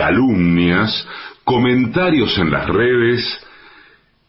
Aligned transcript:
calumnias, 0.00 1.06
comentarios 1.44 2.36
en 2.38 2.50
las 2.50 2.66
redes 2.66 3.38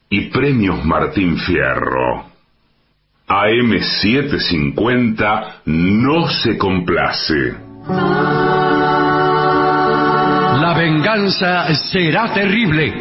y 0.09 0.29
premios 0.29 0.83
Martín 0.83 1.37
Fierro. 1.37 2.25
AM750 3.25 5.61
no 5.67 6.27
se 6.27 6.57
complace. 6.57 7.55
La 10.59 10.73
venganza 10.77 11.73
será 11.73 12.33
terrible. 12.33 12.93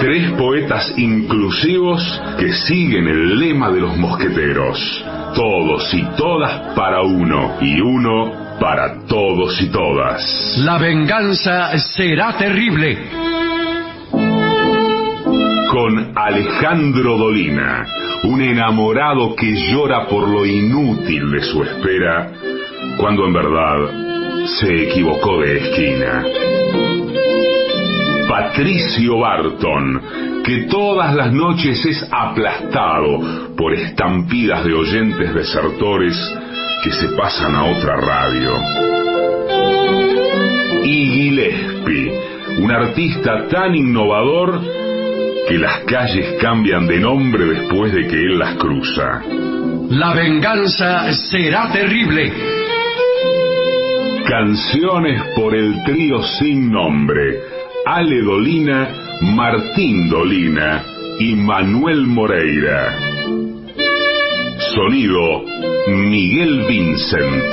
Tres 0.00 0.32
poetas 0.32 0.92
inclusivos 0.96 2.20
que 2.36 2.52
siguen 2.52 3.06
el 3.06 3.38
lema 3.38 3.70
de 3.70 3.80
los 3.80 3.96
mosqueteros. 3.96 5.04
Todos 5.36 5.94
y 5.94 6.02
todas 6.16 6.74
para 6.74 7.02
uno 7.02 7.58
y 7.60 7.80
uno 7.80 8.39
para 8.60 9.06
todos 9.06 9.60
y 9.62 9.70
todas. 9.70 10.58
La 10.58 10.78
venganza 10.78 11.76
será 11.78 12.36
terrible. 12.36 12.98
Con 15.70 16.12
Alejandro 16.14 17.16
Dolina, 17.16 17.86
un 18.24 18.42
enamorado 18.42 19.34
que 19.34 19.52
llora 19.72 20.06
por 20.06 20.28
lo 20.28 20.44
inútil 20.44 21.30
de 21.30 21.42
su 21.42 21.62
espera, 21.62 22.32
cuando 22.98 23.24
en 23.26 23.32
verdad 23.32 23.78
se 24.60 24.88
equivocó 24.88 25.40
de 25.40 25.56
esquina. 25.58 26.24
Patricio 28.28 29.18
Barton, 29.18 30.02
que 30.44 30.64
todas 30.64 31.14
las 31.14 31.32
noches 31.32 31.84
es 31.86 32.06
aplastado 32.10 33.54
por 33.56 33.72
estampidas 33.72 34.64
de 34.64 34.74
oyentes 34.74 35.34
desertores 35.34 36.16
que 36.82 36.90
se 36.92 37.08
pasan 37.16 37.54
a 37.54 37.64
otra 37.64 37.96
radio. 37.96 38.52
Y 40.82 41.10
Gillespie, 41.10 42.12
un 42.58 42.70
artista 42.70 43.46
tan 43.48 43.74
innovador 43.74 44.60
que 45.48 45.58
las 45.58 45.80
calles 45.80 46.36
cambian 46.40 46.86
de 46.86 47.00
nombre 47.00 47.44
después 47.44 47.92
de 47.92 48.06
que 48.06 48.16
él 48.16 48.38
las 48.38 48.56
cruza. 48.56 49.22
La 49.90 50.14
venganza 50.14 51.12
será 51.12 51.70
terrible. 51.72 52.32
Canciones 54.26 55.22
por 55.34 55.54
el 55.54 55.82
trío 55.84 56.22
sin 56.38 56.70
nombre. 56.70 57.40
Ale 57.84 58.22
Dolina, 58.22 58.88
Martín 59.22 60.08
Dolina 60.08 60.84
y 61.18 61.34
Manuel 61.34 62.06
Moreira. 62.06 62.96
Sonido 64.74 65.69
Miguel 65.88 66.66
Vincent. 66.68 67.44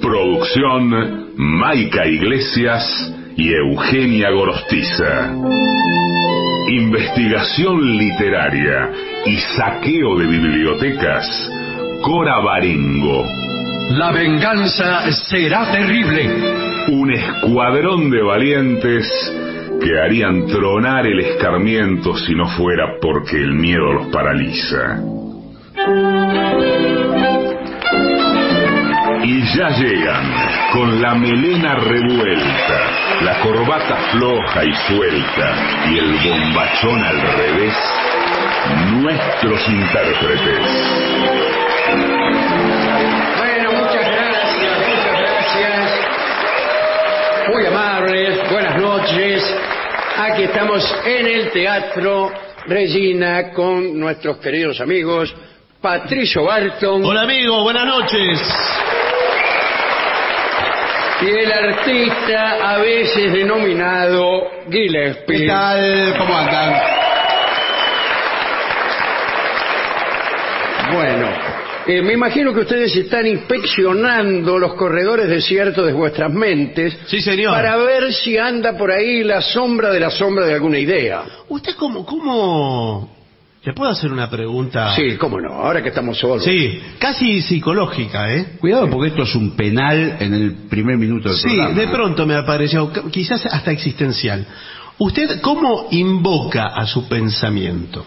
Producción 0.00 1.32
Maica 1.36 2.06
Iglesias 2.06 3.14
y 3.36 3.52
Eugenia 3.52 4.30
Gorostiza. 4.30 5.32
Investigación 6.68 7.98
literaria 7.98 8.90
y 9.26 9.36
saqueo 9.56 10.18
de 10.18 10.26
bibliotecas. 10.26 11.50
Cora 12.02 12.40
Barengo. 12.40 13.26
La 13.90 14.12
venganza 14.12 15.10
será 15.12 15.70
terrible. 15.72 16.28
Un 16.88 17.12
escuadrón 17.12 18.10
de 18.10 18.22
valientes 18.22 19.08
que 19.82 19.98
harían 19.98 20.46
tronar 20.46 21.06
el 21.06 21.20
escarmiento 21.20 22.16
si 22.16 22.34
no 22.34 22.46
fuera 22.48 22.98
porque 23.00 23.36
el 23.36 23.54
miedo 23.54 23.92
los 23.92 24.06
paraliza. 24.08 25.21
Y 25.84 25.88
ya 29.56 29.68
llegan, 29.70 30.32
con 30.72 31.02
la 31.02 31.14
melena 31.16 31.74
revuelta, 31.74 32.90
la 33.22 33.40
corbata 33.40 33.96
floja 34.12 34.64
y 34.64 34.72
suelta 34.86 35.56
y 35.90 35.98
el 35.98 36.12
bombachón 36.12 37.02
al 37.02 37.20
revés, 37.20 37.74
nuestros 38.92 39.68
intérpretes. 39.68 40.66
Bueno, 43.38 43.72
muchas 43.72 44.06
gracias, 44.06 44.78
muchas 44.86 45.20
gracias. 45.20 45.90
Muy 47.52 47.66
amables, 47.66 48.50
buenas 48.52 48.76
noches. 48.78 49.56
Aquí 50.16 50.44
estamos 50.44 50.96
en 51.04 51.26
el 51.26 51.50
Teatro 51.50 52.30
Regina 52.68 53.50
con 53.50 53.98
nuestros 53.98 54.36
queridos 54.36 54.80
amigos 54.80 55.34
Patricio 55.82 56.44
Barton 56.44 57.04
Hola 57.04 57.22
amigos, 57.22 57.60
buenas 57.64 57.84
noches. 57.84 58.40
y 61.22 61.26
el 61.26 61.52
artista 61.52 62.70
a 62.72 62.78
veces 62.78 63.32
denominado 63.32 64.42
Gillespie. 64.70 65.38
¿Qué 65.40 65.46
tal? 65.48 66.14
¿Cómo 66.18 66.36
andan? 66.36 66.82
Bueno, 70.94 71.28
eh, 71.86 72.02
me 72.02 72.12
imagino 72.12 72.52
que 72.54 72.60
ustedes 72.60 72.94
están 72.96 73.26
inspeccionando 73.26 74.58
los 74.58 74.74
corredores 74.74 75.28
desiertos 75.28 75.84
de 75.86 75.92
vuestras 75.92 76.32
mentes 76.32 76.96
Sí, 77.06 77.20
señor. 77.20 77.54
para 77.54 77.76
ver 77.78 78.12
si 78.12 78.38
anda 78.38 78.76
por 78.78 78.92
ahí 78.92 79.24
la 79.24 79.40
sombra 79.40 79.90
de 79.90 79.98
la 79.98 80.10
sombra 80.10 80.46
de 80.46 80.54
alguna 80.54 80.78
idea. 80.78 81.22
¿Usted 81.48 81.74
cómo, 81.74 82.06
cómo... 82.06 83.21
¿Le 83.64 83.72
puedo 83.74 83.90
hacer 83.92 84.10
una 84.12 84.28
pregunta? 84.28 84.92
Sí, 84.96 85.16
cómo 85.16 85.40
no, 85.40 85.50
ahora 85.52 85.82
que 85.82 85.90
estamos 85.90 86.18
solos. 86.18 86.42
Sí, 86.42 86.80
casi 86.98 87.40
psicológica, 87.42 88.34
¿eh? 88.34 88.56
Cuidado 88.58 88.90
porque 88.90 89.10
esto 89.10 89.22
es 89.22 89.34
un 89.36 89.54
penal 89.54 90.16
en 90.18 90.34
el 90.34 90.52
primer 90.68 90.96
minuto 90.98 91.28
del 91.28 91.38
Sí, 91.38 91.48
programa. 91.48 91.74
de 91.80 91.86
pronto 91.86 92.26
me 92.26 92.34
apareció, 92.34 92.90
c- 92.92 93.02
quizás 93.12 93.46
hasta 93.46 93.70
existencial. 93.70 94.44
¿Usted 94.98 95.40
cómo 95.40 95.86
invoca 95.92 96.66
a 96.74 96.86
su 96.86 97.06
pensamiento? 97.08 98.04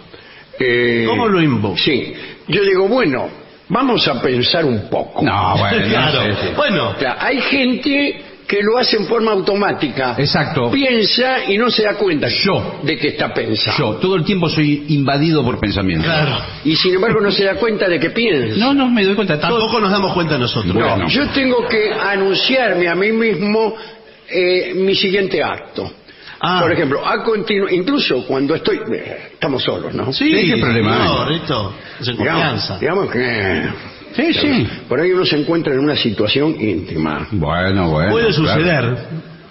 Eh, 0.59 1.05
¿Cómo 1.07 1.27
lo 1.29 1.41
invoca? 1.41 1.79
Sí, 1.81 2.13
yo 2.49 2.61
digo, 2.63 2.89
bueno, 2.89 3.29
vamos 3.69 4.05
a 4.09 4.21
pensar 4.21 4.65
un 4.65 4.89
poco. 4.89 5.21
No, 5.23 5.57
bueno, 5.57 5.87
claro. 5.89 6.27
no 6.27 6.35
sé, 6.35 6.41
sí. 6.41 6.53
Bueno, 6.57 6.89
O 6.89 6.99
sea, 6.99 7.15
hay 7.17 7.39
gente 7.39 8.24
que 8.47 8.61
lo 8.61 8.77
hace 8.77 8.97
en 8.97 9.07
forma 9.07 9.31
automática. 9.31 10.15
Exacto. 10.17 10.69
Piensa 10.71 11.45
y 11.49 11.57
no 11.57 11.69
se 11.71 11.83
da 11.83 11.95
cuenta 11.95 12.27
Yo. 12.27 12.79
de 12.83 12.97
que 12.97 13.07
está 13.09 13.33
pensando. 13.33 13.77
Yo 13.77 13.95
todo 13.95 14.15
el 14.15 14.23
tiempo 14.23 14.49
soy 14.49 14.85
invadido 14.89 15.43
por 15.43 15.59
pensamientos. 15.59 16.05
claro. 16.05 16.37
Y 16.63 16.75
sin 16.75 16.93
embargo 16.95 17.21
no 17.21 17.31
se 17.31 17.43
da 17.43 17.55
cuenta 17.55 17.87
de 17.89 17.99
que 17.99 18.11
piensa. 18.11 18.55
No, 18.57 18.73
no 18.73 18.87
me 18.89 19.03
doy 19.03 19.15
cuenta. 19.15 19.39
todo- 19.39 19.57
Tampoco 19.59 19.79
nos 19.79 19.91
damos 19.91 20.13
cuenta 20.13 20.37
nosotros. 20.37 20.75
No, 20.75 20.81
Bueno. 20.87 21.07
yo 21.09 21.27
tengo 21.29 21.67
que 21.67 21.91
anunciarme 21.91 22.87
a 22.87 22.95
mí 22.95 23.11
mismo 23.11 23.75
eh, 24.29 24.73
mi 24.75 24.95
siguiente 24.95 25.41
acto. 25.43 25.91
Ah. 26.39 26.59
Por 26.61 26.71
ejemplo, 26.71 27.03
a 27.05 27.23
continu- 27.23 27.71
incluso 27.71 28.25
cuando 28.27 28.53
estoy... 28.55 28.77
eh, 28.93 29.29
estamos 29.33 29.63
solos, 29.63 29.93
¿no? 29.93 30.11
Sí, 30.13 30.31
Sí, 30.35 30.51
¿qué 30.51 30.57
problema 30.61 30.97
No? 30.97 31.25
Rito, 31.25 31.73
es 31.99 32.07
en 32.09 32.17
Digamos, 32.17 32.41
confianza. 32.43 32.77
digamos 32.79 33.09
que... 33.11 33.63
Sí, 34.15 34.33
sí. 34.33 34.67
Por 34.87 34.99
ahí 34.99 35.11
uno 35.11 35.25
se 35.25 35.37
encuentra 35.37 35.73
en 35.73 35.79
una 35.79 35.95
situación 35.95 36.55
íntima. 36.59 37.27
Bueno, 37.31 37.89
bueno. 37.89 38.11
Puede 38.11 38.33
claro. 38.33 38.55
suceder 38.55 38.97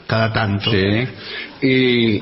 cada 0.06 0.32
tanto. 0.32 0.70
Sí. 0.70 1.06
Y 1.62 2.18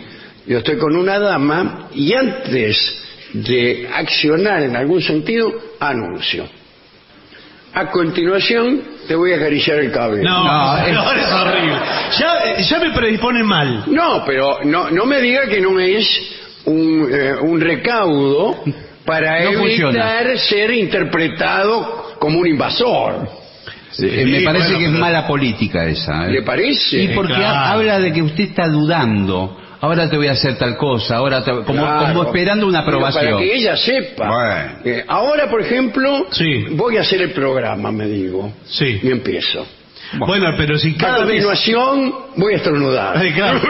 yo 0.51 0.59
estoy 0.59 0.77
con 0.77 0.97
una 0.97 1.19
dama 1.19 1.89
y 1.95 2.13
antes 2.15 2.99
de 3.33 3.89
accionar 3.95 4.63
en 4.63 4.77
algún 4.77 5.01
sentido, 5.03 5.53
anuncio. 5.81 6.47
A 7.75 7.87
continuación, 7.91 8.83
te 9.09 9.15
voy 9.15 9.33
a 9.33 9.37
acariciar 9.37 9.79
el 9.79 9.91
cabello. 9.91 10.25
No, 10.25 10.45
No, 10.45 10.77
no, 10.93 11.13
es- 11.13 11.25
es 11.27 11.33
horrible. 11.33 11.77
Ya, 12.19 12.57
ya 12.59 12.79
me 12.81 12.91
predispone 12.91 13.43
mal. 13.43 13.85
No, 13.87 14.25
pero 14.27 14.59
no, 14.65 14.91
no 14.91 15.07
me 15.07 15.21
diga 15.23 15.47
que 15.47 15.61
no 15.61 15.81
es 15.81 16.07
un, 16.67 17.09
eh, 17.11 17.35
un 17.41 17.61
recaudo 17.61 18.63
para 19.07 19.41
No 19.45 19.51
evitar 19.53 19.59
funciona. 19.59 20.37
ser 20.37 20.71
interpretado 20.73 22.02
como 22.23 22.39
un 22.39 22.47
invasor. 22.47 23.29
Eh, 23.99 24.25
me 24.25 24.41
parece 24.43 24.69
bueno, 24.73 24.79
que 24.79 24.85
es 24.87 24.91
mala 24.93 25.27
política 25.27 25.85
esa. 25.85 26.27
¿eh? 26.27 26.33
¿Le 26.33 26.43
parece? 26.43 27.03
Y 27.03 27.09
porque 27.09 27.35
claro. 27.35 27.45
ha- 27.47 27.71
habla 27.73 27.99
de 27.99 28.13
que 28.13 28.23
usted 28.23 28.45
está 28.45 28.69
dudando. 28.69 29.59
Ahora 29.81 30.09
te 30.09 30.17
voy 30.17 30.29
a 30.29 30.33
hacer 30.33 30.57
tal 30.57 30.77
cosa. 30.77 31.17
Ahora 31.17 31.43
te- 31.45 31.51
como, 31.51 31.65
Claro. 31.83 32.07
como 32.07 32.23
esperando 32.23 32.67
una 32.69 32.85
Pero 32.85 32.99
aprobación. 32.99 33.33
Para 33.35 33.39
que 33.39 33.55
ella 33.57 33.77
sepa. 33.77 34.29
Bueno. 34.29 34.71
Eh, 34.85 35.05
ahora, 35.09 35.51
por 35.51 35.61
ejemplo, 35.61 36.27
Sí. 36.31 36.67
voy 36.71 36.97
a 36.97 37.01
hacer 37.01 37.21
el 37.21 37.33
programa, 37.33 37.91
me 37.91 38.07
digo. 38.07 38.53
Sí. 38.67 39.01
Y 39.03 39.11
empiezo. 39.11 39.67
Bueno, 40.19 40.55
pero 40.57 40.79
si 40.79 40.95
A 40.95 40.99
cada 40.99 41.19
vez... 41.25 41.45
continuación, 41.45 42.15
voy 42.37 42.53
a 42.55 42.57
estornudar. 42.59 43.17
Ay, 43.19 43.33
claro. 43.33 43.61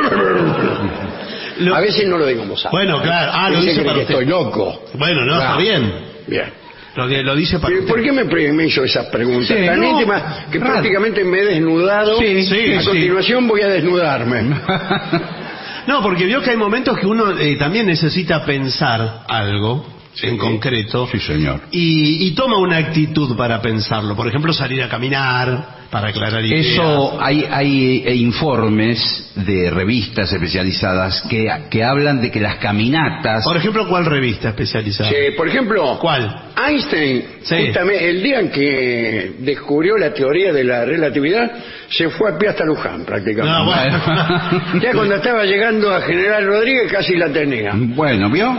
Lo- 1.61 1.75
A 1.77 1.81
veces 1.81 2.07
no 2.07 2.19
lo 2.19 2.27
digo 2.27 2.43
alta. 2.43 2.69
Bueno, 2.71 3.01
claro. 3.03 3.33
Ah, 3.35 3.49
lo 3.51 3.61
dice 3.61 3.81
para 3.83 3.95
que 3.95 4.01
usted. 4.03 4.15
estoy 4.15 4.27
loco. 4.27 4.83
Bueno, 4.95 5.25
no, 5.25 5.35
está 5.41 5.57
bien. 5.57 5.93
Bien. 6.27 6.62
Lo, 6.95 7.07
lo 7.07 7.35
dice 7.35 7.59
para. 7.59 7.75
¿Por 7.89 8.03
qué 8.03 8.13
me, 8.13 8.25
me 8.25 8.67
hizo 8.67 8.85
esas 8.85 9.07
preguntas 9.07 9.57
Sí, 9.57 9.65
tan 9.67 9.81
no, 9.81 9.93
íntimas 9.93 10.47
que 10.51 10.59
raro. 10.59 10.73
prácticamente 10.73 11.25
me 11.25 11.41
he 11.41 11.45
desnudado? 11.47 12.19
Sí, 12.19 12.45
sí, 12.45 12.75
a 12.75 12.85
continuación 12.85 13.49
voy 13.49 13.63
a 13.63 13.69
desnudarme. 13.69 14.43
No, 15.85 16.01
porque 16.01 16.27
vio 16.27 16.41
que 16.41 16.51
hay 16.51 16.57
momentos 16.57 16.97
que 16.97 17.07
uno 17.07 17.37
eh, 17.37 17.57
también 17.57 17.87
necesita 17.87 18.45
pensar 18.45 19.25
algo 19.27 19.85
en 20.21 20.37
concreto. 20.37 21.09
Sí, 21.11 21.19
señor. 21.19 21.61
Y, 21.71 22.27
y 22.27 22.31
toma 22.33 22.59
una 22.59 22.77
actitud 22.77 23.37
para 23.37 23.61
pensarlo. 23.63 24.15
Por 24.15 24.29
ejemplo, 24.29 24.53
salir 24.53 24.83
a 24.83 24.89
caminar 24.89 25.83
para 25.91 26.09
aclarar 26.09 26.43
ideas. 26.45 26.67
Eso 26.67 27.19
hay, 27.21 27.47
hay 27.51 28.03
eh, 28.07 28.15
informes 28.15 29.31
de 29.37 29.71
revistas 29.71 30.33
especializadas 30.33 31.23
que, 31.29 31.47
que 31.71 31.85
hablan 31.85 32.21
de 32.23 32.31
que 32.31 32.41
las 32.41 32.57
caminatas 32.57 33.45
Por 33.45 33.57
ejemplo, 33.57 33.87
¿cuál 33.89 34.07
revista 34.07 34.51
especializada? 34.51 35.11
Sí, 35.11 35.17
por 35.37 35.49
ejemplo, 35.49 35.99
¿Cuál? 36.01 36.45
Einstein, 36.67 37.25
Sí. 37.43 37.57
justamente 37.67 38.09
el 38.09 38.23
día 38.23 38.41
en 38.41 38.51
que 38.51 39.33
descubrió 39.41 39.99
la 39.99 40.15
teoría 40.15 40.53
de 40.53 40.65
la 40.65 40.85
relatividad, 40.85 41.51
se 41.89 42.09
fue 42.09 42.33
a 42.33 42.39
pie 42.39 42.49
hasta 42.51 42.65
Luján 42.65 43.05
prácticamente. 43.05 43.59
No, 43.59 43.65
bueno. 43.67 44.81
Ya 44.83 44.93
cuando 44.93 45.17
estaba 45.17 45.45
llegando 45.45 45.93
a 45.95 46.01
General 46.03 46.45
Rodríguez 46.47 46.91
casi 46.91 47.17
la 47.17 47.29
tenía. 47.31 47.73
Bueno, 47.75 48.31
¿vio? 48.31 48.57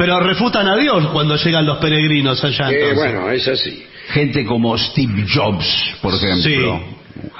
Pero 0.00 0.18
refutan 0.18 0.66
a 0.66 0.78
Dios 0.78 1.08
cuando 1.08 1.36
llegan 1.36 1.66
los 1.66 1.76
peregrinos 1.76 2.42
allá. 2.42 2.70
Eh, 2.70 2.90
entonces. 2.90 2.96
bueno, 2.96 3.30
es 3.30 3.46
así. 3.46 3.84
Gente 4.08 4.46
como 4.46 4.78
Steve 4.78 5.26
Jobs, 5.30 5.94
por 6.00 6.14
ejemplo, 6.14 6.80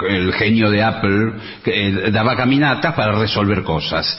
el 0.07 0.31
genio 0.33 0.69
de 0.69 0.83
Apple, 0.83 1.33
que 1.63 1.87
eh, 1.87 2.11
daba 2.11 2.37
caminatas 2.37 2.93
para 2.93 3.17
resolver 3.17 3.63
cosas. 3.63 4.15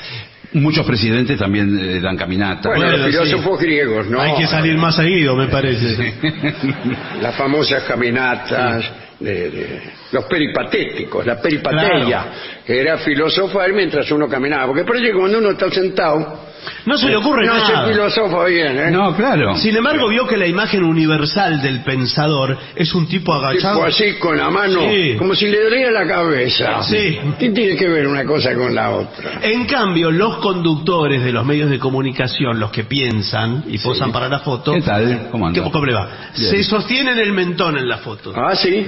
Muchos 0.54 0.84
presidentes 0.84 1.38
también 1.38 1.78
eh, 1.78 2.00
dan 2.00 2.16
caminatas. 2.16 2.64
Bueno, 2.64 2.84
Bueno, 2.84 2.96
los 2.96 3.14
filósofos 3.14 3.60
griegos, 3.60 4.08
¿no? 4.08 4.20
Hay 4.20 4.34
que 4.34 4.48
salir 4.48 4.76
más 4.76 4.96
seguido, 4.96 5.36
me 5.36 5.46
parece. 5.46 6.12
Las 7.22 7.36
famosas 7.36 7.84
caminatas, 7.84 8.84
de, 9.22 9.50
de- 9.50 9.82
los 10.12 10.24
peripatéticos, 10.26 11.24
la 11.26 11.40
peripateia, 11.40 12.26
que 12.66 12.80
era 12.80 12.98
filosofar 12.98 13.72
mientras 13.72 14.10
uno 14.10 14.28
caminaba. 14.28 14.66
Porque 14.66 14.84
parece 14.84 15.06
que 15.06 15.14
cuando 15.14 15.38
uno 15.38 15.50
está 15.52 15.70
sentado, 15.70 16.50
No 16.84 16.96
se 16.96 17.08
le 17.08 17.16
ocurre 17.16 17.44
no 17.46 17.54
nada. 17.54 17.86
se 17.86 17.92
filosofa 17.92 18.44
bien, 18.44 18.78
¿eh? 18.78 18.90
No, 18.90 19.16
claro. 19.16 19.56
Sin 19.56 19.74
embargo, 19.76 20.08
vio 20.08 20.26
que 20.28 20.36
la 20.36 20.46
imagen 20.46 20.84
universal 20.84 21.60
del 21.62 21.80
pensador 21.82 22.56
es 22.76 22.94
un 22.94 23.08
tipo 23.08 23.32
agachado. 23.32 23.76
Tipo 23.76 23.86
así 23.86 24.14
con 24.18 24.36
la 24.36 24.48
mano, 24.50 24.80
Sí. 24.88 25.16
como 25.18 25.34
si 25.34 25.48
le 25.48 25.60
dolía 25.64 25.90
la 25.90 26.06
cabeza. 26.06 26.82
Sí. 26.84 27.18
¿Qué 27.38 27.50
tiene 27.50 27.74
que 27.76 27.88
ver 27.88 28.06
una 28.06 28.24
cosa 28.24 28.54
con 28.54 28.74
la 28.74 28.90
otra? 28.90 29.40
En 29.42 29.64
cambio, 29.64 30.10
los 30.10 30.36
conductores 30.36 31.24
de 31.24 31.32
los 31.32 31.44
medios 31.46 31.70
de 31.70 31.78
comunicación, 31.78 32.60
los 32.60 32.70
que 32.70 32.84
piensan 32.84 33.64
y 33.66 33.78
posan 33.78 34.12
para 34.12 34.28
la 34.28 34.40
foto, 34.40 34.74
¿Qué 34.74 34.82
tal? 34.82 35.28
¿Cómo 35.32 35.46
anda? 35.48 35.64
¿Qué- 35.64 35.70
¿Cómo 35.70 35.86
le 35.86 35.94
va? 35.94 36.08
Bien. 36.36 36.50
Se 36.50 36.62
sostienen 36.64 37.18
el 37.18 37.32
mentón 37.32 37.76
en 37.78 37.88
la 37.88 37.98
foto. 37.98 38.32
Ah, 38.36 38.54
sí. 38.54 38.86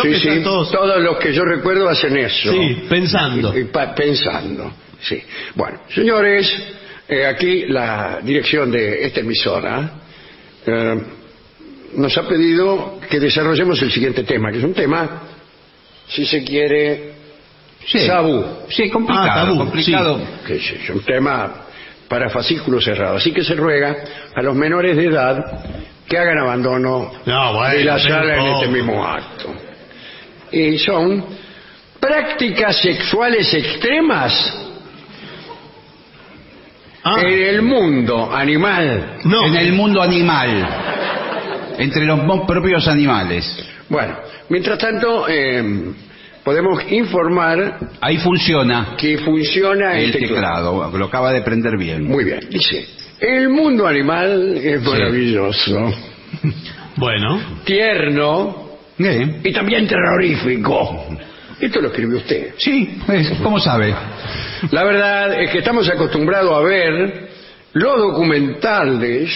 Sí, 0.00 0.08
que 0.08 0.14
sí. 0.18 0.28
están 0.28 0.42
todos- 0.44 1.02
los 1.02 1.18
que 1.18 1.32
yo 1.34 1.44
recuerdo 1.44 1.88
hacen 1.88 2.16
eso. 2.16 2.50
Sí, 2.52 2.84
pensando. 2.88 3.56
Y- 3.56 3.60
y 3.60 3.64
pa- 3.64 3.94
pensando, 3.94 4.72
sí. 5.00 5.22
Bueno, 5.54 5.80
señores, 5.94 6.50
eh, 7.08 7.26
aquí 7.26 7.66
la 7.66 8.20
dirección 8.22 8.70
de 8.70 9.04
esta 9.04 9.20
emisora 9.20 9.90
eh, 10.66 11.00
nos 11.96 12.16
ha 12.16 12.26
pedido 12.26 12.98
que 13.10 13.20
desarrollemos 13.20 13.82
el 13.82 13.90
siguiente 13.92 14.22
tema, 14.24 14.50
que 14.50 14.58
es 14.58 14.64
un 14.64 14.72
tema, 14.74 15.22
si 16.08 16.24
se 16.24 16.42
quiere, 16.44 17.12
Sí. 17.84 17.98
Sabú. 18.06 18.44
Sí, 18.70 18.88
complicado. 18.90 19.28
Ah, 19.30 19.34
tabú, 19.44 19.58
complicado. 19.58 20.20
que 20.46 20.54
es, 20.54 20.88
un 20.90 21.00
tema 21.00 21.52
para 22.08 22.30
fascículo 22.30 22.80
cerrado. 22.80 23.16
Así 23.16 23.32
que 23.32 23.42
se 23.42 23.54
ruega 23.56 23.96
a 24.34 24.40
los 24.40 24.54
menores 24.54 24.96
de 24.96 25.06
edad 25.06 25.44
que 26.08 26.16
hagan 26.16 26.38
abandono 26.38 27.10
No, 27.26 27.54
bueno, 27.54 27.74
de 27.74 27.84
la 27.84 27.98
sala 27.98 28.36
en 28.38 28.46
este 28.54 28.68
mismo 28.68 29.04
acto. 29.04 29.52
Y 30.52 30.78
son 30.78 31.24
prácticas 31.98 32.76
sexuales 32.80 33.52
extremas 33.54 34.58
Ah, 37.04 37.20
en 37.20 37.32
el 37.42 37.62
mundo 37.62 38.32
animal. 38.32 39.18
no. 39.24 39.44
En 39.46 39.56
el 39.56 39.72
mundo 39.72 40.00
animal. 40.00 40.68
Entre 41.78 42.04
los 42.04 42.20
propios 42.46 42.86
animales. 42.86 43.44
Bueno, 43.88 44.18
mientras 44.48 44.78
tanto, 44.78 45.26
eh, 45.28 45.64
podemos 46.44 46.80
informar 46.92 47.78
Ahí 48.00 48.18
funciona 48.18 48.94
que 48.96 49.18
funciona 49.18 49.98
el, 49.98 50.04
el 50.06 50.12
teclado. 50.12 50.96
Lo 50.96 51.06
acaba 51.06 51.32
de 51.32 51.42
prender 51.42 51.76
bien. 51.76 52.04
Muy 52.04 52.22
bien, 52.24 52.40
dice, 52.48 52.86
el 53.18 53.48
mundo 53.48 53.86
animal 53.86 54.56
es 54.62 54.80
maravilloso, 54.82 55.92
Bueno, 56.96 57.40
tierno 57.64 58.71
Y 59.44 59.52
también 59.52 59.86
terrorífico. 59.86 61.06
Esto 61.60 61.80
lo 61.80 61.88
escribió 61.88 62.18
usted. 62.18 62.54
Sí, 62.56 62.98
¿cómo 63.42 63.60
sabe? 63.60 63.94
La 64.70 64.84
verdad 64.84 65.40
es 65.40 65.50
que 65.50 65.58
estamos 65.58 65.88
acostumbrados 65.88 66.56
a 66.56 66.60
ver 66.60 67.28
los 67.74 67.98
documentales 67.98 69.30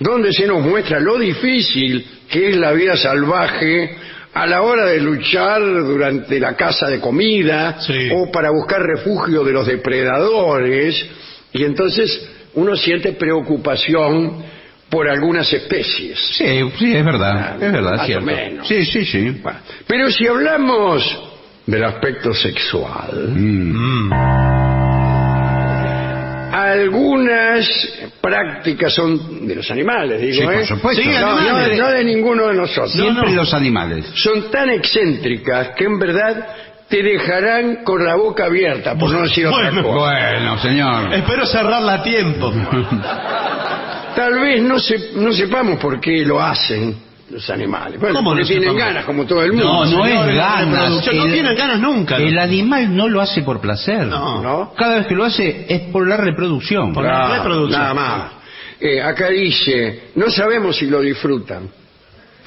donde 0.00 0.32
se 0.32 0.46
nos 0.46 0.62
muestra 0.62 0.98
lo 1.00 1.18
difícil 1.18 2.06
que 2.30 2.50
es 2.50 2.56
la 2.56 2.72
vida 2.72 2.96
salvaje 2.96 3.96
a 4.34 4.46
la 4.46 4.62
hora 4.62 4.86
de 4.86 5.00
luchar 5.00 5.60
durante 5.62 6.38
la 6.38 6.54
caza 6.54 6.88
de 6.88 7.00
comida 7.00 7.80
Sí. 7.80 8.08
o 8.14 8.30
para 8.30 8.50
buscar 8.50 8.82
refugio 8.82 9.42
de 9.44 9.52
los 9.52 9.66
depredadores 9.66 11.04
y 11.52 11.64
entonces 11.64 12.28
uno 12.54 12.76
siente 12.76 13.12
preocupación 13.12 14.42
por 14.90 15.08
algunas 15.08 15.52
especies. 15.52 16.18
Sí, 16.36 16.60
sí, 16.78 16.94
es 16.96 17.04
verdad. 17.04 17.62
Es 17.62 17.72
verdad, 17.72 17.92
Más 17.92 18.00
o 18.02 18.06
cierto. 18.06 18.24
menos. 18.26 18.66
Sí, 18.68 18.84
sí, 18.86 19.04
sí. 19.04 19.30
Bueno, 19.42 19.58
pero 19.86 20.10
si 20.10 20.26
hablamos 20.26 21.20
del 21.66 21.84
aspecto 21.84 22.32
sexual, 22.32 23.28
Mm. 23.34 24.12
Algunas 26.50 27.66
prácticas 28.20 28.92
son 28.94 29.46
de 29.46 29.54
los 29.56 29.70
animales, 29.70 30.20
digo, 30.20 30.34
Sí, 30.34 30.42
por 30.42 30.54
¿eh? 30.54 30.66
supuesto. 30.66 31.02
Sí, 31.02 31.08
no, 31.20 31.40
no 31.40 31.58
de, 31.58 31.76
no 31.76 31.88
de 31.90 32.04
ninguno 32.04 32.48
de 32.48 32.54
nosotros. 32.54 32.92
Siempre 32.92 33.30
no. 33.30 33.36
los 33.36 33.54
animales. 33.54 34.06
Son 34.14 34.50
tan 34.50 34.70
excéntricas 34.70 35.70
que 35.76 35.84
en 35.84 35.98
verdad 35.98 36.46
te 36.88 37.02
dejarán 37.02 37.84
con 37.84 38.04
la 38.04 38.16
boca 38.16 38.46
abierta, 38.46 38.94
por 38.96 39.10
no 39.10 39.22
decir 39.22 39.46
otra 39.46 39.70
Bueno, 39.70 39.82
cosa. 39.82 39.98
Bueno, 40.30 40.58
señor. 40.58 41.12
espero 41.14 41.46
cerrarla 41.46 41.94
a 41.94 42.02
tiempo. 42.02 42.52
Tal 44.18 44.34
vez 44.40 44.60
no, 44.62 44.78
se- 44.80 45.12
no 45.14 45.32
sepamos 45.32 45.78
por 45.78 46.00
qué 46.00 46.24
lo 46.24 46.40
hacen 46.40 46.96
los 47.30 47.48
animales. 47.50 48.00
Bueno, 48.00 48.16
¿Cómo 48.16 48.34
no 48.34 48.42
tienen 48.44 48.64
sepamos? 48.64 48.80
ganas, 48.84 49.04
como 49.04 49.24
todo 49.26 49.42
el 49.42 49.52
mundo. 49.52 49.64
No, 49.64 49.84
no 49.86 50.06
es 50.06 50.34
ganas. 50.34 50.90
no 50.90 51.00
tienen 51.02 51.56
ganas 51.56 51.78
nunca. 51.78 52.16
El 52.16 52.36
animal 52.36 52.96
no 52.96 53.08
lo 53.08 53.20
hace 53.20 53.42
por 53.42 53.60
placer. 53.60 54.06
No. 54.06 54.42
¿No? 54.42 54.74
Cada 54.74 54.96
vez 54.96 55.06
que 55.06 55.14
lo 55.14 55.22
hace 55.24 55.66
es 55.68 55.80
por 55.92 56.08
la 56.08 56.16
reproducción. 56.16 56.92
Por 56.92 57.04
la 57.04 57.36
reproducción. 57.36 57.80
Nada 57.80 57.94
más. 57.94 58.22
Eh, 58.80 59.00
acá 59.00 59.28
dice, 59.28 60.10
no 60.16 60.28
sabemos 60.30 60.76
si 60.76 60.86
lo 60.86 61.00
disfrutan. 61.00 61.68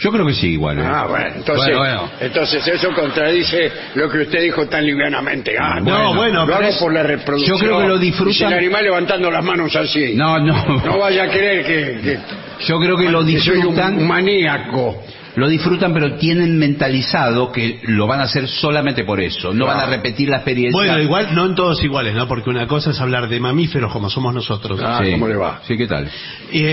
Yo 0.02 0.12
creo 0.12 0.26
que 0.26 0.34
sí, 0.34 0.54
igual. 0.54 0.80
¿eh? 0.80 0.84
Ah, 0.86 1.06
bueno, 1.08 1.26
entonces, 1.36 1.78
Bueno, 1.78 1.80
bueno. 1.80 2.12
entonces 2.20 2.68
eso 2.68 2.92
contradice 2.94 3.72
lo 3.96 4.10
que 4.10 4.20
usted 4.24 4.42
dijo 4.42 4.66
tan 4.68 4.84
livianamente. 4.86 5.56
Ah, 5.60 5.80
No, 5.80 6.16
bueno, 6.16 6.40
lo 6.42 6.46
pero 6.48 6.58
hago 6.58 6.68
es- 6.70 6.78
por 6.78 6.92
la 6.94 7.04
reproducción. 7.04 7.58
yo 7.58 7.64
creo 7.64 7.80
que 7.80 7.88
lo 7.88 7.98
disfrutan- 8.00 8.52
el 8.52 8.58
animal 8.58 8.84
levantando 8.84 9.30
las 9.30 9.44
manos 9.44 9.76
así. 9.76 10.14
No, 10.16 10.40
no. 10.40 10.82
No 10.84 10.98
vaya 10.98 11.24
a 11.26 11.28
creer 11.30 11.66
que, 11.66 12.02
que- 12.02 12.20
Yo 12.66 12.80
creo 12.80 12.98
que 12.98 13.10
lo 13.10 13.24
que 13.26 13.40
soy 13.40 13.56
disfrutan. 13.58 13.98
un 13.98 14.08
maníaco. 14.08 15.04
Lo 15.36 15.48
disfrutan, 15.48 15.94
pero 15.94 16.16
tienen 16.16 16.58
mentalizado 16.60 17.52
que 17.52 17.80
lo 17.84 18.06
van 18.06 18.20
a 18.20 18.24
hacer 18.24 18.48
solamente 18.48 19.04
por 19.06 19.22
eso. 19.22 19.54
No 19.54 19.66
Claro. 19.66 19.80
van 19.80 19.88
a 19.88 19.92
repetir 19.96 20.28
la 20.30 20.38
experiencia. 20.38 20.78
Bueno, 20.78 21.00
igual 21.02 21.34
no 21.34 21.46
en 21.46 21.56
todos 21.56 21.82
iguales, 21.84 22.14
¿no? 22.16 22.28
Porque 22.28 22.50
una 22.50 22.68
cosa 22.68 22.92
es 22.92 23.00
hablar 23.00 23.30
de 23.30 23.40
mamíferos 23.40 23.92
como 23.94 24.10
somos 24.10 24.34
nosotros. 24.34 24.80
Ah, 24.84 25.00
Sí. 25.04 25.12
¿cómo 25.14 25.28
le 25.30 25.36
va? 25.38 25.62
Sí, 25.66 25.78
¿qué 25.78 25.88
tal? 25.88 26.10
Y, 26.52 26.66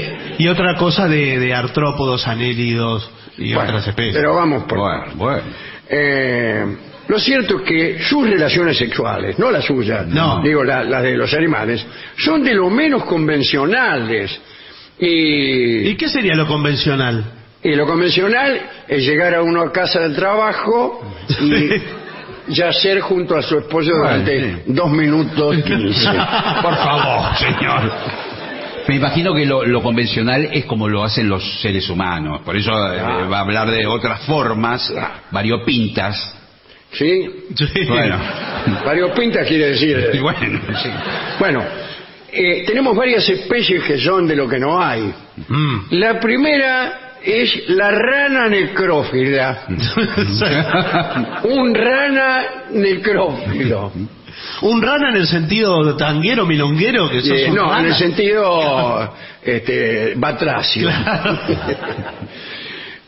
y 0.42 0.48
otra 0.48 0.74
cosa 0.76 1.06
de, 1.06 1.38
de 1.38 1.54
artrópodos, 1.54 2.26
anélidos 2.26 3.08
y 3.36 3.54
Bueno, 3.54 3.68
otras 3.70 3.86
especies. 3.86 4.14
pero 4.16 4.34
vamos 4.34 4.64
por 4.64 4.78
Bueno, 4.78 5.04
bueno. 5.14 5.42
Eh, 5.88 6.76
lo 7.06 7.18
cierto 7.20 7.58
es 7.58 7.62
que 7.62 7.98
sus 8.02 8.28
relaciones 8.28 8.76
sexuales, 8.76 9.38
no 9.38 9.50
las 9.52 9.64
suyas, 9.64 10.06
No. 10.08 10.42
digo 10.42 10.64
la- 10.64 10.82
las 10.84 11.02
de 11.04 11.16
los 11.16 11.32
animales, 11.32 11.86
son 12.16 12.42
de 12.42 12.54
lo 12.54 12.68
menos 12.68 13.04
convencionales. 13.04 14.38
Y, 14.98 15.88
¿Y 15.90 15.94
qué 15.96 16.08
sería 16.08 16.34
lo 16.34 16.46
convencional? 16.48 17.24
Y 17.70 17.74
lo 17.76 17.86
convencional 17.86 18.60
es 18.86 19.02
llegar 19.04 19.34
a 19.34 19.42
uno 19.42 19.62
a 19.62 19.72
casa 19.72 20.00
del 20.00 20.14
trabajo 20.14 21.02
y 21.40 22.52
yacer 22.54 23.00
junto 23.00 23.36
a 23.36 23.42
su 23.42 23.58
esposo 23.58 23.90
durante 23.92 24.38
Bueno, 24.38 24.58
dos 24.66 24.90
minutos 24.90 25.56
quince. 25.64 26.06
Por 26.62 26.76
favor, 26.76 27.36
señor. 27.36 27.92
Me 28.88 28.96
imagino 28.96 29.34
que 29.34 29.44
lo, 29.44 29.64
lo 29.66 29.82
convencional 29.82 30.48
es 30.50 30.64
como 30.64 30.88
lo 30.88 31.04
hacen 31.04 31.28
los 31.28 31.42
seres 31.60 31.90
humanos. 31.90 32.40
Por 32.42 32.56
eso 32.56 32.70
eh, 32.92 32.98
Ah. 33.00 33.28
va 33.30 33.38
a 33.38 33.40
hablar 33.42 33.70
de 33.70 33.86
otras 33.86 34.20
formas, 34.22 34.92
variopintas. 35.30 36.34
¿Sí? 36.92 37.28
Sí. 37.54 37.84
Bueno. 37.86 38.16
Variopintas 38.86 39.46
quiere 39.46 39.66
decir. 39.72 40.10
Y 40.14 40.18
bueno, 40.20 40.58
sí. 40.82 40.88
Bueno, 41.38 41.62
eh, 42.32 42.64
tenemos 42.66 42.96
varias 42.96 43.28
especies 43.28 43.82
que 43.84 43.98
son 43.98 44.26
de 44.26 44.34
lo 44.36 44.48
que 44.48 44.58
no 44.58 44.82
hay. 44.82 45.12
Mm. 45.48 45.76
La 45.90 46.18
primera 46.18 47.07
es 47.28 47.68
la 47.68 47.90
rana 47.90 48.48
necrófila. 48.48 49.64
Un 51.44 51.74
rana 51.74 52.44
necrófilo. 52.72 53.92
Un 54.62 54.82
rana 54.82 55.10
en 55.10 55.16
el 55.16 55.26
sentido 55.26 55.96
tanguero, 55.96 56.46
milonguero, 56.46 57.10
que 57.10 57.20
sos 57.20 57.30
Eh, 57.30 57.46
un 57.50 57.56
no, 57.56 57.78
en 57.78 57.86
el 57.86 57.94
sentido 57.94 59.14
este, 59.42 60.14
batracio. 60.16 60.88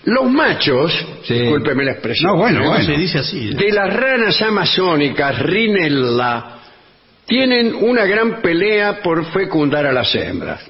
Los 0.04 0.30
machos, 0.30 0.92
Sí. 1.24 1.34
discúlpeme 1.34 1.84
la 1.84 1.92
expresión, 1.92 2.32
No, 2.32 2.38
bueno, 2.38 2.64
bueno. 2.66 2.84
Se 2.84 2.92
dice 2.92 3.18
así. 3.18 3.50
de 3.54 3.70
las 3.70 3.92
ranas 3.94 4.40
amazónicas, 4.40 5.38
Rinella, 5.40 6.44
tienen 7.26 7.74
una 7.74 8.06
gran 8.06 8.40
pelea 8.40 9.00
por 9.02 9.24
fecundar 9.26 9.84
a 9.86 9.92
las 9.92 10.12
hembras. 10.14 10.60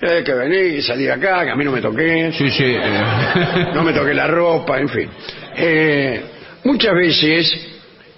Hay 0.00 0.22
que 0.24 0.34
venir 0.34 0.74
y 0.78 0.82
salir 0.82 1.10
acá, 1.10 1.44
que 1.44 1.50
a 1.50 1.54
mí 1.56 1.64
no 1.64 1.72
me 1.72 1.80
toqué, 1.80 2.30
Sí, 2.32 2.50
sí. 2.50 2.64
eh, 2.66 3.66
no 3.74 3.82
me 3.82 3.92
toqué 3.92 4.12
la 4.12 4.26
ropa, 4.26 4.78
en 4.78 4.88
fin. 4.88 5.08
Eh, 5.56 6.20
muchas 6.64 6.94
veces 6.94 7.66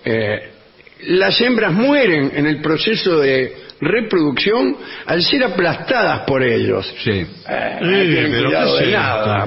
eh, 0.05 0.51
las 1.07 1.41
hembras 1.41 1.73
mueren 1.73 2.33
en 2.35 2.47
el 2.47 2.61
proceso 2.61 3.21
de 3.21 3.55
reproducción 3.81 4.77
al 5.07 5.23
ser 5.23 5.45
aplastadas 5.45 6.21
por 6.27 6.43
ellos. 6.43 6.93
sí. 7.05 7.11
Eh, 7.49 7.79
no 7.81 7.89
tienen 7.91 8.31
pero 8.33 8.45
cuidado 8.49 8.77
de 8.77 8.87
nada. 8.93 9.47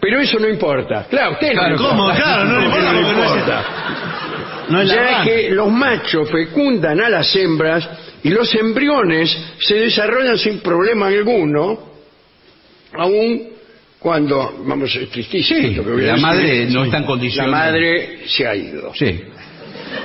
Pero 0.00 0.20
eso 0.20 0.38
no 0.38 0.48
importa. 0.48 1.06
Claro, 1.10 1.32
usted 1.32 1.52
no 1.54 1.58
Claro, 1.60 1.76
¿cómo? 1.76 1.90
importa. 2.10 2.22
Claro, 2.22 2.44
no 2.44 2.62
importa 2.62 2.92
no 2.92 3.00
importa. 3.10 3.64
No 4.68 4.82
es 4.82 4.88
la 4.88 4.94
ya 4.94 5.24
que 5.24 5.50
los 5.50 5.70
machos 5.72 6.30
fecundan 6.30 7.00
a 7.00 7.08
las 7.08 7.34
hembras 7.34 7.88
y 8.26 8.30
los 8.30 8.52
embriones 8.54 9.36
se 9.60 9.74
desarrollan 9.76 10.36
sin 10.38 10.58
problema 10.58 11.06
alguno, 11.06 11.78
aun 12.94 13.42
cuando, 13.98 14.64
vamos, 14.66 14.94
es 14.96 15.08
tristísimo. 15.10 15.60
Sí, 15.60 15.66
esto 15.68 15.84
que 15.84 15.90
voy 15.90 16.02
a 16.02 16.06
la 16.06 16.12
decir. 16.12 16.22
madre 16.26 16.66
no 16.70 16.84
está 16.84 16.96
en 16.98 17.02
La 17.02 17.06
condiciones. 17.06 17.50
madre 17.52 18.18
se 18.26 18.46
ha 18.46 18.54
ido. 18.54 18.92
Sí. 18.94 19.20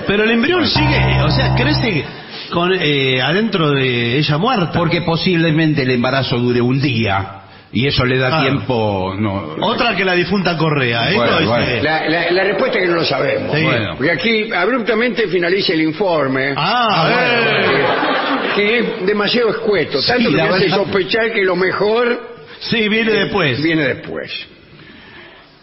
Pero 0.07 0.23
el 0.23 0.31
embrión 0.31 0.67
sigue, 0.67 1.21
o 1.23 1.29
sea, 1.31 1.55
crece 1.55 2.03
con 2.51 2.71
eh, 2.73 3.21
adentro 3.21 3.71
de 3.71 4.17
ella 4.17 4.37
muerta. 4.37 4.71
Porque 4.73 5.01
posiblemente 5.01 5.81
el 5.83 5.91
embarazo 5.91 6.37
dure 6.37 6.61
un 6.61 6.79
día 6.81 7.40
y 7.73 7.87
eso 7.87 8.03
le 8.05 8.17
da 8.17 8.41
tiempo. 8.41 9.15
No, 9.17 9.55
Otra 9.61 9.95
que 9.95 10.03
la 10.03 10.13
difunta 10.13 10.57
Correa. 10.57 11.11
Bueno, 11.13 11.47
bueno. 11.47 11.65
eh, 11.65 11.81
La, 11.81 12.07
la- 12.09 12.31
la 12.31 12.43
respuesta 12.43 12.77
es 12.79 12.83
que 12.85 12.89
no 12.89 12.95
lo 12.97 13.05
sabemos. 13.05 13.55
Sí. 13.55 13.63
Bueno. 13.63 13.95
Porque 13.95 14.11
aquí 14.11 14.51
abruptamente 14.53 15.27
finaliza 15.27 15.73
el 15.73 15.81
informe. 15.81 16.53
Ah, 16.57 18.49
que, 18.55 18.61
que 18.63 18.77
es 18.79 19.05
demasiado 19.05 19.49
escueto. 19.51 19.99
Tanto 20.05 20.29
que 20.29 20.35
me 20.35 20.41
hace 20.41 20.63
verdad. 20.65 20.77
sospechar 20.77 21.31
que 21.31 21.43
lo 21.43 21.55
mejor 21.55 22.29
Sí, 22.59 22.89
viene 22.89 23.11
después. 23.13 23.61
viene 23.63 23.87
después. 23.87 24.31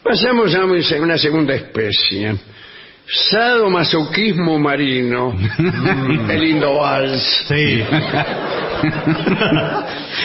Pasamos 0.02 0.54
a 0.54 0.64
una 0.64 1.18
segunda 1.18 1.54
especie. 1.54 2.34
Sadomasoquismo 3.10 4.58
marino. 4.58 5.34
El 6.28 6.40
lindo 6.40 6.74
vals. 6.74 7.44
Sí. 7.48 7.82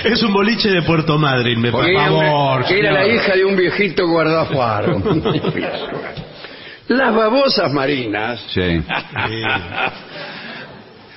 es 0.04 0.22
un 0.22 0.34
boliche 0.34 0.70
de 0.70 0.82
Puerto 0.82 1.18
Madryn, 1.18 1.62
me 1.62 1.72
parece. 1.72 1.92
era, 1.92 2.06
favor, 2.06 2.66
era 2.70 2.92
la 2.92 3.08
hija 3.08 3.36
de 3.36 3.46
un 3.46 3.56
viejito 3.56 4.06
guardafaro. 4.08 5.02
Las 6.90 7.16
babosas 7.16 7.72
marinas. 7.72 8.44
Sí. 8.50 8.82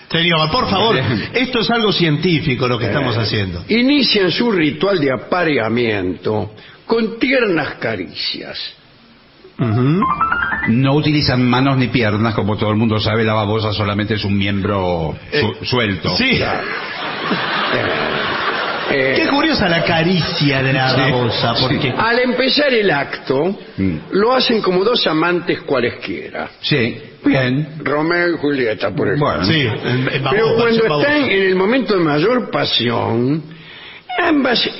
Señor, 0.08 0.50
por 0.52 0.70
favor, 0.70 0.96
esto 1.32 1.58
es 1.60 1.70
algo 1.70 1.92
científico 1.92 2.68
lo 2.68 2.78
que 2.78 2.86
estamos 2.86 3.16
haciendo. 3.16 3.64
Inician 3.68 4.30
su 4.30 4.52
ritual 4.52 5.00
de 5.00 5.12
apareamiento 5.12 6.52
con 6.86 7.18
tiernas 7.18 7.74
caricias. 7.74 8.76
No 9.58 10.94
utilizan 10.94 11.42
manos 11.48 11.76
ni 11.78 11.88
piernas, 11.88 12.34
como 12.34 12.56
todo 12.56 12.70
el 12.70 12.76
mundo 12.76 12.98
sabe, 13.00 13.24
la 13.24 13.34
babosa 13.34 13.72
solamente 13.72 14.14
es 14.14 14.24
un 14.24 14.36
miembro 14.36 15.14
su- 15.32 15.64
suelto. 15.64 16.14
Sí. 16.16 16.40
Eh, 18.88 19.14
Qué 19.16 19.28
curiosa 19.28 19.68
la 19.68 19.82
caricia 19.84 20.62
de 20.62 20.72
la 20.72 20.90
Sí. 20.94 21.00
babosa, 21.00 21.54
porque 21.60 21.92
al 21.96 22.18
empezar 22.20 22.72
el 22.72 22.88
acto, 22.90 23.58
Mm. 23.76 23.96
lo 24.12 24.32
hacen 24.34 24.62
como 24.62 24.84
dos 24.84 25.04
amantes 25.08 25.60
cualesquiera. 25.62 26.50
Sí, 26.60 26.96
bien. 27.24 27.78
Romeo 27.82 28.34
y 28.34 28.38
Julieta, 28.38 28.90
por 28.90 29.08
ejemplo. 29.08 29.26
Bueno. 29.26 29.44
sí, 29.44 29.66
Pero 30.30 30.54
cuando 30.56 30.82
babosa. 30.88 31.08
están 31.08 31.30
en 31.30 31.42
el 31.48 31.56
momento 31.56 31.94
de 31.98 32.04
mayor 32.04 32.48
pasión, 32.50 33.42
ambas 34.22 34.70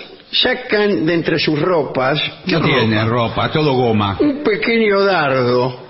sacan 0.43 1.07
de 1.07 1.15
entre 1.15 1.39
sus 1.39 1.61
ropas 1.61 2.21
No 2.47 2.61
tiene 2.61 3.05
ropa, 3.05 3.51
todo 3.51 3.73
goma. 3.75 4.17
un 4.21 4.43
pequeño 4.43 5.03
dardo. 5.05 5.81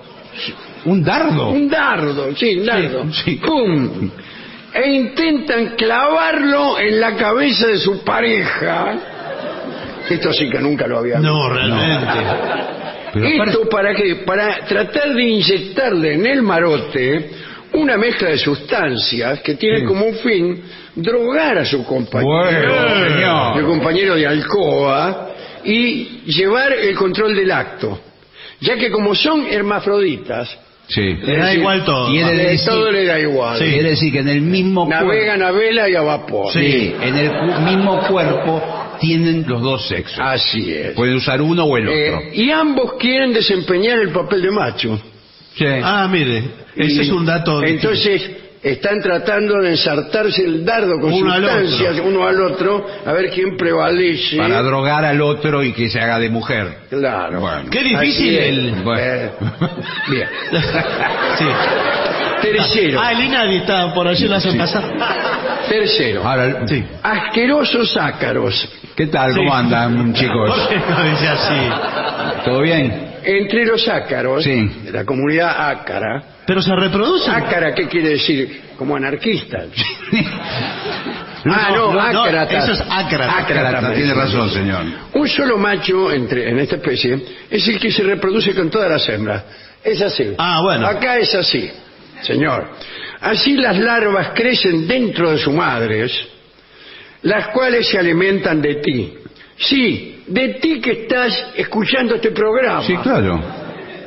¿Un 0.84 1.02
dardo? 1.02 1.48
Un 1.50 1.68
dardo, 1.68 2.34
sí, 2.36 2.58
un 2.58 2.66
dardo. 2.66 3.04
Sí, 3.12 3.22
sí. 3.24 3.34
¡Pum! 3.44 4.10
E 4.74 4.90
intentan 4.92 5.74
clavarlo 5.76 6.78
en 6.78 7.00
la 7.00 7.16
cabeza 7.16 7.66
de 7.68 7.78
su 7.78 8.04
pareja. 8.04 8.94
Esto 10.08 10.32
sí 10.32 10.48
que 10.50 10.60
nunca 10.60 10.86
lo 10.86 10.98
había 10.98 11.18
No, 11.18 11.48
realmente. 11.48 12.18
Esto 13.14 13.68
para 13.70 13.94
qué? 13.94 14.16
Para 14.26 14.64
tratar 14.66 15.14
de 15.14 15.22
inyectarle 15.22 16.14
en 16.14 16.26
el 16.26 16.42
marote 16.42 17.30
una 17.74 17.96
mezcla 17.96 18.30
de 18.30 18.38
sustancias 18.38 19.40
que 19.40 19.54
tiene 19.54 19.80
Sí. 19.80 19.84
como 19.86 20.06
un 20.06 20.14
fin 20.16 20.62
drogar 20.94 21.58
a 21.58 21.64
su 21.64 21.84
compañero, 21.84 22.32
Bueno, 23.52 23.68
compañero 23.68 24.14
de 24.14 24.26
alcoba 24.26 25.30
y 25.64 26.22
llevar 26.26 26.72
el 26.72 26.94
control 26.94 27.34
del 27.36 27.50
acto, 27.50 28.00
ya 28.60 28.76
que 28.76 28.90
como 28.90 29.14
son 29.14 29.46
hermafroditas, 29.50 30.58
Sí. 30.88 31.02
Le 31.20 31.36
da 31.38 31.52
igual 31.52 31.84
todo. 31.84 32.08
Quiere 32.12 32.36
de 32.36 32.44
decir- 32.50 32.70
todo 32.70 32.92
le 32.92 33.04
da 33.06 33.18
igual. 33.18 33.58
Quiere 33.58 33.90
decir 33.90 34.12
que 34.12 34.20
en 34.20 34.28
el 34.28 34.40
mismo 34.40 34.86
Navegan 34.88 35.42
a 35.42 35.50
vela 35.50 35.88
y 35.88 35.96
a 35.96 36.00
vapor. 36.02 36.52
Sí, 36.52 36.94
en 37.02 37.16
el 37.16 37.28
cu- 37.32 37.60
mismo 37.62 38.00
cuerpo 38.06 38.62
tienen 39.00 39.44
los 39.48 39.60
dos 39.62 39.88
sexos. 39.88 40.20
Así 40.20 40.72
es. 40.72 40.92
Pueden 40.92 41.16
usar 41.16 41.42
uno 41.42 41.64
o 41.64 41.76
el 41.76 41.88
otro. 41.88 42.20
Eh, 42.20 42.30
y 42.34 42.50
ambos 42.52 42.92
quieren 43.00 43.32
desempeñar 43.32 43.98
el 43.98 44.10
papel 44.10 44.42
de 44.42 44.50
macho. 44.52 45.00
Sí. 45.56 45.64
Ah, 45.82 46.06
mire, 46.10 46.42
ese 46.76 46.92
Y 46.92 47.00
es 47.00 47.10
un 47.10 47.24
dato. 47.26 47.62
Entonces 47.62 48.30
están 48.62 49.00
tratando 49.00 49.60
de 49.62 49.70
ensartarse 49.70 50.44
el 50.44 50.64
dardo 50.64 50.98
con 51.00 51.12
Uno 51.12 51.32
al 51.32 51.42
sustancias 51.42 52.00
uno 52.04 52.26
al 52.26 52.40
otro 52.42 52.84
a 53.06 53.12
ver 53.12 53.30
quién 53.30 53.56
prevalece. 53.56 54.36
Para 54.38 54.60
drogar 54.62 55.04
al 55.04 55.22
otro 55.22 55.62
y 55.62 55.72
que 55.72 55.88
se 55.88 56.00
haga 56.00 56.18
de 56.18 56.28
mujer. 56.30 56.78
Claro. 56.90 57.40
Bueno. 57.40 57.70
Qué 57.70 57.82
difícil 57.82 58.36
el- 58.36 58.70
Bueno. 58.82 59.00
Eh, 59.02 59.30
bien. 60.10 60.28
sí. 61.38 61.44
Tercero. 62.42 63.00
Ah, 63.00 63.12
el 63.12 63.20
INADI 63.24 63.56
está 63.56 63.94
por 63.94 64.06
allí 64.06 64.28
la 64.28 64.36
hacen 64.36 64.58
pasar. 64.58 64.84
Tercero. 65.68 66.22
Ahora, 66.26 66.66
Sí. 66.66 66.84
Asquerosos 67.02 67.96
ácaros. 67.96 68.68
¿qué 68.94 69.06
tal? 69.06 69.32
Sí. 69.32 69.38
¿Cómo 69.38 69.54
andan, 69.54 70.12
chicos? 70.14 70.50
¿Por 70.54 70.68
qué 70.68 70.76
no 70.88 71.02
dice 71.10 71.28
así? 71.28 72.44
¿Todo 72.44 72.60
bien? 72.62 73.05
Entre 73.26 73.66
los 73.66 73.86
ácaros 73.88 74.44
Sí. 74.44 74.70
de 74.84 74.92
la 74.92 75.04
comunidad 75.04 75.68
ácara. 75.70 76.22
Pero 76.46 76.62
se 76.62 76.74
reproducen. 76.76 77.34
Ácara, 77.34 77.74
¿qué 77.74 77.88
quiere 77.88 78.10
decir? 78.10 78.62
Como 78.78 78.94
anarquistas. 78.94 79.66
ah, 81.44 81.70
no, 81.74 81.92
no, 81.92 82.22
ácratas. 82.22 82.64
eso 82.64 82.72
es 82.74 82.80
ácrata. 82.88 83.38
Ácrata, 83.38 83.92
Tiene 83.94 84.14
razón, 84.14 84.50
señor. 84.50 84.82
Un 85.14 85.28
solo 85.28 85.58
macho 85.58 86.12
entre, 86.12 86.50
en 86.50 86.58
esta 86.60 86.76
especie 86.76 87.18
es 87.50 87.66
el 87.68 87.78
que 87.80 87.90
se 87.90 88.02
reproduce 88.02 88.54
con 88.54 88.70
todas 88.70 88.90
las 88.90 89.08
hembras. 89.08 89.44
Es 89.82 90.00
así. 90.02 90.34
Ah, 90.38 90.60
bueno. 90.62 90.86
Acá 90.86 91.18
es 91.18 91.34
así, 91.34 91.70
señor. 92.22 92.70
Así 93.20 93.56
las 93.56 93.78
larvas 93.78 94.30
crecen 94.34 94.86
dentro 94.86 95.30
de 95.30 95.38
sus 95.38 95.52
madres, 95.54 96.12
las 97.22 97.48
cuales 97.48 97.88
se 97.88 97.98
alimentan 97.98 98.60
de 98.60 98.74
ti. 98.76 99.14
Sí, 99.58 100.22
de 100.26 100.48
ti 100.60 100.80
que 100.80 100.92
estás 100.92 101.52
escuchando 101.56 102.16
este 102.16 102.30
programa. 102.30 102.82
Sí, 102.82 102.96
claro. 102.96 103.40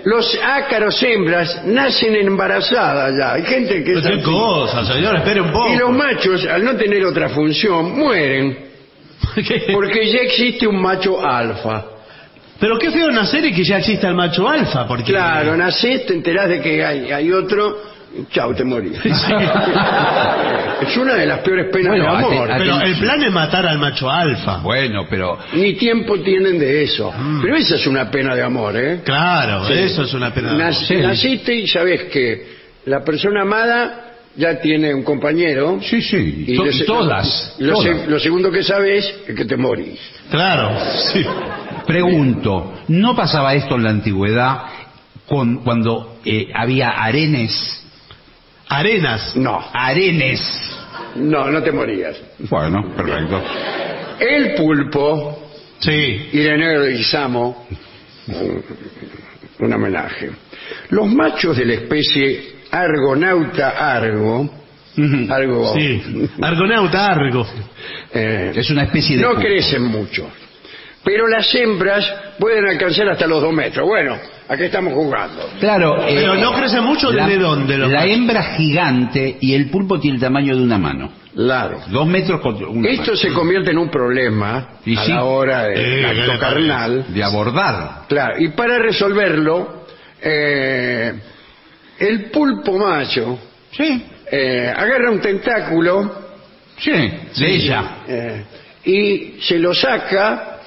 Los 0.06 0.40
ácaros 0.42 1.02
hembras 1.04 1.66
nacen 1.66 2.16
embarazadas 2.16 3.14
ya. 3.18 3.34
Hay 3.34 3.44
gente 3.44 3.84
que 3.84 3.94
es 3.94 4.02
Pero 4.02 4.16
qué 4.16 4.22
así. 4.22 4.24
cosa, 4.32 4.86
señor, 4.94 5.16
espere 5.18 5.42
un 5.42 5.52
poco. 5.52 5.74
Y 5.74 5.76
los 5.78 5.92
machos, 5.92 6.46
al 6.46 6.64
no 6.64 6.76
tener 6.76 7.04
otra 7.04 7.30
función, 7.30 7.98
mueren 7.98 8.58
¿Qué? 9.36 9.68
porque 9.74 10.10
ya 10.12 10.20
existe 10.20 10.66
un 10.68 10.82
macho 10.82 11.20
alfa. 11.26 11.86
Pero 12.60 12.78
qué 12.78 12.92
feo 12.92 13.10
nacer 13.12 13.46
y 13.46 13.54
que 13.54 13.64
ya 13.64 13.78
exista 13.78 14.08
el 14.10 14.16
macho 14.16 14.48
alfa, 14.48 14.86
porque... 14.88 15.12
Claro, 15.12 15.56
nacés, 15.56 16.06
te 16.06 16.14
enterás 16.14 16.50
de 16.50 16.62
que 16.62 16.84
hay, 16.84 17.12
hay 17.12 17.32
otro, 17.32 17.82
chau, 18.32 18.54
te 18.54 18.64
morís. 18.64 18.98
es 20.82 20.98
una 20.98 21.16
de 21.16 21.26
las 21.26 21.40
peores 21.40 21.68
penas 21.72 21.90
Bueno, 21.90 22.04
de 22.04 22.10
amor. 22.18 22.50
Pero 22.58 22.82
el 22.82 22.96
plan 22.98 23.24
es 23.24 23.32
matar 23.32 23.66
al 23.66 23.78
macho 23.80 24.10
alfa. 24.10 24.58
Bueno, 24.60 25.06
pero 25.10 25.38
Ni 25.54 25.74
tiempo 25.74 26.20
tienen 26.20 26.58
de 26.60 26.84
eso. 26.84 27.12
Mm. 27.12 27.42
Pero 27.42 27.56
esa 27.56 27.76
es 27.76 27.88
una 27.88 28.10
pena 28.10 28.36
de 28.36 28.44
amor, 28.44 28.76
¿eh? 28.78 29.02
Claro, 29.04 29.66
Sí. 29.68 29.74
eso 29.74 30.04
es 30.04 30.14
una 30.14 30.34
pena. 30.34 30.54
de 30.54 30.62
amor. 30.64 30.74
Nac- 30.74 31.02
Naciste 31.02 31.54
y 31.56 31.68
sabes 31.68 32.04
que 32.06 32.60
la 32.86 33.04
persona 33.04 33.42
amada 33.42 34.06
ya 34.36 34.60
tiene 34.62 34.94
un 34.94 35.04
compañero. 35.04 35.80
sí, 35.82 36.02
sí, 36.02 36.46
Y 36.48 36.56
to- 36.56 36.66
lo 36.66 36.72
se- 36.72 36.84
todas. 36.86 37.56
Lo, 37.60 37.74
todas. 37.74 38.02
se- 38.02 38.08
lo 38.08 38.20
segundo 38.20 38.52
que 38.52 38.64
sabes 38.64 39.14
es 39.28 39.36
que 39.36 39.46
te 39.46 39.58
morís. 39.58 40.00
Claro, 40.32 40.72
sí. 41.14 41.26
Pregunto, 41.86 42.74
¿no 42.90 43.16
pasaba 43.16 43.54
esto 43.56 43.76
en 43.76 43.84
la 43.84 43.90
antigüedad 43.90 44.60
con, 45.28 45.64
cuando 45.64 46.20
eh, 46.26 46.48
había 46.54 46.90
arenes? 46.90 47.76
Arenas. 48.70 49.36
No, 49.36 49.60
Arenes. 49.74 50.42
no, 51.16 51.50
no 51.52 51.62
te 51.64 51.72
morías. 51.72 52.16
Bueno, 52.50 52.94
perfecto. 52.96 53.42
El 54.20 54.56
pulpo, 54.56 55.46
Sí. 55.80 56.30
Ireneo 56.34 56.82
de 56.82 56.92
Guisamo, 56.92 57.66
un, 59.60 59.74
homenaje. 59.74 60.30
Los 60.90 61.08
machos 61.08 61.56
de 61.58 61.66
la 61.66 61.74
especie 61.76 62.56
Argonauta 62.72 63.70
argo, 63.96 64.50
algo, 65.30 65.74
Sí. 65.74 66.28
Argonauta, 66.42 67.08
Argo. 67.12 67.48
eh, 68.14 68.52
Es 68.56 68.70
una 68.72 68.84
especie 68.84 69.16
de... 69.16 69.22
no 69.24 69.30
pulpo. 69.30 69.44
crecen 69.44 69.84
mucho. 69.86 70.30
Pero 71.12 71.28
las 71.28 71.56
hembras 71.56 72.06
pueden 72.38 72.68
alcanzar 72.68 73.10
hasta 73.10 73.26
los 73.26 73.42
dos 73.42 73.52
metros. 73.52 73.88
Bueno, 73.88 74.16
aquí 74.48 74.66
estamos 74.66 74.94
jugando. 74.94 75.50
Claro. 75.60 76.04
eh, 76.04 76.18
Pero 76.20 76.36
no 76.36 76.54
crece 76.54 76.80
mucho, 76.82 77.12
la- 77.12 77.26
¿desde 77.26 77.42
dónde 77.42 77.78
los 77.80 77.90
La 77.92 78.06
hembra 78.06 78.44
gigante 78.56 79.38
y 79.42 79.56
el 79.56 79.72
pulpo 79.72 80.00
tiene 80.00 80.18
el 80.18 80.22
tamaño 80.22 80.56
de 80.56 80.62
una 80.62 80.78
mano. 80.78 81.12
Claro. 81.34 81.80
Dos 81.88 82.06
metros 82.06 82.42
con 82.42 82.64
una 82.64 82.88
Esto 82.90 83.06
mano. 83.14 83.16
se 83.16 83.34
convierte 83.34 83.72
en 83.72 83.80
un 83.80 83.90
problema 83.90 84.78
Y 84.86 84.96
a 84.96 85.02
sí. 85.04 85.12
la 85.12 85.24
hora 85.24 85.64
del 85.64 85.80
Eh, 85.80 86.12
¿qué 86.14 86.22
acto 86.22 86.40
carnal. 86.40 87.06
De 87.12 87.24
abordar. 87.24 88.02
Claro, 88.08 88.36
y 88.38 88.50
para 88.50 88.78
resolverlo, 88.78 89.86
eh, 90.22 91.12
el 91.98 92.26
pulpo 92.30 92.78
macho 92.78 93.40
Sí. 93.72 94.06
eh, 94.32 94.72
agarra 94.78 95.10
un 95.10 95.20
tentáculo 95.22 96.14
Sí. 96.78 96.92
De 96.92 97.56
ella. 97.56 97.84
eh, 98.08 98.44
y 98.86 99.42
se 99.42 99.58
lo 99.58 99.74
saca, 99.74 100.59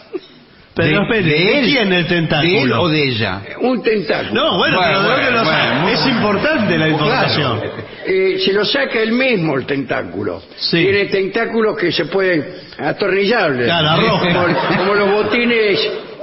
Pero 0.75 0.89
de, 0.89 1.03
espere, 1.03 1.23
de 1.23 1.29
¿de 1.31 1.59
él, 1.59 1.65
quién 1.67 1.93
el 1.93 2.09
¿De 2.09 2.63
él 2.63 2.73
o 2.73 2.89
de 2.89 3.03
ella? 3.09 3.43
un 3.61 3.83
tentáculo. 3.83 4.33
No, 4.33 4.59
bueno, 4.59 4.79
Bueno, 4.79 4.91
pero 4.91 5.03
¿de 5.03 5.09
dónde 5.09 5.23
bueno, 5.23 5.39
lo 5.39 5.45
bueno, 5.45 5.89
Es 5.89 6.07
importante 6.07 6.79
la 6.79 6.89
información. 6.89 7.61
Eh, 8.07 8.37
se 8.45 8.53
lo 8.53 8.65
saca 8.65 9.01
él 9.01 9.13
mismo 9.13 9.55
el 9.57 9.67
tentáculo. 9.67 10.43
Sí. 10.57 10.79
Tiene 10.83 11.05
tentáculos 11.07 11.77
que 11.77 11.93
se 11.93 12.07
pueden 12.07 12.45
atornillables. 12.79 13.67
Claro, 13.67 14.19
como, 14.19 14.79
como 14.79 14.95
los 14.95 15.11
botines 15.13 15.79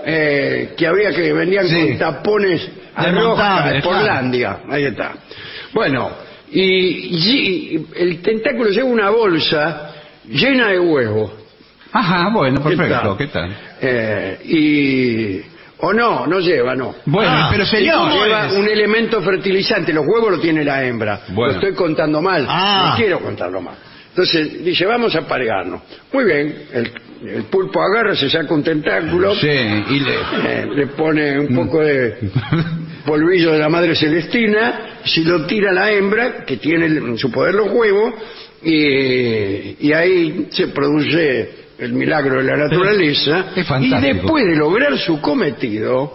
eh, 0.05 0.73
que 0.75 0.87
había 0.87 1.11
que 1.11 1.31
vendían 1.31 1.67
Sí. 1.67 1.87
con 1.89 1.97
tapones 1.99 2.67
a 2.95 3.03
rosca 3.05 3.11
Desmontables, 3.13 3.73
de 3.75 3.81
Portlandia. 3.81 4.57
Ahí 4.69 4.83
está. 4.85 5.13
Bueno, 5.73 6.09
y, 6.51 6.63
y 6.63 7.87
el 7.97 8.21
tentáculo 8.21 8.71
lleva 8.71 8.89
una 8.89 9.09
bolsa 9.11 9.91
llena 10.27 10.69
de 10.69 10.79
huevos. 10.79 11.31
Ajá, 11.91 12.29
bueno, 12.33 12.61
¿Qué 12.63 12.75
perfecto. 12.75 13.17
¿Qué 13.17 13.27
tal? 13.27 13.55
Eh, 13.81 14.37
y 14.45 15.41
o 15.81 15.93
no, 15.93 16.27
no 16.27 16.39
lleva, 16.39 16.75
no. 16.75 16.93
Bueno, 17.05 17.31
Ah, 17.31 17.47
pero 17.51 17.65
señor. 17.65 18.09
¿cómo 18.09 18.23
Lleva 18.25 18.47
es? 18.47 18.53
un 18.53 18.67
elemento 18.67 19.21
fertilizante, 19.21 19.93
los 19.93 20.05
huevos 20.05 20.31
lo 20.31 20.39
tiene 20.39 20.63
la 20.63 20.83
hembra. 20.85 21.21
Bueno. 21.29 21.53
Lo 21.53 21.59
estoy 21.59 21.73
contando 21.73 22.21
mal, 22.21 22.45
Ah. 22.47 22.89
no 22.91 22.97
quiero 22.97 23.19
contarlo 23.19 23.61
mal. 23.61 23.75
Entonces 24.09 24.63
dice, 24.65 24.85
vamos 24.85 25.15
a 25.15 25.21
parearnos. 25.27 25.81
Muy 26.11 26.25
bien, 26.25 26.63
el, 26.73 26.91
el 27.29 27.43
pulpo 27.43 27.81
agarra, 27.81 28.15
se 28.15 28.29
saca 28.29 28.53
un 28.53 28.63
tentáculo, 28.63 29.33
Sí, 29.35 29.47
y 29.47 29.99
le... 29.99 30.13
eh, 30.13 30.67
le 30.75 30.87
pone 30.87 31.39
un 31.39 31.55
poco 31.55 31.79
de 31.79 32.17
polvillo 33.05 33.51
de 33.53 33.59
la 33.59 33.69
madre 33.69 33.95
celestina, 33.95 34.97
si 35.05 35.23
lo 35.23 35.45
tira 35.45 35.71
la 35.71 35.91
hembra, 35.91 36.43
que 36.45 36.57
tiene 36.57 36.87
en 36.87 37.17
su 37.17 37.31
poder 37.31 37.55
los 37.55 37.71
huevos, 37.71 38.13
y, 38.61 39.87
y 39.87 39.93
ahí 39.93 40.47
se 40.51 40.67
produce 40.67 41.58
el 41.79 41.93
milagro 41.93 42.37
de 42.37 42.43
la 42.43 42.57
naturaleza, 42.57 43.45
Es 43.55 43.67
y 43.79 43.89
después 44.01 44.45
de 44.45 44.55
lograr 44.55 44.97
su 44.97 45.21
cometido, 45.21 46.13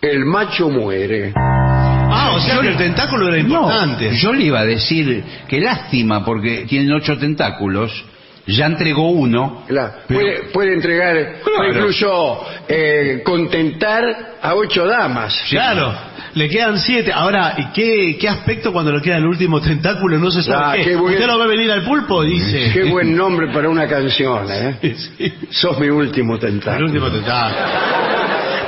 el 0.00 0.24
macho 0.24 0.68
muere. 0.68 1.32
Ah, 1.34 2.32
o 2.36 2.40
sea 2.40 2.60
que 2.60 2.68
el 2.68 2.76
tentáculo 2.76 3.28
era 3.28 3.38
importante. 3.38 4.10
No, 4.10 4.16
yo 4.16 4.32
le 4.32 4.44
iba 4.44 4.60
a 4.60 4.64
decir 4.66 5.24
que 5.48 5.60
lástima 5.60 6.24
porque 6.24 6.66
tienen 6.68 6.92
ocho 6.92 7.18
tentáculos, 7.18 8.04
ya 8.46 8.66
entregó 8.66 9.10
uno. 9.10 9.64
Claro, 9.66 9.94
pero- 10.06 10.20
puede, 10.20 10.38
puede 10.52 10.72
entregar, 10.74 11.36
puede 11.42 11.68
incluso 11.70 12.46
eh, 12.68 13.22
contentar 13.24 14.04
a 14.42 14.54
ocho 14.54 14.86
damas. 14.86 15.36
Claro, 15.50 15.92
le 16.36 16.48
quedan 16.50 16.78
siete. 16.78 17.12
Ahora, 17.12 17.54
¿y 17.56 17.64
qué, 17.72 18.16
qué 18.20 18.28
aspecto 18.28 18.72
cuando 18.72 18.92
le 18.92 19.00
queda 19.00 19.16
el 19.16 19.26
último 19.26 19.60
tentáculo? 19.60 20.18
No 20.18 20.30
se 20.30 20.42
sabe 20.42 20.62
Ah, 20.64 20.72
qué. 20.76 20.84
qué 20.84 20.96
buen- 20.96 21.14
Usted 21.14 21.26
lo 21.26 21.38
ve 21.38 21.46
venir 21.48 21.70
al 21.72 21.82
pulpo 21.82 22.22
dice... 22.22 22.70
Qué 22.72 22.84
buen 22.84 23.16
nombre 23.16 23.48
para 23.48 23.68
una 23.70 23.88
canción, 23.88 24.46
¿eh? 24.50 24.76
Sí, 25.18 25.32
Sos 25.50 25.78
mi 25.80 25.88
último 25.88 26.34
el 26.34 26.40
tentáculo. 26.40 26.86
último 26.86 27.10
tentáculo. 27.10 27.56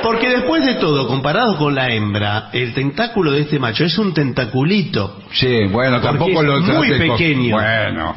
Porque 0.01 0.29
después 0.29 0.65
de 0.65 0.75
todo, 0.75 1.07
comparado 1.07 1.57
con 1.57 1.75
la 1.75 1.91
hembra, 1.93 2.49
el 2.53 2.73
tentáculo 2.73 3.31
de 3.31 3.41
este 3.41 3.59
macho 3.59 3.83
es 3.83 3.97
un 3.97 4.13
tentaculito. 4.13 5.19
Sí, 5.33 5.65
bueno, 5.69 5.99
tampoco 6.01 6.41
es 6.41 6.47
lo 6.47 6.59
muy 6.61 6.89
pequeño. 6.89 7.55
Bueno, 7.55 8.15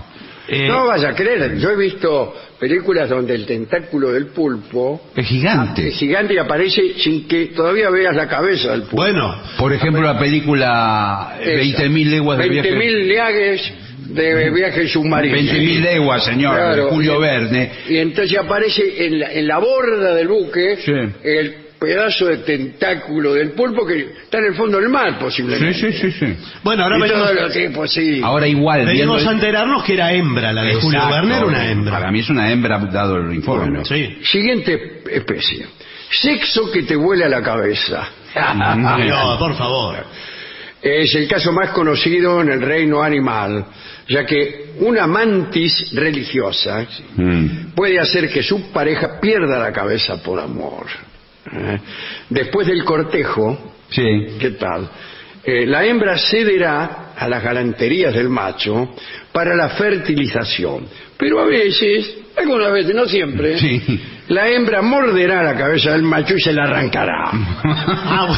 Eh, 0.49 0.67
No 0.69 0.87
vaya 0.87 1.11
a 1.11 1.15
creer, 1.15 1.57
yo 1.57 1.71
he 1.71 1.77
visto 1.77 2.35
películas 2.59 3.09
donde 3.09 3.35
el 3.35 3.47
tentáculo 3.47 4.13
del 4.13 4.27
pulpo 4.27 5.11
es 5.15 5.27
gigante. 5.27 5.89
es 5.89 5.95
gigante 5.97 6.35
y 6.35 6.39
aparece 6.39 6.95
sin 6.99 7.29
que 7.29 7.47
todavía 7.47 7.91
veas 7.91 8.15
la 8.17 8.27
cabeza 8.29 8.71
del 8.73 8.83
pulpo. 8.83 8.97
bueno, 8.97 9.41
Por 9.59 9.73
ejemplo, 9.73 10.03
la 10.03 10.19
película 10.19 11.37
eh, 11.41 11.61
Esa. 11.73 11.85
20.000 11.85 12.11
leguas 12.11 12.39
de 12.39 12.49
viaje. 12.49 12.71
20.000 12.73 13.07
leagues 13.07 13.73
de 14.09 14.51
viaje 14.51 14.89
submarino. 14.89 15.35
20.000 15.37 15.81
leguas, 15.81 16.25
señor, 16.25 16.75
de 16.77 16.83
Julio 16.83 17.19
y- 17.19 17.21
Verne. 17.23 17.73
Y 17.89 17.97
entonces 17.99 18.37
aparece 18.37 19.07
en 19.07 19.21
la, 19.21 19.33
en 19.33 19.47
la 19.47 19.59
borda 19.59 20.15
del 20.15 20.29
buque 20.29 20.77
Sí. 20.85 20.93
el 21.23 21.55
pedazo 21.83 22.27
de 22.27 22.39
tentáculo 22.39 23.35
del 23.35 23.51
pulpo 23.51 23.85
que 23.87 23.99
está 24.23 24.39
en 24.39 24.45
el 24.47 24.55
fondo 24.55 24.79
del 24.79 24.89
mar, 24.89 25.11
Sí, 25.11 25.17
posiblemente. 25.21 25.75
sí, 25.75 25.93
sí, 25.93 26.11
sí. 26.13 26.37
bueno, 26.63 26.85
ahora 26.85 26.97
y 26.99 27.01
venimos, 27.03 27.23
todo 27.27 27.35
lo 27.75 27.83
así. 27.83 28.21
Ahora 28.23 28.47
igual, 28.47 28.87
venimos 28.87 29.17
viendo- 29.17 29.31
a 29.31 29.35
enterarnos 29.35 29.85
que 29.85 29.95
era 29.95 30.13
hembra, 30.13 30.53
la 30.53 30.63
de 30.63 30.75
Julio. 30.75 31.01
Werner 31.11 31.37
era 31.39 31.47
una 31.47 31.71
hembra. 31.71 31.93
Para 31.99 32.11
mí 32.13 32.21
es 32.21 32.31
una 32.31 32.51
hembra 32.53 32.79
dado 32.79 33.17
el 33.17 33.35
informe. 33.35 33.67
Bueno, 33.81 33.85
Sí. 33.85 34.19
Siguiente 34.23 35.03
especie. 35.11 35.67
Sexo 36.11 36.71
que 36.71 36.83
te 36.85 36.97
huele 36.97 37.25
a 37.25 37.29
la 37.29 37.43
cabeza. 37.43 38.09
No, 38.55 39.37
por 39.39 39.55
favor. 39.57 39.97
Es 40.81 41.15
el 41.15 41.29
caso 41.29 41.53
más 41.53 41.71
conocido 41.71 42.41
en 42.41 42.51
el 42.51 42.61
reino 42.61 43.03
animal, 43.03 43.65
ya 44.09 44.27
que 44.27 44.73
una 44.81 45.07
mantis 45.07 45.93
religiosa 45.93 46.85
Mm. 47.17 47.73
puede 47.75 48.01
hacer 48.01 48.29
que 48.31 48.43
su 48.43 48.73
pareja 48.73 49.21
pierda 49.21 49.59
la 49.61 49.73
cabeza 49.73 50.21
por 50.23 50.41
amor. 50.41 50.87
Después 52.29 52.67
del 52.67 52.85
cortejo, 52.85 53.73
Sí. 53.91 54.03
¿qué 54.39 54.51
tal? 54.53 54.89
Eh, 55.45 55.67
la 55.67 55.85
hembra 55.85 56.17
cederá 56.19 57.13
a 57.17 57.29
las 57.29 57.43
galanterías 57.43 58.15
del 58.15 58.29
macho 58.29 58.95
para 59.33 59.55
la 59.57 59.71
fertilización. 59.71 60.87
Pero 61.19 61.41
a 61.41 61.47
veces, 61.47 62.15
algunas 62.37 62.73
veces, 62.73 62.95
no 62.95 63.07
siempre, 63.07 63.59
Sí. 63.59 63.83
la 64.29 64.49
hembra 64.49 64.83
morderá 64.83 65.43
la 65.43 65.55
cabeza 65.57 65.93
del 65.93 66.03
macho 66.03 66.35
y 66.37 66.41
se 66.41 66.53
la 66.53 66.65
arrancará. 66.65 67.31
Ah. 67.65 68.29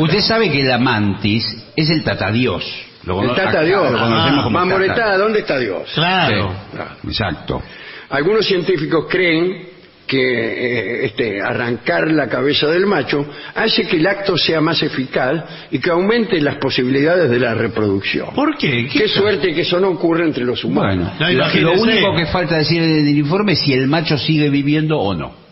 Usted 0.00 0.20
sabe 0.20 0.50
que 0.50 0.62
la 0.64 0.78
mantis 0.78 1.44
es 1.76 1.88
el 1.90 2.02
tatadios. 2.02 2.64
Lo 3.04 3.14
El 3.22 3.28
cono- 3.28 3.34
tata 3.34 3.48
acá 3.50 3.62
Dios. 3.62 3.90
Lo 3.92 3.98
conocemos 3.98 4.40
Ah, 4.40 4.42
como 4.42 4.58
tata. 4.58 4.66
Mamoretada, 4.66 5.16
¿dónde 5.18 5.38
está 5.40 5.58
Dios? 5.58 5.90
Claro. 5.94 6.52
Sí, 6.72 7.08
Exacto. 7.08 7.62
Algunos 8.10 8.46
científicos 8.46 9.06
creen 9.08 9.68
que 10.08 10.18
eh, 10.18 11.04
este, 11.04 11.40
arrancar 11.40 12.10
la 12.10 12.28
cabeza 12.28 12.66
del 12.68 12.86
macho 12.86 13.26
hace 13.54 13.86
que 13.86 13.98
el 13.98 14.06
acto 14.06 14.36
sea 14.38 14.60
más 14.60 14.82
eficaz 14.82 15.44
y 15.70 15.78
que 15.78 15.90
aumente 15.90 16.40
las 16.40 16.56
posibilidades 16.56 17.30
de 17.30 17.38
la 17.38 17.54
reproducción. 17.54 18.30
¿Por 18.34 18.56
qué? 18.56 18.88
Qué 18.90 19.06
suerte 19.06 19.54
que 19.54 19.60
eso 19.60 19.78
no 19.78 19.90
ocurre 19.90 20.24
entre 20.24 20.44
los 20.44 20.64
humanos. 20.64 21.12
Bueno, 21.18 21.38
No, 21.38 21.60
lo 21.60 21.80
único 21.80 22.16
que 22.16 22.26
falta 22.26 22.56
decir 22.56 22.82
en 22.82 23.06
el 23.06 23.18
informe 23.18 23.52
es 23.52 23.60
si 23.60 23.74
el 23.74 23.86
macho 23.86 24.16
sigue 24.16 24.48
viviendo 24.48 24.98
o 24.98 25.14
no. 25.14 25.47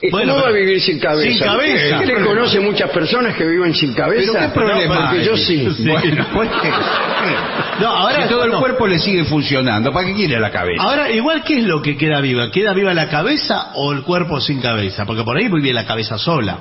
Eh, 0.00 0.10
Bueno, 0.12 0.32
¿Cómo 0.34 0.44
va 0.44 0.50
a 0.50 0.52
vivir 0.52 0.80
sin 0.80 1.00
cabeza? 1.00 1.28
Sin 1.28 1.38
cabeza. 1.40 1.98
¿Usted 2.00 2.24
conoce 2.24 2.60
muchas 2.60 2.88
personas 2.90 3.34
que 3.36 3.44
viven 3.44 3.74
sin 3.74 3.94
cabeza? 3.94 4.30
Pero 4.32 4.46
qué 4.46 4.54
problema 4.54 4.94
No, 4.94 5.00
porque 5.10 5.24
yo 5.24 5.36
sí. 5.36 5.68
Sí. 5.76 5.88
Bueno, 5.88 6.26
pues, 6.34 6.50
No, 7.80 7.88
ahora 7.88 8.22
si 8.22 8.28
todo 8.28 8.44
el 8.44 8.52
no. 8.52 8.60
cuerpo 8.60 8.86
le 8.86 8.98
sigue 9.00 9.24
funcionando, 9.24 9.92
¿para 9.92 10.06
qué 10.06 10.14
quiere 10.14 10.38
la 10.38 10.50
cabeza? 10.52 10.82
Ahora, 10.82 11.10
igual, 11.10 11.42
¿qué 11.42 11.58
es 11.58 11.64
lo 11.64 11.82
que 11.82 11.96
queda 11.96 12.20
viva? 12.20 12.50
¿Queda 12.52 12.72
viva 12.74 12.94
la 12.94 13.08
cabeza 13.08 13.72
o 13.74 13.92
el 13.92 14.02
cuerpo 14.02 14.40
sin 14.40 14.60
cabeza? 14.60 15.04
Porque 15.04 15.24
por 15.24 15.36
ahí 15.36 15.48
vive 15.48 15.72
la 15.72 15.84
cabeza 15.84 16.16
sola, 16.16 16.58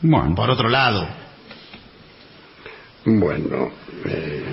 Bueno, 0.00 0.34
por 0.34 0.50
otro 0.50 0.68
lado. 0.68 1.06
Bueno. 3.04 3.70
eh, 4.06 4.44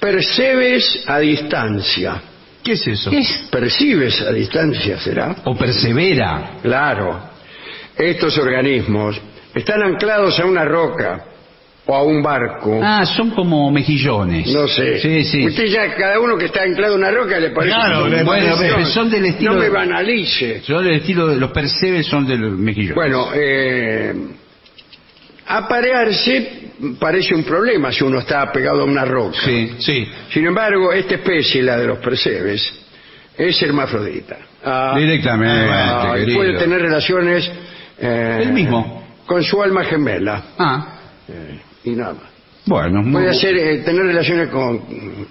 percebes 0.00 1.04
a 1.06 1.18
distancia. 1.18 2.22
¿Qué 2.62 2.72
es 2.72 2.86
eso? 2.86 3.10
Percibes 3.50 4.20
a 4.22 4.32
distancia, 4.32 4.98
¿será? 4.98 5.36
o 5.44 5.56
persevera. 5.56 6.58
Claro. 6.62 7.30
Estos 7.96 8.36
organismos 8.38 9.20
están 9.54 9.82
anclados 9.82 10.38
a 10.38 10.46
una 10.46 10.64
roca 10.64 11.24
o 11.86 11.94
a 11.94 12.02
un 12.02 12.22
barco. 12.22 12.80
Ah, 12.82 13.04
son 13.04 13.30
como 13.30 13.70
mejillones. 13.70 14.46
No 14.52 14.68
sé. 14.68 15.00
Sí, 15.00 15.24
sí. 15.24 15.46
Usted 15.46 15.66
ya, 15.66 15.94
cada 15.94 16.20
uno 16.20 16.36
que 16.36 16.46
está 16.46 16.62
anclado 16.62 16.94
a 16.94 16.98
una 16.98 17.10
roca 17.10 17.38
le 17.38 17.50
parece. 17.50 17.74
Claro, 17.74 18.04
un 18.04 18.10
le 18.10 18.22
bueno, 18.22 18.54
pero 18.58 18.86
son 18.86 19.10
del 19.10 19.24
estilo 19.26 19.54
No 19.54 19.60
me 19.60 19.68
banalice. 19.68 20.60
Son 20.62 20.84
del 20.84 20.96
estilo 20.96 21.26
de 21.28 21.36
los 21.36 21.50
percebes 21.50 22.06
son 22.06 22.26
del 22.26 22.40
mejillón. 22.40 22.94
Bueno, 22.94 23.28
eh, 23.34 24.14
Aparearse 25.58 26.70
parece 26.98 27.34
un 27.34 27.42
problema 27.44 27.90
si 27.92 28.04
uno 28.04 28.20
está 28.20 28.50
pegado 28.52 28.82
a 28.82 28.84
una 28.84 29.04
roca. 29.04 29.36
Sí. 29.44 29.74
Sí. 29.78 30.08
Sin 30.32 30.46
embargo, 30.46 30.92
esta 30.92 31.14
especie, 31.14 31.62
la 31.62 31.76
de 31.76 31.86
los 31.88 31.98
percebes, 31.98 32.72
es 33.36 33.62
hermafrodita. 33.62 34.36
Ah, 34.64 34.94
Directamente, 34.96 35.68
ah, 35.72 36.12
querido. 36.14 36.38
puede 36.38 36.58
tener 36.58 36.80
relaciones 36.82 37.50
eh, 37.98 38.38
El 38.42 38.52
mismo. 38.52 39.04
con 39.26 39.42
su 39.42 39.62
alma 39.62 39.84
gemela 39.84 40.42
Ah, 40.58 40.98
eh, 41.28 41.60
y 41.84 41.90
nada 41.90 42.14
más. 42.14 42.29
Bueno. 42.70 43.02
muy- 43.02 43.12
Puede 43.12 43.30
hacer, 43.30 43.56
eh, 43.56 43.78
tener 43.84 44.02
relaciones 44.06 44.48
con 44.48 44.80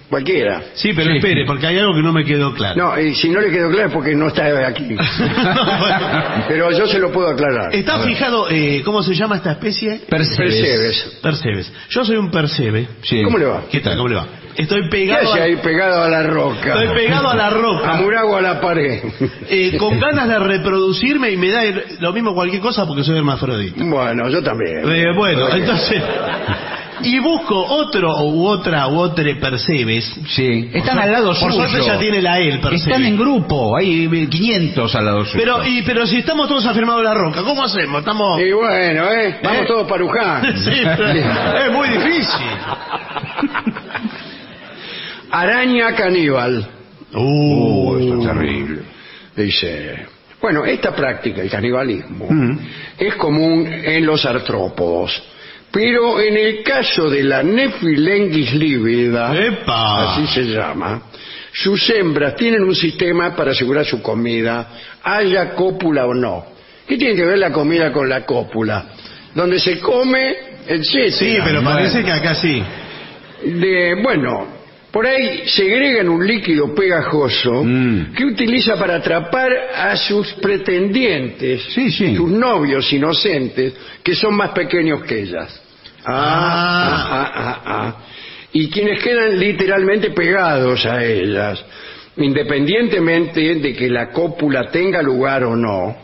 cualquiera. 0.08 0.62
Sí, 0.74 0.92
pero 0.94 1.10
Sí. 1.10 1.16
espere, 1.16 1.44
porque 1.46 1.66
hay 1.66 1.78
algo 1.78 1.94
que 1.94 2.02
no 2.02 2.12
me 2.12 2.24
quedó 2.24 2.54
claro. 2.54 2.76
No, 2.76 3.00
y 3.00 3.14
si 3.14 3.28
no 3.30 3.40
le 3.40 3.50
quedó 3.50 3.70
claro 3.70 3.88
es 3.88 3.92
porque 3.92 4.14
no 4.14 4.28
está 4.28 4.46
aquí. 4.68 4.96
Pero 6.48 6.70
yo 6.72 6.86
se 6.86 6.98
lo 6.98 7.10
puedo 7.12 7.28
aclarar. 7.28 7.74
¿Está 7.74 8.00
fijado 8.00 8.48
eh, 8.50 8.82
cómo 8.84 9.02
se 9.02 9.14
llama 9.14 9.36
esta 9.36 9.52
especie? 9.52 10.00
Percebes. 10.08 10.54
Percebes. 10.54 11.18
Percebes. 11.22 11.72
Yo 11.90 12.04
soy 12.04 12.16
un 12.16 12.30
percebe. 12.30 12.88
Sí. 13.02 13.22
¿Cómo 13.22 13.38
le 13.38 13.46
va? 13.46 13.62
¿Qué 13.70 13.80
tal? 13.80 13.96
¿Cómo 13.96 14.08
le 14.08 14.16
va? 14.16 14.26
Estoy 14.56 14.82
¿Qué 14.82 14.88
pegado, 14.88 15.30
hace 15.32 15.40
a, 15.40 15.44
ahí 15.44 15.56
pegado 15.56 16.02
a 16.02 16.08
la 16.08 16.22
roca? 16.24 16.82
estoy 16.82 16.96
pegado 16.96 17.28
a 17.30 17.34
la 17.36 17.50
roca. 17.50 17.92
Amurago 17.92 18.36
a 18.36 18.40
la 18.42 18.60
pared. 18.60 19.00
eh, 19.48 19.76
con 19.78 19.98
ganas 20.00 20.28
de 20.28 20.38
reproducirme 20.38 21.30
y 21.30 21.36
me 21.36 21.50
da 21.50 21.64
el- 21.64 21.82
lo 22.00 22.12
mismo 22.12 22.34
cualquier 22.34 22.60
cosa 22.60 22.86
porque 22.86 23.04
soy 23.04 23.16
hermafrodita. 23.16 23.82
Bueno, 23.84 24.28
yo 24.28 24.42
también. 24.42 24.82
Eh, 24.90 25.12
bueno, 25.14 25.48
entonces... 25.54 26.02
Y 27.02 27.18
busco 27.18 27.56
otro 27.64 28.22
u 28.24 28.46
otra 28.46 28.88
u 28.88 28.98
otro 28.98 29.24
percebes. 29.40 30.04
Sí. 30.28 30.70
Están 30.72 30.96
Por 30.96 31.04
al 31.04 31.12
lado 31.12 31.26
Por 31.28 31.36
suyo. 31.36 31.52
suerte 31.52 31.80
ya 31.86 31.98
tiene 31.98 32.22
la 32.22 32.40
E, 32.40 32.48
el 32.48 32.60
percebe. 32.60 32.76
Están 32.76 33.04
en 33.04 33.18
grupo. 33.18 33.76
Hay 33.76 34.08
500 34.28 34.94
al 34.94 35.04
lado 35.04 35.24
suyo. 35.24 35.42
Pero, 35.44 35.66
y, 35.66 35.82
pero 35.82 36.06
si 36.06 36.18
estamos 36.18 36.48
todos 36.48 36.64
afirmados 36.66 37.02
en 37.02 37.08
la 37.08 37.14
roca, 37.14 37.42
¿cómo 37.42 37.64
hacemos? 37.64 38.00
Estamos... 38.00 38.40
Y 38.40 38.52
bueno, 38.52 39.10
¿eh? 39.12 39.38
Vamos 39.42 39.62
¿Eh? 39.62 39.66
todos 39.66 39.86
para 39.88 40.00
Luján. 40.00 40.56
Sí, 40.56 40.70
pero 40.84 41.08
es 41.66 41.72
muy 41.72 41.88
difícil. 41.88 42.46
Araña 45.30 45.94
caníbal. 45.94 46.66
Uh, 47.14 47.96
esto 47.98 48.20
es 48.20 48.26
terrible. 48.26 48.82
Dice. 49.36 50.06
Bueno, 50.40 50.64
esta 50.64 50.94
práctica, 50.94 51.42
el 51.42 51.50
canibalismo, 51.50 52.26
Mm. 52.30 52.58
es 52.98 53.14
común 53.16 53.66
en 53.66 54.06
los 54.06 54.24
artrópodos. 54.24 55.22
Pero 55.72 56.20
en 56.20 56.36
el 56.36 56.62
caso 56.62 57.08
de 57.08 57.22
la 57.22 57.42
Nephilengus 57.42 58.52
lívida, 58.54 59.32
¡Epa! 59.36 60.14
así 60.14 60.26
se 60.26 60.42
llama, 60.44 61.02
sus 61.52 61.88
hembras 61.90 62.34
tienen 62.36 62.62
un 62.64 62.74
sistema 62.74 63.34
para 63.36 63.52
asegurar 63.52 63.84
su 63.84 64.02
comida, 64.02 64.68
haya 65.02 65.50
cópula 65.54 66.06
o 66.06 66.14
no. 66.14 66.44
¿Qué 66.88 66.96
tiene 66.96 67.14
que 67.14 67.24
ver 67.24 67.38
la 67.38 67.52
comida 67.52 67.92
con 67.92 68.08
la 68.08 68.26
cópula? 68.26 68.84
Donde 69.34 69.60
se 69.60 69.78
come, 69.78 70.34
etcétera. 70.66 71.12
Sí, 71.12 71.36
pero 71.44 71.62
Bueno. 71.62 71.70
parece 71.78 72.02
que 72.04 72.10
acá 72.12 72.34
sí. 72.34 72.60
de, 73.44 73.94
bueno, 74.02 74.59
por 74.90 75.06
ahí 75.06 75.42
segregan 75.46 76.08
un 76.08 76.26
líquido 76.26 76.74
pegajoso 76.74 77.62
Mm. 77.64 78.12
que 78.14 78.24
utiliza 78.24 78.76
para 78.76 78.96
atrapar 78.96 79.52
a 79.76 79.96
sus 79.96 80.32
pretendientes, 80.34 81.62
Sí, 81.74 81.90
sí. 81.92 82.16
sus 82.16 82.30
novios 82.30 82.92
inocentes, 82.92 83.74
que 84.02 84.14
son 84.14 84.34
más 84.34 84.50
pequeños 84.50 85.02
que 85.04 85.20
ellas. 85.22 85.62
Ah, 86.04 86.12
Ah. 86.12 87.08
ah, 87.10 87.32
ah, 87.34 87.62
ah. 87.66 87.96
Y 88.52 88.68
quienes 88.68 89.00
quedan 89.02 89.38
literalmente 89.38 90.10
pegados 90.10 90.84
a 90.86 91.04
ellas, 91.04 91.64
independientemente 92.16 93.54
de 93.56 93.74
que 93.74 93.88
la 93.88 94.10
cópula 94.10 94.70
tenga 94.70 95.02
lugar 95.02 95.44
o 95.44 95.54
no. 95.56 95.96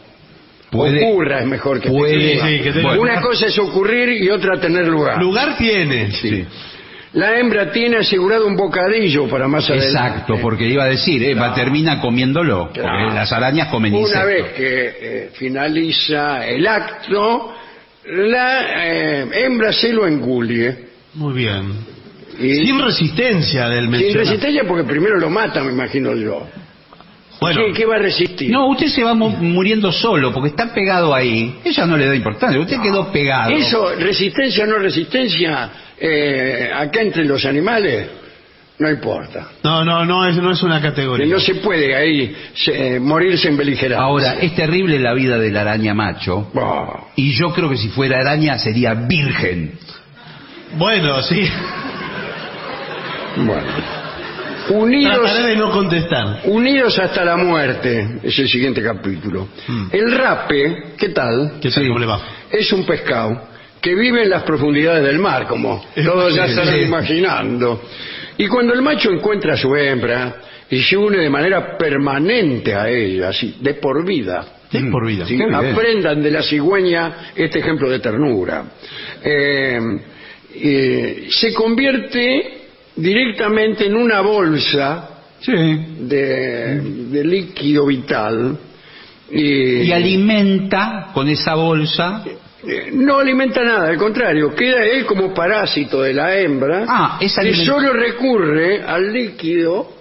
Puede- 0.70 1.04
ocurra 1.04 1.40
es 1.40 1.46
mejor 1.46 1.80
que 1.80 1.88
puede- 1.88 2.34
tenga. 2.34 2.46
Sí, 2.46 2.58
que 2.60 2.72
tenga- 2.72 2.88
Bueno. 2.88 3.02
Una 3.02 3.20
cosa 3.20 3.46
es 3.46 3.58
ocurrir 3.58 4.10
y 4.22 4.28
otra 4.30 4.60
tener 4.60 4.86
lugar. 4.86 5.20
Lugar 5.20 5.56
tiene. 5.56 6.10
Sí. 6.12 6.44
La 7.16 7.38
hembra 7.38 7.72
tiene 7.72 7.96
asegurado 7.98 8.46
un 8.46 8.56
bocadillo 8.56 9.26
para 9.28 9.48
más 9.48 9.64
adelante. 9.70 9.90
Exacto, 9.90 10.34
porque 10.40 10.66
iba 10.68 10.84
a 10.84 10.88
decir, 10.88 11.22
Eva 11.24 11.54
termina 11.54 11.98
comiéndolo. 12.00 12.66
Porque 12.66 12.80
las 13.14 13.32
arañas 13.32 13.68
comen 13.68 13.94
Una 13.94 14.02
insectos. 14.02 14.26
vez 14.26 14.52
que 14.52 14.96
eh, 15.00 15.30
finaliza 15.34 16.46
el 16.46 16.66
acto, 16.66 17.54
la 18.04 18.86
eh, 18.86 19.26
hembra 19.32 19.72
se 19.72 19.92
lo 19.92 20.06
engulle. 20.06 20.76
Muy 21.14 21.32
bien. 21.34 21.72
Y 22.38 22.66
Sin 22.66 22.78
resistencia 22.82 23.66
del 23.70 23.84
sin 23.84 23.90
mencionado. 23.92 24.18
resistencia 24.20 24.62
porque 24.68 24.84
primero 24.84 25.18
lo 25.18 25.30
mata, 25.30 25.62
me 25.64 25.72
imagino 25.72 26.14
yo. 26.14 26.46
Bueno, 27.40 27.60
¿Qué, 27.66 27.72
qué 27.72 27.86
va 27.86 27.96
a 27.96 27.98
resistir? 27.98 28.50
No, 28.50 28.68
usted 28.68 28.88
se 28.88 29.02
va 29.02 29.14
mu- 29.14 29.30
muriendo 29.30 29.90
solo 29.92 30.32
porque 30.32 30.50
está 30.50 30.72
pegado 30.72 31.14
ahí. 31.14 31.60
Ella 31.64 31.86
no 31.86 31.96
le 31.96 32.06
da 32.06 32.14
importancia. 32.14 32.60
Usted 32.60 32.80
quedó 32.82 33.10
pegado. 33.12 33.50
Eso, 33.52 33.94
resistencia 33.98 34.64
o 34.64 34.66
no 34.66 34.78
resistencia, 34.78 35.70
eh, 35.98 36.70
acá 36.74 37.00
entre 37.02 37.24
los 37.24 37.44
animales, 37.44 38.08
no 38.78 38.90
importa. 38.90 39.48
no, 39.62 39.84
no, 39.84 40.04
no 40.04 40.26
es, 40.28 40.36
no 40.36 40.50
es 40.52 40.62
una 40.62 40.80
Que 40.80 40.88
categoría. 40.88 41.26
no 41.26 41.40
se 41.40 41.54
puede 41.56 41.94
ahí 41.96 42.36
se- 42.54 43.00
morirse 43.00 43.48
en 43.48 43.56
beligerancia. 43.56 44.04
Ahora, 44.04 44.34
es 44.40 44.54
terrible 44.54 44.98
la 44.98 45.14
vida 45.14 45.38
de 45.38 45.50
la 45.50 45.62
araña 45.62 45.94
macho. 45.94 46.50
Y 47.16 47.32
yo 47.34 47.52
creo 47.54 47.70
que 47.70 47.76
si 47.78 47.88
fuera 47.88 48.18
araña 48.20 48.58
sería 48.58 48.92
virgen. 48.94 49.78
Bueno, 50.76 51.22
sí. 51.22 51.48
Bueno. 53.36 53.96
Unidos, 54.68 55.20
Trataré 55.22 55.48
de 55.50 55.56
no 55.56 55.70
contestar. 55.70 56.40
unidos 56.44 56.98
hasta 56.98 57.24
la 57.24 57.36
muerte, 57.36 58.18
es 58.24 58.36
el 58.38 58.48
siguiente 58.48 58.82
capítulo. 58.82 59.46
Mm. 59.68 59.86
El 59.92 60.12
rape, 60.18 60.94
¿qué 60.98 61.10
tal? 61.10 61.52
¿Qué 61.60 61.70
tal? 61.70 61.82
Sí. 61.84 61.86
¿Cómo 61.88 62.00
le 62.00 62.06
va? 62.06 62.20
Es 62.50 62.72
un 62.72 62.84
pescado 62.84 63.42
que 63.80 63.94
vive 63.94 64.24
en 64.24 64.30
las 64.30 64.42
profundidades 64.42 65.04
del 65.04 65.18
mar, 65.18 65.46
como 65.46 65.84
todos 65.94 66.34
ya 66.34 66.46
están 66.46 66.76
imaginando. 66.80 67.82
Y 68.38 68.46
cuando 68.48 68.74
el 68.74 68.82
macho 68.82 69.10
encuentra 69.10 69.54
a 69.54 69.56
su 69.56 69.74
hembra 69.74 70.36
y 70.70 70.82
se 70.82 70.96
une 70.96 71.18
de 71.18 71.30
manera 71.30 71.76
permanente 71.78 72.74
a 72.74 72.88
ella, 72.88 73.28
así, 73.28 73.56
de 73.60 73.74
por 73.74 74.04
vida, 74.04 74.44
Sí, 74.70 74.78
por 74.90 75.06
vida. 75.06 75.24
Sí, 75.26 75.38
aprendan 75.40 76.20
de 76.22 76.30
la 76.30 76.42
cigüeña 76.42 77.30
este 77.36 77.60
ejemplo 77.60 77.88
de 77.88 78.00
ternura. 78.00 78.64
Eh, 79.22 79.78
eh, 80.56 81.26
se 81.30 81.54
convierte 81.54 82.62
directamente 82.96 83.86
en 83.86 83.94
una 83.94 84.20
bolsa 84.22 85.10
Sí. 85.38 85.52
de, 85.52 86.80
de 87.10 87.24
líquido 87.24 87.86
vital 87.86 88.58
Y 89.30 89.92
alimenta 89.92 91.10
con 91.12 91.28
esa 91.28 91.54
bolsa. 91.54 92.24
Eh, 92.66 92.90
no 92.92 93.18
alimenta 93.18 93.62
nada, 93.62 93.88
al 93.88 93.96
contrario, 93.98 94.54
queda 94.54 94.84
él 94.84 95.04
como 95.06 95.34
parásito 95.34 96.02
de 96.02 96.14
la 96.14 96.36
hembra 96.36 96.84
Ah, 96.88 97.18
es 97.20 97.34
que 97.36 97.54
solo 97.64 97.92
recurre 97.92 98.82
al 98.82 99.12
líquido 99.12 99.92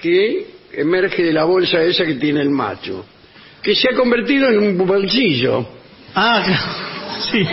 que 0.00 0.46
emerge 0.74 1.22
de 1.24 1.32
la 1.32 1.44
bolsa 1.44 1.80
esa 1.82 2.04
que 2.04 2.14
tiene 2.14 2.40
el 2.40 2.50
macho, 2.50 3.04
que 3.62 3.74
se 3.74 3.88
ha 3.92 3.96
convertido 3.96 4.48
en 4.48 4.58
un 4.58 4.86
bolsillo. 4.86 5.66
Ah, 6.14 6.42
sí. 7.32 7.46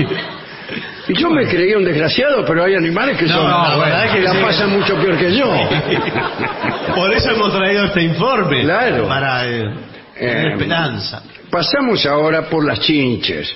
Y 1.07 1.13
yo 1.13 1.29
me 1.29 1.45
creía 1.47 1.77
un 1.77 1.85
desgraciado, 1.85 2.43
pero 2.45 2.63
hay 2.63 2.73
animales 2.75 3.17
que 3.17 3.25
No, 3.25 3.35
son 3.35 3.49
no, 3.49 3.69
la 3.69 3.77
verdad 3.77 4.11
que 4.11 4.17
que 4.19 4.23
la 4.23 4.31
sí. 4.33 4.37
pasan 4.41 4.69
mucho 4.71 4.95
peor 4.97 5.17
que 5.17 5.35
yo. 5.35 5.45
Por 6.95 7.13
eso 7.13 7.29
hemos 7.31 7.53
traído 7.55 7.85
este 7.85 8.01
informe. 8.03 8.63
Claro. 8.63 9.07
Para 9.07 9.47
eh, 9.47 9.69
Eh, 10.17 10.43
esperanza. 10.53 11.21
Pasamos 11.51 12.05
ahora 12.05 12.43
por 12.49 12.65
las 12.65 12.79
chinches. 12.79 13.53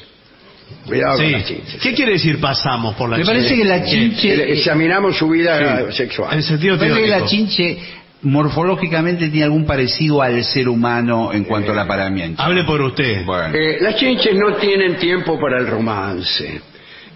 Cuidado 0.86 1.18
con 1.18 1.26
Sí. 1.26 1.32
las 1.32 1.46
chinches. 1.46 1.82
¿Qué 1.82 1.94
quiere 1.94 2.14
decir 2.14 2.40
pasamos 2.40 2.96
por 2.96 3.10
la 3.10 3.18
Me 3.18 3.26
parece 3.26 3.56
que 3.56 3.64
la 3.66 3.84
chinche... 3.84 4.34
Eh, 4.34 4.54
Examinamos 4.54 5.18
su 5.18 5.30
vida 5.30 5.92
sexual. 5.92 6.34
En 6.36 6.44
sentido 6.44 6.76
me 6.78 6.80
parece 6.80 7.02
que 7.02 7.08
la 7.08 7.26
chinche 7.26 7.78
morfológicamente 8.22 9.30
tiene 9.30 9.46
algún 9.46 9.66
parecido 9.66 10.22
al 10.22 10.44
ser 10.44 10.68
humano 10.68 11.32
en 11.34 11.44
cuanto 11.46 11.72
al 11.72 11.80
apareamiento. 11.80 12.42
Hable 12.42 12.64
por 12.64 12.82
usted. 12.82 13.24
Bueno, 13.26 13.56
Eh, 13.56 13.78
las 13.82 13.96
chinches 13.96 14.36
no 14.36 14.56
tienen 14.56 14.98
tiempo 14.98 15.40
para 15.40 15.60
el 15.60 15.68
romance. 15.68 16.62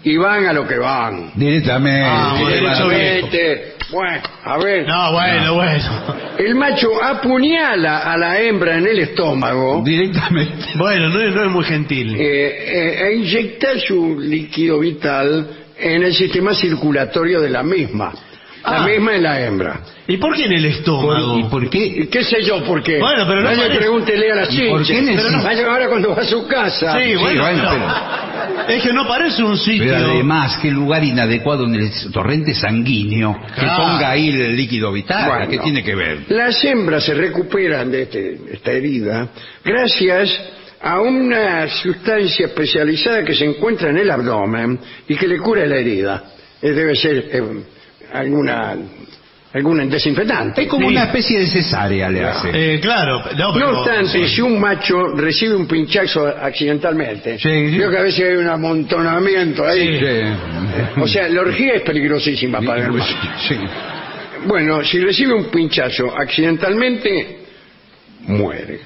Y 0.04 0.16
van 0.18 0.46
a 0.46 0.52
lo 0.52 0.66
que 0.66 0.78
van. 0.78 1.32
directamente. 1.34 2.06
Ah. 2.06 2.36
Directamente. 2.38 3.74
Bueno, 3.90 4.22
a 4.44 4.58
ver. 4.58 4.86
No, 4.86 5.12
bueno, 5.12 5.54
bueno. 5.54 6.16
El 6.38 6.54
macho 6.56 6.88
apuñala 7.02 7.98
a 8.00 8.16
la 8.16 8.40
hembra 8.40 8.76
en 8.78 8.86
el 8.86 8.98
estómago 8.98 9.82
Directamente. 9.84 10.64
Bueno, 10.76 11.08
no 11.08 11.20
es, 11.20 11.34
no 11.34 11.44
es 11.44 11.50
muy 11.50 11.64
gentil. 11.64 12.14
eh, 12.16 12.20
eh, 12.20 13.06
e 13.08 13.14
inyecta 13.16 13.78
su 13.78 14.18
líquido 14.18 14.78
vital 14.80 15.48
en 15.78 16.02
el 16.02 16.14
sistema 16.14 16.54
circulatorio 16.54 17.40
de 17.40 17.50
la 17.50 17.62
misma. 17.62 18.12
La 18.66 18.82
Ah. 18.82 18.86
misma 18.86 19.14
en 19.14 19.22
la 19.22 19.40
hembra. 19.44 19.80
¿Y 20.08 20.16
por 20.16 20.34
qué 20.34 20.44
en 20.46 20.52
el 20.52 20.64
estómago? 20.64 21.38
¿Y 21.38 21.44
por 21.44 21.68
qué? 21.68 21.84
¿Y 21.84 22.06
¿Qué 22.06 22.24
sé 22.24 22.42
yo 22.42 22.64
por 22.64 22.82
qué? 22.82 22.98
Bueno, 22.98 23.24
pero 23.26 23.40
no 23.42 23.48
Vaya, 23.48 23.62
parece- 23.62 23.78
pregúntele 23.78 24.32
a 24.32 24.34
las 24.36 24.54
¿Y 24.54 24.68
por 24.70 24.82
chinches. 24.84 25.04
necesita- 25.16 25.42
vaya 25.42 25.66
ahora 25.66 25.88
cuando 25.88 26.14
va 26.14 26.22
a 26.22 26.24
su 26.24 26.46
casa. 26.46 26.98
Sí, 26.98 27.14
bueno, 27.16 27.42
bueno, 27.42 27.62
pero- 27.70 28.74
Es 28.76 28.82
que 28.82 28.92
no 28.94 29.06
parece 29.06 29.42
un 29.42 29.58
sitio. 29.58 29.92
Pero 29.92 30.12
además, 30.12 30.58
qué 30.62 30.70
lugar 30.70 31.04
inadecuado 31.04 31.64
en 31.64 31.74
el 31.74 31.90
torrente 32.12 32.54
sanguíneo 32.54 33.38
que 33.54 33.60
Claro. 33.60 33.82
ponga 33.82 34.10
ahí 34.10 34.28
el 34.30 34.56
líquido 34.56 34.90
vital. 34.92 35.28
Bueno, 35.28 35.48
¿Qué 35.50 35.58
tiene 35.58 35.82
que 35.84 35.94
ver? 35.94 36.20
Las 36.28 36.64
hembras 36.64 37.04
se 37.04 37.12
recuperan 37.14 37.90
de 37.90 38.02
este- 38.02 38.38
esta 38.52 38.70
herida 38.72 39.28
gracias 39.62 40.40
a 40.80 41.00
una 41.00 41.68
sustancia 41.68 42.46
especializada 42.46 43.24
que 43.24 43.34
se 43.34 43.44
encuentra 43.44 43.90
en 43.90 43.98
el 43.98 44.10
abdomen 44.10 44.78
y 45.08 45.14
que 45.16 45.26
le 45.28 45.38
cura 45.38 45.66
la 45.66 45.76
herida. 45.76 46.24
Eh, 46.62 46.72
debe 46.72 46.94
ser 46.96 47.16
eh, 47.30 47.42
alguna 48.14 48.76
algún 49.52 49.88
desinfectante. 49.88 50.62
Es 50.62 50.68
como 50.68 50.88
Sí. 50.88 50.94
una 50.94 51.04
especie 51.04 51.38
de 51.38 51.46
cesárea 51.46 52.08
le 52.08 52.24
hace. 52.24 52.50
Eh, 52.74 52.80
claro, 52.80 53.22
no, 53.38 53.54
No 53.56 53.68
obstante, 53.82 54.26
sí. 54.26 54.34
si 54.34 54.40
un 54.40 54.58
macho 54.58 55.08
recibe 55.14 55.54
un 55.54 55.66
pinchazo 55.68 56.26
accidentalmente, 56.26 57.38
Sí, 57.38 57.68
sí. 57.70 57.76
creo 57.76 57.88
que 57.90 57.98
a 57.98 58.02
veces 58.02 58.24
hay 58.30 58.36
un 58.36 58.48
amontonamiento 58.48 59.64
ahí. 59.64 60.00
Sí. 60.00 61.00
O 61.00 61.06
sea, 61.06 61.28
la 61.28 61.42
orgía 61.42 61.74
es 61.74 61.82
peligrosísima 61.82 62.60
para 62.62 62.84
el 62.86 62.92
macho. 62.92 63.14
Sí. 63.48 63.54
Bueno, 64.46 64.82
si 64.82 64.98
recibe 64.98 65.34
un 65.34 65.44
pinchazo 65.44 66.12
accidentalmente, 66.18 67.38
muere. 68.26 68.80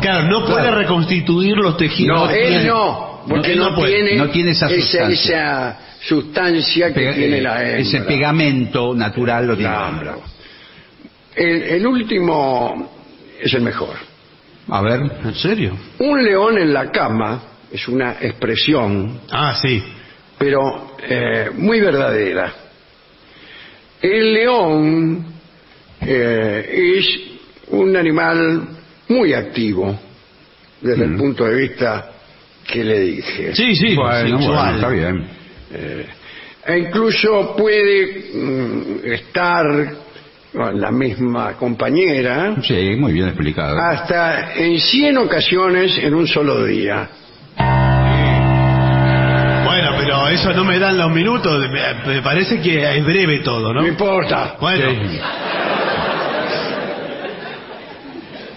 Claro, 0.00 0.28
no 0.28 0.46
puede 0.46 0.62
Claro. 0.62 0.78
reconstituir 0.78 1.56
los 1.58 1.76
tejidos. 1.76 2.16
No, 2.18 2.30
él 2.30 2.66
no, 2.66 3.22
porque 3.28 3.52
él 3.52 3.58
no, 3.58 3.70
no 3.70 3.76
puede. 3.76 3.92
tiene, 4.02 4.16
No 4.16 4.30
tiene 4.30 4.50
esa 4.52 4.68
sustancia. 4.68 5.08
esa 5.08 5.78
sustancia 6.06 6.88
que 6.92 7.00
Pega- 7.00 7.14
tiene 7.14 7.38
eh, 7.38 7.42
la 7.42 7.62
hembra. 7.62 7.78
ese 7.78 8.00
pegamento 8.02 8.94
natural 8.94 9.46
lo 9.46 9.56
tiene 9.56 9.72
la 9.72 9.88
hembra. 9.88 10.16
El, 11.34 11.62
el 11.62 11.86
último 11.86 12.90
es 13.40 13.52
el 13.54 13.62
mejor. 13.62 13.96
A 14.68 14.80
ver. 14.82 15.00
¿En 15.24 15.34
serio? 15.34 15.76
Un 15.98 16.22
león 16.24 16.58
en 16.58 16.72
la 16.72 16.90
cama 16.90 17.42
es 17.72 17.86
una 17.88 18.12
expresión, 18.20 19.20
Ah, 19.30 19.54
sí. 19.60 19.82
pero 20.38 20.96
eh, 21.08 21.50
muy 21.56 21.80
verdadera. 21.80 22.52
El 24.00 24.34
león 24.34 25.24
eh, 26.00 26.94
es 26.98 27.20
un 27.68 27.96
animal 27.96 28.68
muy 29.08 29.32
activo 29.32 29.98
desde 30.80 31.04
el 31.04 31.16
punto 31.16 31.44
de 31.44 31.54
vista 31.54 32.10
que 32.66 32.82
le 32.84 33.00
dije. 33.00 33.54
Sí, 33.54 33.74
sí, 33.74 33.94
Bueno, 33.94 34.38
sexual. 34.38 34.56
bueno, 34.56 34.74
está 34.76 34.88
bien. 34.88 35.41
E 36.64 36.78
incluso 36.78 37.54
puede 37.56 38.30
mm, 38.34 39.04
estar 39.04 39.64
con 40.52 40.80
la 40.80 40.90
misma 40.92 41.54
compañera 41.54 42.54
Sí, 42.62 42.94
muy 42.98 43.12
bien 43.12 43.28
explicado. 43.28 43.78
hasta 43.80 44.54
en 44.54 44.78
100 44.78 45.16
ocasiones 45.18 45.98
en 45.98 46.14
un 46.14 46.26
solo 46.28 46.64
día. 46.64 47.08
Bueno, 49.64 49.90
pero 49.98 50.28
eso 50.28 50.52
no 50.52 50.64
me 50.64 50.78
dan 50.78 50.98
los 50.98 51.10
minutos. 51.10 51.58
Me, 51.70 52.14
me 52.14 52.22
parece 52.22 52.60
que 52.60 52.96
es 52.96 53.04
breve 53.04 53.40
todo, 53.40 53.72
¿no? 53.72 53.80
No 53.82 53.88
importa. 53.88 54.56
Bueno, 54.60 54.90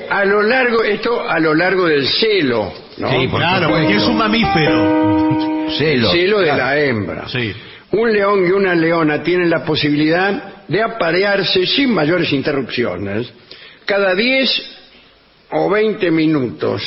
A 0.09 0.23
lo 0.23 0.43
largo, 0.43 0.83
esto 0.83 1.27
a 1.27 1.39
lo 1.39 1.53
largo 1.55 1.87
del 1.87 2.05
celo, 2.07 2.71
¿no? 2.97 3.09
Sí, 3.09 3.27
por 3.27 3.39
claro, 3.39 3.65
supuesto. 3.67 3.81
porque 3.87 3.97
es 3.97 4.03
un 4.07 4.17
mamífero. 4.17 5.69
Celo. 5.77 6.11
celo 6.11 6.39
de 6.39 6.45
Claro. 6.45 6.57
la 6.63 6.79
hembra. 6.79 7.27
Sí. 7.29 7.53
Un 7.91 8.11
león 8.13 8.45
y 8.47 8.51
una 8.51 8.75
leona 8.75 9.23
tienen 9.23 9.49
la 9.49 9.63
posibilidad 9.63 10.65
de 10.67 10.81
aparearse 10.81 11.65
sin 11.65 11.93
mayores 11.93 12.31
interrupciones 12.33 13.31
cada 13.85 14.13
10 14.15 14.49
o 15.51 15.69
20 15.69 16.09
minutos. 16.11 16.81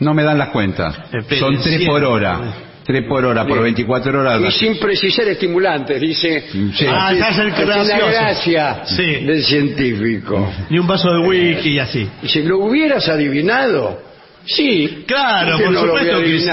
No 0.00 0.12
me 0.14 0.22
dan 0.22 0.38
las 0.38 0.48
cuentas. 0.48 0.96
Esperen, 1.12 1.38
Son 1.40 1.62
tres 1.62 1.86
por 1.86 2.02
hora. 2.04 2.40
Tres 2.84 3.04
por 3.08 3.24
hora, 3.24 3.42
por 3.44 3.52
Bien. 3.62 3.62
24 3.64 4.20
horas. 4.20 4.42
Y 4.42 4.50
sin 4.58 4.78
precisar 4.78 5.26
estimulantes, 5.28 5.98
dice. 6.00 6.44
Sí. 6.74 6.86
Ah, 6.86 7.14
ya 7.14 7.28
es 7.30 7.38
el 7.38 7.50
así 7.52 7.64
la 7.64 7.74
gracioso. 7.76 8.06
gracia 8.06 8.82
Sí. 8.84 9.24
del 9.24 9.42
científico. 9.42 10.52
Ni 10.68 10.78
un 10.78 10.86
vaso 10.86 11.10
de 11.10 11.26
whisky 11.26 11.70
y 11.70 11.78
así. 11.78 12.06
Y 12.22 12.28
si 12.28 12.42
lo 12.42 12.58
hubieras 12.58 13.08
adivinado, 13.08 14.02
sí. 14.46 15.04
Claro, 15.06 15.52
¿por 15.52 15.58
qué 15.58 15.64
por 15.64 15.72
no 15.74 15.80
supuesto 15.80 16.20
que 16.22 16.38
sí. 16.40 16.50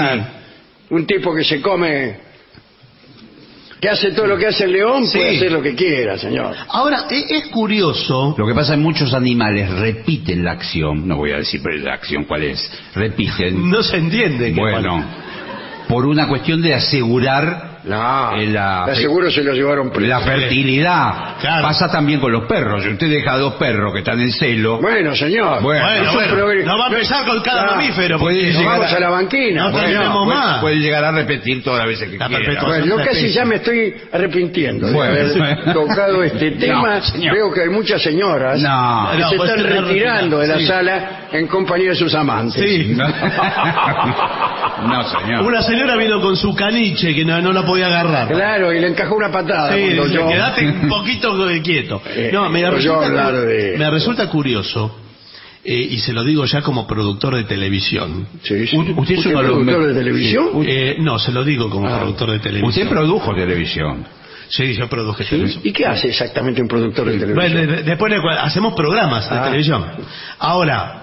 Un 0.90 1.06
tipo 1.06 1.34
que 1.34 1.44
se 1.44 1.60
come, 1.62 2.16
que 3.80 3.88
hace 3.88 4.12
todo 4.12 4.26
lo 4.26 4.36
que 4.38 4.46
hace 4.46 4.64
el 4.64 4.72
león, 4.72 5.06
Sí. 5.06 5.18
puede 5.18 5.36
hacer 5.36 5.52
lo 5.52 5.62
que 5.62 5.74
quiera, 5.74 6.18
señor. 6.18 6.54
Ahora, 6.68 7.06
e- 7.10 7.26
es 7.36 7.46
curioso. 7.48 8.34
Lo 8.38 8.46
que 8.46 8.54
pasa 8.54 8.74
es 8.74 8.78
que 8.78 8.82
muchos 8.84 9.12
animales 9.14 9.70
repiten 9.70 10.44
la 10.44 10.52
acción. 10.52 11.08
No 11.08 11.16
voy 11.16 11.32
a 11.32 11.38
decir 11.38 11.60
pero 11.62 11.76
la 11.78 11.94
acción 11.94 12.24
cuál 12.24 12.44
es. 12.44 12.70
Repiten. 12.94 13.70
No 13.70 13.82
se 13.82 13.96
entiende. 13.96 14.52
que- 14.52 14.60
Bueno, 14.60 15.04
por 15.88 16.06
una 16.06 16.28
cuestión 16.28 16.60
de 16.62 16.74
asegurar 16.74 17.71
No, 17.84 18.36
Eh, 18.36 18.46
la- 18.46 18.84
aseguro 18.84 19.28
se 19.30 19.42
lo 19.42 19.52
llevaron 19.54 19.90
preso. 19.90 20.08
la 20.08 20.20
fertilidad. 20.20 21.36
Claro. 21.40 21.66
Pasa 21.66 21.90
también 21.90 22.20
con 22.20 22.30
los 22.30 22.44
perros. 22.46 22.82
Si 22.84 22.90
usted 22.90 23.08
deja 23.10 23.36
dos 23.36 23.54
perros 23.54 23.92
que 23.92 23.98
están 24.00 24.20
en 24.20 24.30
celo, 24.30 24.78
Bueno, 24.80 25.16
señor. 25.16 25.60
Bueno, 25.62 25.84
Bueno, 26.14 26.44
bueno, 26.44 26.64
no 26.64 26.78
va 26.78 26.84
a 26.86 26.88
empezar 26.90 27.26
con 27.26 27.40
cada 27.42 27.62
Ah, 27.62 27.70
mamífero. 27.76 28.20
puede 28.20 28.52
llegar 28.52 28.78
vamos 28.78 28.92
a- 28.92 28.96
a 28.96 29.00
la 29.00 29.10
banquina. 29.10 29.64
No 29.64 29.72
Bueno, 29.72 30.26
más. 30.26 30.60
puede 30.60 30.76
llegar 30.76 31.04
a 31.04 31.10
repetir 31.10 31.62
todas 31.64 31.80
las 31.80 31.88
veces 31.88 32.08
que 32.10 32.18
La 32.18 32.28
quiera. 32.28 32.62
Bueno, 32.62 32.86
yo 32.86 32.96
casi 33.04 33.28
ya 33.32 33.44
me 33.44 33.56
estoy 33.56 33.94
arrepintiendo 34.12 34.86
de 34.86 34.92
Bueno. 34.92 35.12
haber 35.12 35.64
tocado 35.74 36.22
este 36.22 36.52
tema. 36.52 37.00
señor. 37.00 37.34
Veo 37.34 37.52
que 37.52 37.62
hay 37.62 37.68
muchas 37.68 38.00
señoras 38.00 38.60
No. 38.60 39.08
que 39.12 39.18
No, 39.18 39.28
se 39.28 39.34
están 39.36 39.64
retirando 39.64 40.38
de 40.38 40.46
la 40.46 40.58
sí. 40.58 40.66
sala 40.66 41.10
en 41.32 41.48
compañía 41.48 41.90
de 41.90 41.96
sus 41.96 42.14
amantes. 42.14 42.62
Sí. 42.62 42.94
No, 42.94 43.06
No, 44.86 45.04
señor. 45.04 45.42
Una 45.42 45.62
señora 45.62 45.96
vino 45.96 46.20
con 46.20 46.36
su 46.36 46.54
caniche 46.54 47.14
que 47.14 47.24
no, 47.24 47.40
no 47.40 47.52
la 47.52 47.64
podía 47.72 47.86
agarrar. 47.86 48.28
Claro, 48.28 48.72
y 48.72 48.80
le 48.80 48.88
encajó 48.88 49.14
una 49.16 49.30
patada. 49.30 49.74
Sí, 49.74 49.80
dice, 49.80 50.10
yo- 50.12 50.28
quedate 50.28 50.66
un 50.66 50.88
poquito 50.88 51.36
quieto. 51.62 52.02
Eh, 52.14 52.30
No, 52.32 52.48
me 52.48 52.68
resulta, 52.70 53.06
hablar 53.06 53.34
de- 53.34 53.74
me 53.78 53.90
resulta 53.90 54.28
curioso, 54.28 54.98
eh, 55.64 55.74
y 55.90 55.98
se 55.98 56.12
lo 56.12 56.24
digo 56.24 56.44
ya 56.44 56.60
como 56.62 56.86
productor 56.86 57.36
de 57.36 57.44
televisión. 57.44 58.26
Sí, 58.42 58.54
usted 58.54 58.62
es 58.62 58.72
¿Usted 58.74 59.30
uno 59.30 59.42
de 59.42 59.48
los 59.48 59.52
productor 59.52 59.86
de 59.88 59.94
televisión? 59.94 60.48
Eh, 60.66 60.96
no, 60.98 61.18
se 61.18 61.32
lo 61.32 61.44
digo 61.44 61.70
como 61.70 61.88
Ah. 61.88 61.98
productor 61.98 62.30
de 62.32 62.38
televisión. 62.40 62.68
Usted 62.68 62.88
produjo 62.88 63.34
televisión. 63.34 64.04
Sí, 64.48 64.74
yo 64.74 64.86
produje 64.88 65.24
televisión. 65.24 65.62
¿Y 65.64 65.72
qué 65.72 65.86
hace 65.86 66.08
exactamente 66.08 66.60
un 66.60 66.68
productor 66.68 67.06
de 67.06 67.18
televisión? 67.18 67.36
Bueno, 67.36 67.72
de- 67.72 67.82
después 67.84 68.12
hacemos 68.40 68.74
programas 68.74 69.30
de 69.30 69.36
Ah. 69.38 69.44
televisión. 69.44 69.84
Ahora, 70.38 71.01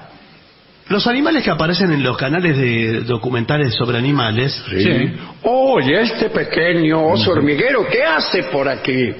los 0.89 1.05
animales 1.07 1.43
que 1.43 1.51
aparecen 1.51 1.91
en 1.91 2.03
los 2.03 2.17
canales 2.17 2.57
de 2.57 3.01
documentales 3.01 3.73
sobre 3.75 3.97
animales, 3.97 4.61
Sí. 4.69 5.11
Oye, 5.43 6.01
este 6.01 6.29
pequeño 6.29 7.07
oso 7.09 7.31
hormiguero, 7.31 7.87
¿qué 7.87 8.03
hace 8.03 8.43
por 8.43 8.67
aquí? 8.67 9.11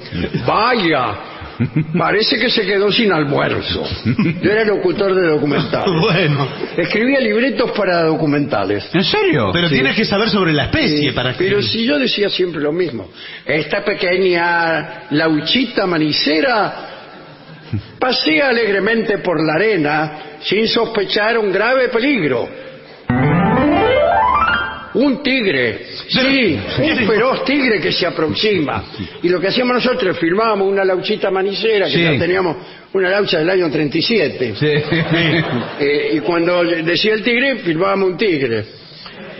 Vaya, 0.46 1.14
parece 1.96 2.38
que 2.38 2.50
se 2.50 2.62
quedó 2.66 2.90
sin 2.90 3.12
almuerzo. 3.12 3.84
Yo 4.42 4.50
era 4.50 4.64
locutor 4.64 5.14
de 5.14 5.28
documentales. 5.28 5.88
bueno, 6.00 6.48
Escribía 6.76 7.20
libretos 7.20 7.70
para 7.72 8.02
documentales. 8.04 8.88
¿En 8.94 9.04
serio? 9.04 9.50
pero 9.52 9.68
Sí. 9.68 9.74
tienes 9.74 9.96
que 9.96 10.04
saber 10.04 10.28
sobre 10.28 10.52
la 10.52 10.64
especie 10.64 11.10
Sí, 11.10 11.10
para 11.12 11.32
que... 11.32 11.44
Pero 11.44 11.62
si 11.62 11.84
yo 11.84 11.98
decía 11.98 12.28
siempre 12.28 12.60
lo 12.60 12.72
mismo. 12.72 13.08
Esta 13.46 13.84
pequeña 13.84 15.04
lauchita 15.10 15.86
manicera 15.86 16.99
pasea 17.98 18.48
alegremente 18.48 19.18
por 19.18 19.44
la 19.44 19.54
arena 19.54 20.18
sin 20.42 20.66
sospechar 20.68 21.38
un 21.38 21.52
grave 21.52 21.88
peligro. 21.88 22.48
Un 24.92 25.22
tigre, 25.22 25.86
sí, 26.08 26.58
un 26.82 27.06
feroz 27.06 27.44
tigre 27.44 27.80
que 27.80 27.92
se 27.92 28.06
aproxima. 28.06 28.82
Y 29.22 29.28
lo 29.28 29.40
que 29.40 29.46
hacíamos 29.46 29.74
nosotros, 29.76 30.18
filmábamos 30.18 30.66
una 30.66 30.84
lauchita 30.84 31.30
manicera, 31.30 31.86
que 31.86 31.92
Sí. 31.92 32.02
ya 32.02 32.18
teníamos 32.18 32.56
una 32.92 33.08
laucha 33.08 33.38
del 33.38 33.50
año 33.50 33.70
37. 33.70 34.54
Sí. 34.58 34.66
Eh, 35.78 36.10
y 36.14 36.20
cuando 36.20 36.64
decía 36.64 37.14
el 37.14 37.22
tigre, 37.22 37.56
filmábamos 37.58 38.10
un 38.10 38.16
tigre. 38.16 38.64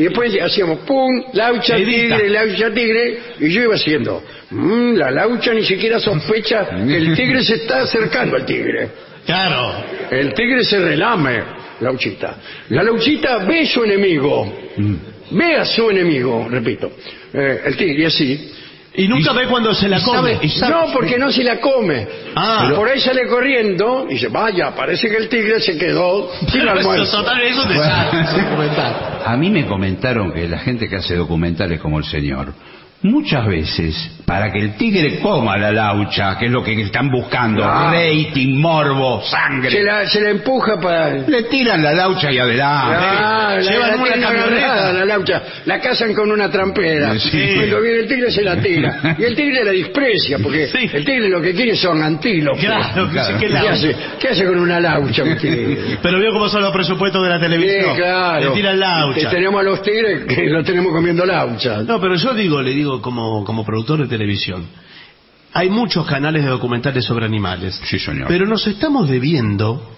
Y 0.00 0.04
después 0.04 0.34
hacíamos 0.40 0.78
pum, 0.86 1.10
laucha, 1.34 1.76
Edita. 1.76 2.16
tigre, 2.16 2.30
laucha, 2.30 2.70
tigre, 2.72 3.18
y 3.38 3.50
yo 3.50 3.64
iba 3.64 3.74
haciendo, 3.74 4.22
"Mm, 4.48 4.94
la 4.94 5.10
laucha 5.10 5.52
ni 5.52 5.62
siquiera 5.62 6.00
sospecha 6.00 6.70
que 6.70 6.96
el 6.96 7.14
tigre 7.14 7.44
se 7.44 7.56
está 7.56 7.82
acercando 7.82 8.36
al 8.36 8.46
tigre. 8.46 8.88
Claro. 9.26 9.74
El 10.10 10.32
tigre 10.32 10.64
se 10.64 10.78
relame, 10.78 11.42
lauchita. 11.80 12.34
La 12.70 12.82
lauchita 12.82 13.44
ve 13.44 13.60
a 13.60 13.66
su 13.66 13.84
enemigo, 13.84 14.50
ve 15.32 15.56
a 15.56 15.66
su 15.66 15.90
enemigo, 15.90 16.48
repito. 16.50 16.92
Eh, 17.34 17.60
el 17.66 17.76
tigre, 17.76 18.00
y 18.00 18.04
así. 18.06 18.52
Y 18.94 19.06
nunca 19.06 19.32
ve 19.32 19.46
cuando 19.46 19.72
se 19.72 19.88
la 19.88 19.98
y 19.98 20.02
come. 20.02 20.34
sabe- 20.34 20.38
y 20.46 20.48
sabe- 20.48 20.72
No, 20.74 20.92
porque 20.92 21.16
no 21.18 21.30
se 21.30 21.44
la 21.44 21.60
come. 21.60 22.06
Ah. 22.34 22.62
Pero 22.64 22.76
por 22.76 22.88
ahí 22.88 23.00
sale 23.00 23.26
corriendo 23.28 24.06
y 24.08 24.14
dice, 24.14 24.28
vaya, 24.28 24.74
parece 24.74 25.08
que 25.08 25.16
el 25.16 25.28
tigre 25.28 25.60
se 25.60 25.78
quedó 25.78 26.30
sin 26.48 26.68
almuerzo. 26.68 27.18
total, 27.18 27.40
eso 27.42 27.62
te 27.68 27.76
sale, 27.76 28.42
documental. 28.42 28.96
A 29.24 29.36
mí 29.36 29.48
me 29.50 29.64
comentaron 29.66 30.32
que 30.32 30.48
la 30.48 30.58
gente 30.58 30.88
que 30.88 30.96
hace 30.96 31.14
documentales 31.14 31.80
como 31.80 31.98
el 31.98 32.04
señor, 32.04 32.52
muchas 33.02 33.46
veces 33.46 33.94
para 34.26 34.52
que 34.52 34.60
el 34.60 34.74
tigre 34.76 35.18
coma 35.18 35.56
la 35.58 35.72
laucha, 35.72 36.38
que 36.38 36.46
es 36.46 36.52
lo 36.52 36.62
que 36.62 36.80
están 36.82 37.10
buscando, 37.10 37.64
Ah. 37.64 37.90
rating, 37.92 38.56
morbo, 38.60 39.22
sangre. 39.24 39.70
Se 39.70 39.82
la, 39.82 40.06
se 40.06 40.20
la 40.20 40.30
empuja 40.30 40.78
para... 40.80 41.14
Le 41.26 41.42
tiran 41.44 41.82
la 41.82 41.92
laucha 41.92 42.30
y 42.30 42.38
adelante. 42.38 42.96
Ah, 43.00 43.56
la, 43.60 43.72
Llevan 43.72 43.90
la 43.90 43.96
una 43.96 44.10
camioneta. 44.20 44.92
la 44.92 45.04
laucha. 45.04 45.42
La 45.64 45.80
cazan 45.80 46.14
con 46.14 46.30
una 46.30 46.48
trampera. 46.48 47.18
Sí. 47.18 47.54
Cuando 47.56 47.80
viene 47.80 47.98
el 48.00 48.06
tigre 48.08 48.30
se 48.30 48.42
la 48.44 48.56
tira. 48.62 49.16
Y 49.18 49.24
el 49.24 49.34
tigre 49.34 49.64
la 49.64 49.72
desprecia, 49.72 50.38
porque 50.40 50.68
Sí. 50.68 50.88
el 50.92 51.04
tigre 51.04 51.28
lo 51.28 51.40
que 51.42 51.52
quiere 51.52 51.74
son 51.74 52.00
antílopes. 52.00 52.64
Claro, 52.64 53.08
sí, 53.10 53.32
que 53.40 53.48
¿Qué 53.48 53.58
hace? 53.68 53.96
¿Qué 54.20 54.28
hace 54.28 54.44
con 54.46 54.60
una 54.60 54.78
laucha 54.78 55.24
un 55.24 55.36
tigre? 55.38 55.76
Pero 56.00 56.20
veo 56.20 56.30
cómo 56.32 56.48
son 56.48 56.62
los 56.62 56.72
presupuestos 56.72 57.20
de 57.24 57.28
la 57.30 57.36
Sí, 57.36 57.42
televisión. 57.42 57.96
claro. 57.96 58.50
Le 58.50 58.54
tiran 58.54 58.74
Que 58.74 58.78
laucha. 58.78 59.30
tenemos 59.30 59.60
a 59.60 59.64
los 59.64 59.82
tigres 59.82 60.24
que 60.26 60.44
los 60.48 60.64
tenemos 60.64 60.92
comiendo 60.92 61.26
laucha. 61.26 61.82
No, 61.82 62.00
pero 62.00 62.14
yo 62.14 62.32
digo, 62.34 62.62
le 62.62 62.70
digo 62.70 62.89
como, 63.00 63.44
como 63.44 63.64
productor 63.64 64.00
de 64.00 64.08
televisión. 64.08 64.66
Hay 65.52 65.68
muchos 65.68 66.06
canales 66.06 66.44
de 66.44 66.50
documentales 66.50 67.04
sobre 67.04 67.26
animales. 67.26 67.80
Sí, 67.84 67.98
señor. 67.98 68.28
Pero 68.28 68.46
nos 68.46 68.66
estamos 68.66 69.08
debiendo, 69.08 69.96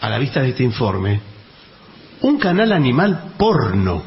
a 0.00 0.08
la 0.08 0.18
vista 0.18 0.40
de 0.42 0.50
este 0.50 0.62
informe, 0.62 1.20
un 2.22 2.38
canal 2.38 2.72
animal 2.72 3.32
porno. 3.36 4.02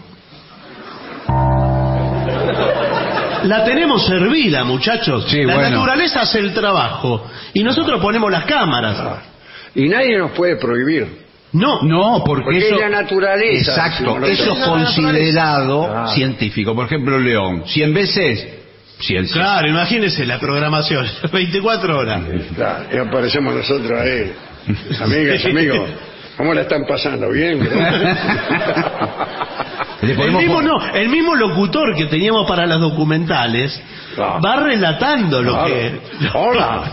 La 3.44 3.64
tenemos 3.64 4.06
servida, 4.06 4.64
muchachos. 4.64 5.26
Sí, 5.30 5.44
la 5.44 5.56
bueno. 5.56 5.78
naturaleza 5.78 6.22
hace 6.22 6.40
el 6.40 6.54
trabajo. 6.54 7.28
Y 7.54 7.64
nosotros 7.64 8.02
ponemos 8.02 8.32
las 8.32 8.46
cámaras. 8.46 9.22
Y 9.76 9.88
nadie 9.88 10.18
nos 10.18 10.32
puede 10.32 10.56
prohibir. 10.56 11.27
No, 11.54 11.82
No, 11.82 12.24
porque, 12.26 12.44
Porque 12.44 12.58
eso 12.60 12.76
es 12.76 12.82
la 12.82 12.90
naturaleza, 12.90 13.72
Exacto, 13.72 14.18
si 14.26 14.32
eso 14.34 14.52
es 14.52 14.66
considerado 14.66 15.90
Ah. 15.96 16.08
científico. 16.14 16.76
Por 16.76 16.86
ejemplo, 16.88 17.18
León, 17.20 17.64
100 17.66 17.94
veces 17.94 18.48
ciencia. 19.00 19.42
Claro, 19.42 19.68
imagínense 19.70 20.26
la 20.26 20.40
programación. 20.40 21.06
24 21.32 21.98
horas. 22.00 22.22
Claro, 22.56 22.84
y 22.94 22.98
aparecemos 22.98 23.56
nosotros 23.56 24.00
ahí. 24.00 24.34
Amigas, 25.02 25.46
amigos, 25.46 25.90
¿cómo 26.36 26.54
la 26.54 26.62
están 26.62 26.86
pasando? 26.86 27.30
¿Bien? 27.30 27.60
El 30.02 30.32
mismo, 30.32 30.62
no, 30.62 30.80
el 30.94 31.10
mismo 31.10 31.36
locutor 31.36 31.96
que 31.96 32.06
teníamos 32.06 32.48
para 32.48 32.66
las 32.68 32.80
documentales 32.80 33.82
Claro. 34.14 34.40
va 34.42 34.56
relatando 34.58 35.42
lo 35.42 35.54
Claro. 35.54 35.68
que... 35.68 36.00
Hola. 36.34 36.84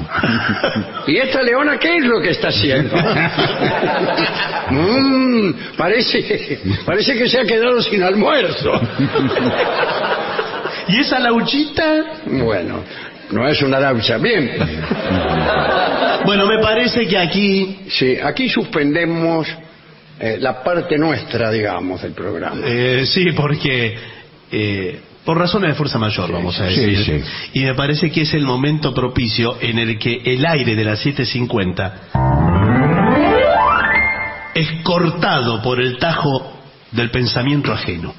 ¿Y 1.06 1.16
esta 1.18 1.42
leona 1.42 1.78
qué 1.78 1.96
es 1.96 2.04
lo 2.04 2.20
que 2.20 2.30
está 2.30 2.48
haciendo? 2.48 2.96
Mm, 4.70 5.52
parece, 5.76 6.58
parece 6.86 7.14
que 7.18 7.28
se 7.28 7.38
ha 7.38 7.44
quedado 7.44 7.82
sin 7.82 8.02
almuerzo. 8.02 8.72
Y 10.88 11.00
esa 11.00 11.18
lauchita... 11.18 12.04
Bueno, 12.26 12.82
no 13.30 13.46
es 13.46 13.60
una 13.62 13.78
laucha. 13.78 14.16
Bien. 14.16 14.52
Bueno, 16.24 16.46
me 16.46 16.58
parece 16.60 17.06
que 17.06 17.18
aquí... 17.18 17.78
Sí, 17.90 18.16
aquí 18.22 18.48
suspendemos 18.48 19.46
eh, 20.20 20.36
la 20.40 20.62
parte 20.62 20.96
nuestra, 20.98 21.50
digamos, 21.50 22.02
del 22.02 22.12
programa. 22.12 22.60
eh, 22.64 23.04
sí, 23.06 23.32
porque... 23.32 23.96
eh, 24.52 25.00
por 25.24 25.38
razones 25.38 25.70
de 25.70 25.74
fuerza 25.74 25.96
mayor, 25.98 26.30
vamos 26.30 26.60
a 26.60 26.68
Sí, 26.68 26.84
decir. 26.84 27.24
sí. 27.24 27.58
Y 27.60 27.64
me 27.64 27.72
parece 27.74 28.10
que 28.10 28.20
es 28.22 28.34
el 28.34 28.44
momento 28.44 28.92
propicio 28.92 29.56
en 29.58 29.78
el 29.78 29.98
que 29.98 30.20
el 30.22 30.44
aire 30.44 30.74
de 30.76 30.84
las 30.84 31.02
7.50 31.02 31.92
es 34.54 34.68
cortado 34.82 35.62
por 35.62 35.80
el 35.80 35.96
tajo 35.96 36.52
del 36.92 37.10
pensamiento 37.10 37.72
ajeno. 37.72 38.12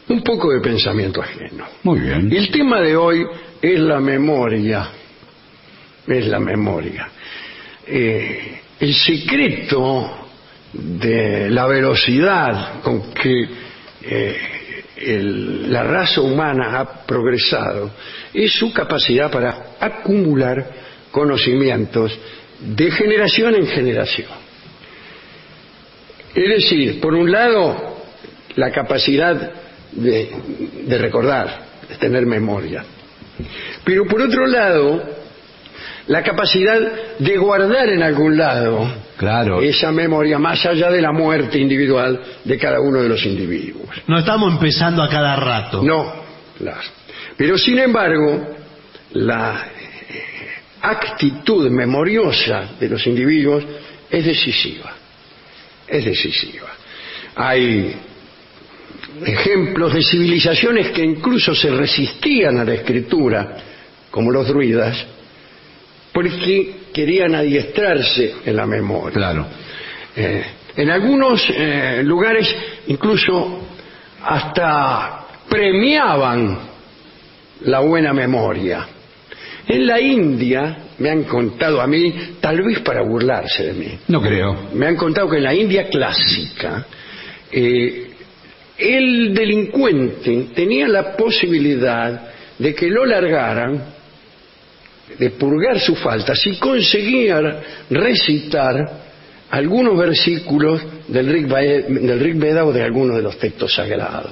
Un 0.09 0.23
poco 0.23 0.51
de 0.51 0.61
pensamiento 0.61 1.21
ajeno. 1.21 1.65
Muy 1.83 1.99
bien. 1.99 2.31
El 2.31 2.49
tema 2.51 2.79
de 2.81 2.95
hoy 2.95 3.25
es 3.61 3.79
la 3.79 3.99
memoria. 3.99 4.89
Es 6.07 6.27
la 6.27 6.39
memoria. 6.39 7.09
Eh, 7.87 8.59
el 8.79 8.93
secreto 8.93 10.27
de 10.73 11.49
la 11.49 11.65
velocidad 11.67 12.81
con 12.81 13.13
que 13.13 13.47
eh, 14.01 14.37
la 15.67 15.83
raza 15.83 16.21
humana 16.21 16.79
ha 16.79 17.05
progresado 17.05 17.91
es 18.33 18.53
su 18.53 18.73
capacidad 18.73 19.31
para 19.31 19.75
acumular 19.79 20.65
conocimientos 21.11 22.17
de 22.59 22.91
generación 22.91 23.55
en 23.55 23.67
generación. 23.67 24.27
Es 26.33 26.49
decir, 26.49 26.99
por 26.99 27.13
un 27.13 27.31
lado, 27.31 27.97
la 28.55 28.71
capacidad 28.71 29.51
de, 29.91 30.31
de 30.85 30.97
recordar, 30.97 31.65
de 31.87 31.95
tener 31.97 32.25
memoria. 32.25 32.83
Pero 33.83 34.05
por 34.05 34.21
otro 34.21 34.47
lado, 34.47 35.22
la 36.07 36.21
capacidad 36.23 36.79
de 37.19 37.37
guardar 37.37 37.89
en 37.89 38.03
algún 38.03 38.37
lado 38.37 38.91
Claro. 39.17 39.61
esa 39.61 39.91
memoria 39.91 40.37
más 40.37 40.65
allá 40.65 40.89
de 40.91 41.01
la 41.01 41.11
muerte 41.11 41.57
individual 41.59 42.19
de 42.43 42.57
cada 42.57 42.81
uno 42.81 43.01
de 43.01 43.09
los 43.09 43.25
individuos. 43.25 43.87
No 44.07 44.19
estamos 44.19 44.51
empezando 44.51 45.01
a 45.01 45.09
cada 45.09 45.35
rato. 45.35 45.81
No, 45.81 46.13
claro. 46.57 46.81
Pero 47.37 47.57
sin 47.57 47.79
embargo, 47.79 48.55
la 49.13 49.67
eh, 49.77 50.23
actitud 50.81 51.69
memoriosa 51.69 52.71
de 52.79 52.89
los 52.89 53.05
individuos 53.07 53.63
es 54.09 54.25
decisiva. 54.25 54.91
Es 55.87 56.03
decisiva. 56.05 56.69
Hay 57.35 57.95
ejemplos 59.25 59.93
de 59.93 60.03
civilizaciones 60.03 60.89
que 60.89 61.03
incluso 61.03 61.55
se 61.55 61.69
resistían 61.69 62.57
a 62.57 62.63
la 62.65 62.73
escritura, 62.73 63.57
como 64.11 64.31
los 64.31 64.47
druidas, 64.47 65.05
porque 66.13 66.75
querían 66.93 67.35
adiestrarse 67.35 68.35
en 68.45 68.55
la 68.55 68.65
memoria. 68.65 69.13
Claro. 69.13 69.47
Eh, 70.15 70.43
en 70.75 70.89
algunos 70.89 71.43
eh, 71.49 72.01
lugares 72.03 72.47
incluso 72.87 73.61
hasta 74.23 75.25
premiaban 75.49 76.57
la 77.61 77.79
buena 77.79 78.13
memoria. 78.13 78.87
En 79.67 79.87
la 79.87 79.99
India 79.99 80.77
me 80.99 81.09
han 81.09 81.23
contado 81.23 81.81
a 81.81 81.87
mí, 81.87 82.13
tal 82.39 82.61
vez 82.61 82.79
para 82.79 83.01
burlarse 83.01 83.63
de 83.67 83.73
mí, 83.73 83.99
No 84.07 84.21
creo. 84.21 84.69
me 84.73 84.87
han 84.87 84.95
contado 84.95 85.29
que 85.29 85.37
en 85.37 85.43
la 85.43 85.53
India 85.53 85.87
clásica 85.89 86.85
eh, 87.51 88.11
el 88.77 89.33
delincuente 89.33 90.47
tenía 90.53 90.87
la 90.87 91.15
posibilidad 91.15 92.29
de 92.59 92.75
que 92.75 92.87
lo 92.87 93.05
largaran, 93.05 93.83
de 95.17 95.29
purgar 95.31 95.79
su 95.79 95.95
falta, 95.95 96.35
si 96.35 96.55
conseguía 96.57 97.41
recitar 97.89 98.75
algunos 99.51 99.97
versículos 99.97 100.81
del 101.07 101.27
Rig, 101.27 101.47
del 101.47 102.19
Rig 102.19 102.35
Veda 102.37 102.65
o 102.65 102.71
de 102.73 102.81
alguno 102.83 103.15
de 103.15 103.21
los 103.21 103.37
textos 103.37 103.73
sagrados. 103.75 104.31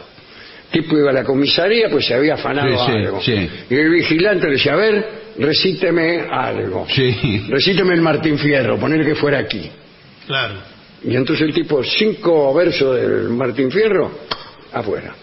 El 0.73 0.81
tipo 0.81 0.97
iba 0.97 1.10
a 1.12 1.13
la 1.13 1.23
comisaría, 1.23 1.89
pues 1.89 2.05
se 2.05 2.13
había 2.13 2.36
afanado 2.36 2.86
Sí, 2.86 2.91
algo. 2.91 3.21
sí. 3.21 3.49
Y 3.69 3.75
el 3.75 3.89
vigilante 3.89 4.45
le 4.47 4.53
decía, 4.53 4.73
a 4.73 4.77
ver, 4.77 5.05
recíteme 5.38 6.21
algo. 6.31 6.88
Sí. 6.89 7.45
Recíteme 7.49 7.93
el 7.93 8.01
Martín 8.01 8.38
Fierro, 8.38 8.77
poner 8.79 9.05
que 9.05 9.15
fuera 9.15 9.39
aquí. 9.39 9.69
Claro. 10.25 10.55
Y 11.03 11.15
entonces 11.15 11.45
el 11.45 11.53
tipo, 11.53 11.84
cinco 11.84 12.53
versos 12.53 12.95
del 12.95 13.29
Martín 13.29 13.69
Fierro, 13.69 14.12
afuera. 14.71 15.13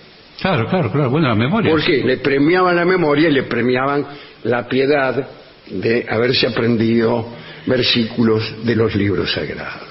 Claro, 0.41 0.69
claro, 0.69 0.93
claro. 0.93 1.11
Bueno, 1.11 1.29
la 1.29 1.35
memoria. 1.35 1.71
¿Por 1.71 1.83
qué? 1.83 2.03
Le 2.05 2.19
premiaban 2.19 2.77
la 2.77 2.85
memoria 2.85 3.29
y 3.29 3.33
le 3.33 3.45
premiaban 3.45 4.07
la 4.45 4.69
piedad 4.69 5.29
de 5.71 6.07
haberse 6.09 6.47
aprendido 6.47 7.29
versículos 7.67 8.65
de 8.65 8.75
los 8.77 8.95
libros 8.95 9.33
sagrados. 9.33 9.89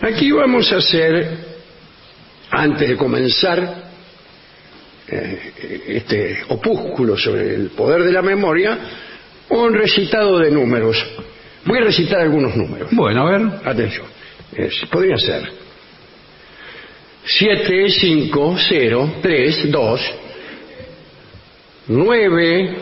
Aquí 0.00 0.30
vamos 0.30 0.70
a 0.72 0.76
hacer, 0.76 1.38
antes 2.50 2.88
de 2.88 2.96
comenzar 2.96 3.84
eh, 5.08 5.82
este 5.88 6.38
opúsculo 6.48 7.16
sobre 7.16 7.54
el 7.54 7.70
poder 7.70 8.02
de 8.04 8.12
la 8.12 8.22
memoria, 8.22 8.78
un 9.48 9.72
recitado 9.74 10.38
de 10.38 10.50
números. 10.50 11.02
Voy 11.64 11.78
a 11.78 11.82
recitar 11.84 12.20
algunos 12.20 12.54
números. 12.56 12.88
Bueno, 12.92 13.26
a 13.26 13.30
ver. 13.38 13.42
Atención, 13.64 14.06
es- 14.54 14.84
podría 14.90 15.16
ser 15.16 15.42
7, 17.24 17.88
5, 17.90 18.56
0, 18.68 19.14
3, 19.22 19.70
2, 19.70 20.00
9, 21.88 22.76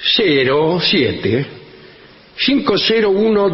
0, 0.00 0.80
7, 0.80 1.46
5, 2.36 2.78
0, 2.78 3.10
1, 3.10 3.50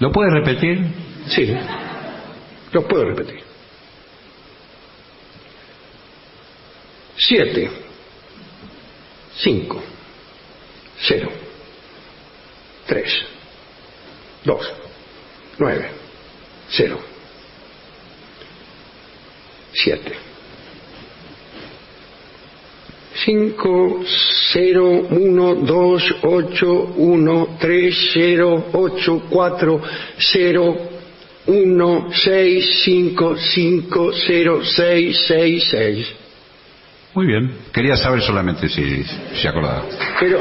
¿Lo 0.00 0.10
puede 0.10 0.30
repetir? 0.30 0.86
Sí, 1.28 1.56
los 2.72 2.84
puedo 2.84 3.04
repetir. 3.04 3.42
7, 7.16 7.70
5, 9.36 9.82
0, 11.06 11.30
3, 12.86 13.26
2, 14.44 14.72
9, 15.58 15.90
0, 16.70 17.00
7. 19.72 20.33
5, 23.14 24.04
0, 24.52 25.06
1, 25.10 25.54
2, 25.54 26.14
8, 26.22 26.94
1, 26.96 27.48
3, 27.60 28.10
0, 28.12 28.66
8, 28.72 29.22
4, 29.30 29.82
0, 30.18 30.76
1, 31.46 32.08
6, 32.12 32.82
5, 32.84 33.36
5, 33.36 34.10
0, 34.26 34.60
6, 34.64 35.24
6, 35.28 35.68
6. 35.70 36.14
Muy 37.14 37.26
bien. 37.26 37.50
Quería 37.72 37.96
saber 37.96 38.20
solamente 38.22 38.68
si 38.68 39.04
se 39.40 39.48
acordaba. 39.48 39.84
Pero. 40.18 40.40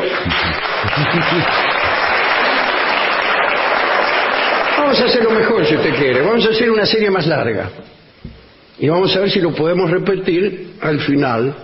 Vamos 4.79 4.99
a 4.99 5.05
hacerlo 5.05 5.29
mejor 5.29 5.65
si 5.65 5.75
usted 5.75 5.95
quiere. 5.95 6.21
Vamos 6.21 6.45
a 6.47 6.49
hacer 6.49 6.71
una 6.71 6.85
serie 6.85 7.11
más 7.11 7.27
larga. 7.27 7.69
Y 8.79 8.87
vamos 8.89 9.15
a 9.15 9.19
ver 9.19 9.29
si 9.29 9.39
lo 9.39 9.53
podemos 9.53 9.91
repetir 9.91 10.73
al 10.81 10.99
final. 11.01 11.55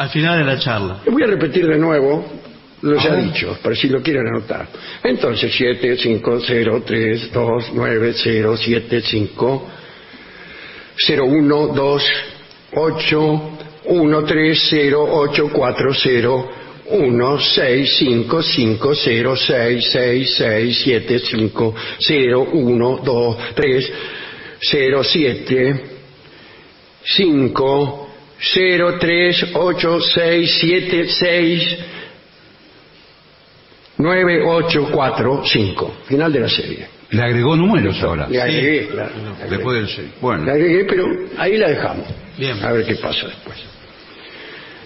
Al 0.00 0.08
final 0.08 0.38
de 0.38 0.44
la 0.44 0.58
charla. 0.58 1.02
Voy 1.10 1.22
a 1.22 1.26
repetir 1.26 1.66
de 1.66 1.76
nuevo 1.76 2.24
lo 2.80 2.96
ya 2.96 3.12
Ah. 3.12 3.16
dicho, 3.16 3.58
para 3.62 3.76
si 3.76 3.86
lo 3.90 4.00
quieren 4.00 4.26
anotar. 4.28 4.66
Entonces, 5.04 5.52
7, 5.54 5.94
5, 5.98 6.40
0, 6.40 6.82
3, 6.86 7.30
2, 7.30 7.72
9, 7.74 8.14
0, 8.14 8.56
7, 8.56 9.02
5, 9.02 9.68
0, 10.96 11.24
1, 11.26 11.66
2, 11.74 12.02
8, 12.72 13.42
1, 13.84 14.24
3, 14.24 14.58
0, 14.70 15.06
8, 15.06 15.50
4, 15.52 15.92
0, 15.92 16.50
1, 16.92 17.38
6, 17.38 17.96
5, 17.98 18.42
5, 18.42 18.94
0, 18.94 19.36
6, 19.36 19.90
6, 19.92 20.34
6, 20.34 20.82
7, 20.82 21.18
5, 21.18 21.74
0, 21.98 22.48
1, 22.54 23.00
2, 23.04 23.36
3, 23.54 23.92
0, 24.60 25.04
7, 25.04 25.80
5, 27.04 28.09
0, 28.40 28.96
3, 28.98 29.46
8, 29.54 30.00
6, 30.00 30.58
7, 30.60 31.06
6, 31.08 31.78
9, 33.98 34.42
8, 34.46 34.88
4, 34.92 35.42
5. 35.44 35.94
Final 36.06 36.32
de 36.32 36.40
la 36.40 36.48
serie. 36.48 36.86
Le 37.10 37.22
agregó 37.22 37.56
números 37.56 38.00
ahora. 38.02 38.28
Le 38.28 38.40
agregué, 38.40 38.86
claro, 38.86 39.10
le 39.16 39.28
agregué. 39.30 39.50
Después 39.56 39.76
del 39.76 39.88
seis. 39.88 40.08
La 40.14 40.20
Bueno. 40.20 40.50
agregué, 40.52 40.84
pero 40.84 41.04
ahí 41.38 41.56
la 41.56 41.68
dejamos. 41.68 42.06
Bien. 42.38 42.64
A 42.64 42.72
ver 42.72 42.86
qué 42.86 42.94
pasa 42.96 43.26
después. 43.26 43.58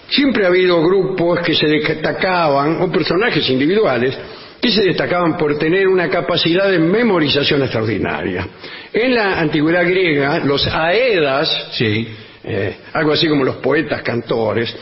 Siempre 0.09 0.43
ha 0.43 0.47
habido 0.47 0.81
grupos 0.83 1.39
que 1.41 1.53
se 1.53 1.67
destacaban, 1.67 2.81
o 2.81 2.91
personajes 2.91 3.47
individuales, 3.49 4.17
que 4.59 4.71
se 4.71 4.81
destacaban 4.83 5.37
por 5.37 5.57
tener 5.59 5.87
una 5.87 6.09
capacidad 6.09 6.69
de 6.69 6.79
memorización 6.79 7.61
extraordinaria. 7.61 8.47
En 8.91 9.13
la 9.15 9.39
antigüedad 9.39 9.83
griega, 9.87 10.39
los 10.39 10.65
aedas, 10.67 11.69
Sí. 11.73 12.07
Eh, 12.47 12.77
algo 12.93 13.13
así 13.13 13.27
como 13.27 13.43
los 13.43 13.55
poetas 13.57 14.03
cantores, 14.03 14.73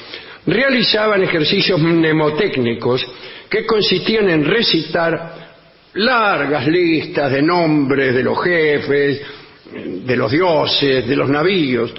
realizaban 0.46 1.24
ejercicios 1.24 1.80
mnemotécnicos 1.80 3.08
que 3.50 3.66
consistían 3.66 4.30
en 4.30 4.44
recitar 4.44 5.44
largas 5.94 6.68
listas 6.68 7.32
de 7.32 7.42
nombres 7.42 8.14
de 8.14 8.24
los 8.24 8.44
jefes, 8.44 9.22
de 10.06 10.16
los 10.16 10.32
dioses, 10.32 11.08
de 11.08 11.16
los 11.16 11.30
navíos. 11.30 11.94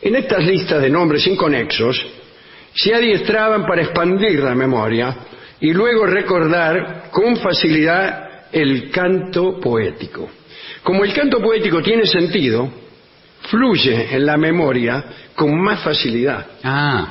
En 0.00 0.14
estas 0.14 0.44
listas 0.44 0.80
de 0.80 0.90
nombres 0.90 1.26
inconexos 1.26 2.06
se 2.74 2.94
adiestraban 2.94 3.66
para 3.66 3.82
expandir 3.82 4.38
la 4.38 4.54
memoria 4.54 5.16
y 5.60 5.72
luego 5.72 6.06
recordar 6.06 7.10
con 7.10 7.36
facilidad 7.38 8.46
el 8.52 8.90
canto 8.90 9.58
poético. 9.60 10.28
Como 10.82 11.04
el 11.04 11.12
canto 11.12 11.40
poético 11.40 11.82
tiene 11.82 12.06
sentido, 12.06 12.70
fluye 13.48 14.08
en 14.14 14.26
la 14.26 14.36
memoria 14.36 15.04
con 15.34 15.58
más 15.60 15.80
facilidad. 15.82 16.46
Ah, 16.62 17.08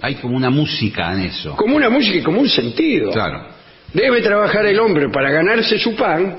hay 0.00 0.16
como 0.16 0.36
una 0.36 0.50
música 0.50 1.12
en 1.12 1.20
eso. 1.22 1.56
Como 1.56 1.76
una 1.76 1.88
música 1.88 2.16
y 2.18 2.22
como 2.22 2.40
un 2.40 2.48
sentido. 2.48 3.10
Claro. 3.12 3.48
Debe 3.92 4.20
trabajar 4.22 4.66
el 4.66 4.78
hombre 4.80 5.08
para 5.10 5.30
ganarse 5.30 5.78
su 5.78 5.94
pan, 5.94 6.36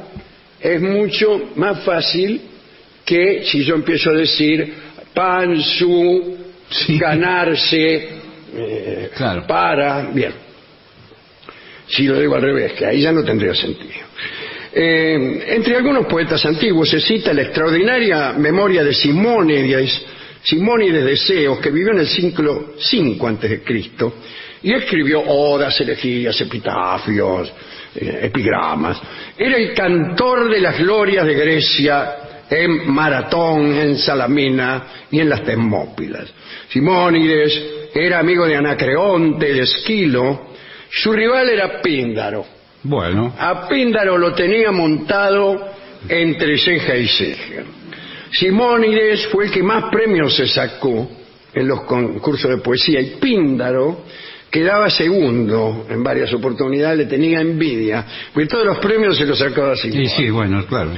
es 0.60 0.82
mucho 0.82 1.52
más 1.56 1.84
fácil 1.84 2.42
que 3.06 3.44
si 3.46 3.64
yo 3.64 3.76
empiezo 3.76 4.10
a 4.10 4.14
decir 4.14 4.74
pan, 5.14 5.62
su, 5.62 6.38
Sí. 6.70 6.98
ganarse, 6.98 8.10
eh, 8.56 9.12
Claro. 9.16 9.46
para, 9.46 10.10
bien. 10.12 10.34
Si 11.88 12.04
lo 12.08 12.20
digo 12.20 12.36
al 12.36 12.42
revés, 12.42 12.74
que 12.74 12.86
ahí 12.86 13.02
ya 13.02 13.12
no 13.12 13.24
tendría 13.24 13.54
sentido. 13.54 13.92
Eh, 14.76 15.46
entre 15.50 15.76
algunos 15.76 16.08
poetas 16.08 16.44
antiguos 16.46 16.90
se 16.90 17.00
cita 17.00 17.32
la 17.32 17.44
extraordinaria 17.44 18.34
memoria 18.34 18.84
de 18.84 18.94
Simónides, 18.94 20.04
Simónides 20.42 21.06
de 21.06 21.16
Ceos, 21.16 21.60
que 21.60 21.70
vivió 21.70 21.92
en 21.92 22.00
el 22.00 22.08
siglo 22.08 22.74
V 22.78 23.28
antes 23.28 23.50
de 23.52 23.62
Cristo 23.62 24.14
y 24.64 24.74
escribió 24.74 25.22
odas, 25.22 25.80
elegías, 25.80 26.40
epitafios, 26.42 27.54
eh, 27.96 28.22
epigramas. 28.24 29.00
Era 29.38 29.58
el 29.58 29.74
cantor 29.74 30.50
de 30.50 30.60
las 30.60 30.80
glorias 30.80 31.26
de 31.26 31.34
Grecia 31.36 32.16
en 32.50 32.92
Maratón, 32.92 33.76
en 33.76 33.98
Salamina 33.98 34.84
y 35.12 35.20
en 35.20 35.30
las 35.30 35.44
Termópilas. 35.44 36.34
Simónides 36.70 37.90
era 37.94 38.20
amigo 38.20 38.48
de 38.48 38.56
Anacreonte, 38.56 39.54
de 39.54 39.62
Esquilo. 39.62 40.54
Su 40.90 41.12
rival 41.12 41.50
era 41.50 41.82
Píndaro. 41.82 42.63
Bueno. 42.84 43.34
A 43.38 43.68
Píndaro 43.68 44.18
lo 44.18 44.34
tenía 44.34 44.72
montado 44.72 45.72
entre 46.08 46.58
ceja 46.58 46.96
y 46.96 47.08
ceja. 47.08 47.64
Simónides 48.32 49.28
fue 49.28 49.46
el 49.46 49.52
que 49.52 49.64
más 49.64 49.86
premios 49.92 50.36
se 50.36 50.48
sacó 50.48 51.10
en 51.54 51.68
los 51.68 51.82
concursos 51.84 52.50
de 52.50 52.58
poesía 52.58 53.00
y 53.00 53.16
Píndaro 53.22 54.04
quedaba 54.50 54.90
segundo 54.90 55.86
en 55.90 56.04
varias 56.04 56.34
oportunidades, 56.34 56.98
le 56.98 57.06
tenía 57.06 57.42
envidia, 57.42 58.06
porque 58.34 58.48
todos 58.50 58.66
los 58.66 58.78
premios 58.80 59.18
se 59.18 59.26
los 59.26 59.40
sacaba 59.40 59.76
Sí, 59.76 59.84
Simónides. 59.90 60.14
sí, 60.16 60.30
bueno, 60.30 60.66
claro. 60.68 60.92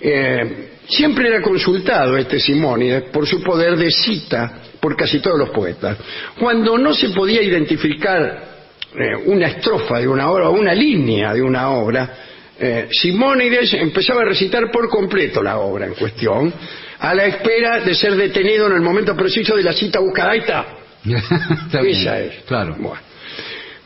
Eh, 0.00 0.68
siempre 0.86 1.28
era 1.28 1.40
consultado 1.42 2.16
este 2.16 2.38
Simónides 2.38 3.04
por 3.10 3.26
su 3.26 3.42
poder 3.42 3.76
de 3.76 3.90
cita 3.90 4.60
por 4.80 4.96
casi 4.96 5.20
todos 5.20 5.38
los 5.38 5.50
poetas. 5.50 5.96
Cuando 6.38 6.76
no 6.78 6.94
se 6.94 7.08
podía 7.10 7.42
identificar 7.42 8.53
eh, 8.96 9.16
una 9.26 9.48
estrofa 9.48 9.98
de 9.98 10.08
una 10.08 10.30
obra 10.30 10.48
o 10.48 10.52
una 10.52 10.72
línea 10.72 11.32
de 11.34 11.42
una 11.42 11.70
obra, 11.70 12.14
eh, 12.58 12.88
Simónides 12.90 13.74
empezaba 13.74 14.22
a 14.22 14.26
recitar 14.26 14.70
por 14.70 14.88
completo 14.88 15.42
la 15.42 15.58
obra 15.58 15.86
en 15.86 15.94
cuestión, 15.94 16.52
a 17.00 17.14
la 17.14 17.26
espera 17.26 17.80
de 17.80 17.94
ser 17.94 18.14
detenido 18.14 18.66
en 18.66 18.74
el 18.74 18.80
momento 18.80 19.16
preciso 19.16 19.56
de 19.56 19.64
la 19.64 19.72
cita 19.72 19.98
buscada. 19.98 20.30
Ahí 20.30 20.40
está. 20.40 20.66
Está 21.66 21.82
bien. 21.82 22.00
Esa 22.00 22.20
es. 22.20 22.34
Claro. 22.46 22.76
Bueno. 22.78 23.00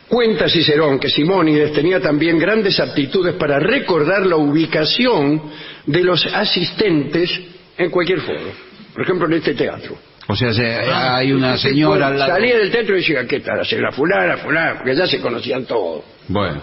Cuenta 0.09 0.49
Cicerón 0.49 0.99
que 0.99 1.11
Simónides 1.11 1.73
tenía 1.73 2.01
también 2.01 2.39
grandes 2.39 2.81
aptitudes 2.81 3.35
para 3.35 3.59
recordar 3.59 4.27
la 4.27 4.37
ubicación 4.37 5.43
de 5.85 6.03
los 6.03 6.25
asistentes 6.27 7.31
en 7.77 7.91
cualquier 7.91 8.21
foro. 8.21 8.53
Por 8.95 9.03
ejemplo, 9.03 9.27
en 9.27 9.35
este 9.35 9.55
teatro. 9.55 9.99
O 10.31 10.37
sea, 10.37 10.53
se- 10.53 10.62
hay 10.66 11.33
una 11.33 11.57
señora 11.57 12.09
al 12.09 12.18
lado. 12.18 12.33
Salía 12.35 12.59
del 12.59 12.70
teatro 12.70 12.95
y 12.97 12.99
decía, 13.01 13.26
¿qué 13.26 13.41
tal? 13.41 13.61
La 13.81 13.93
fulana, 13.93 14.37
fulana, 14.37 14.74
porque 14.76 14.95
ya 14.95 15.07
se 15.07 15.20
conocían 15.20 15.64
todos. 15.64 16.05
Bueno. 16.29 16.61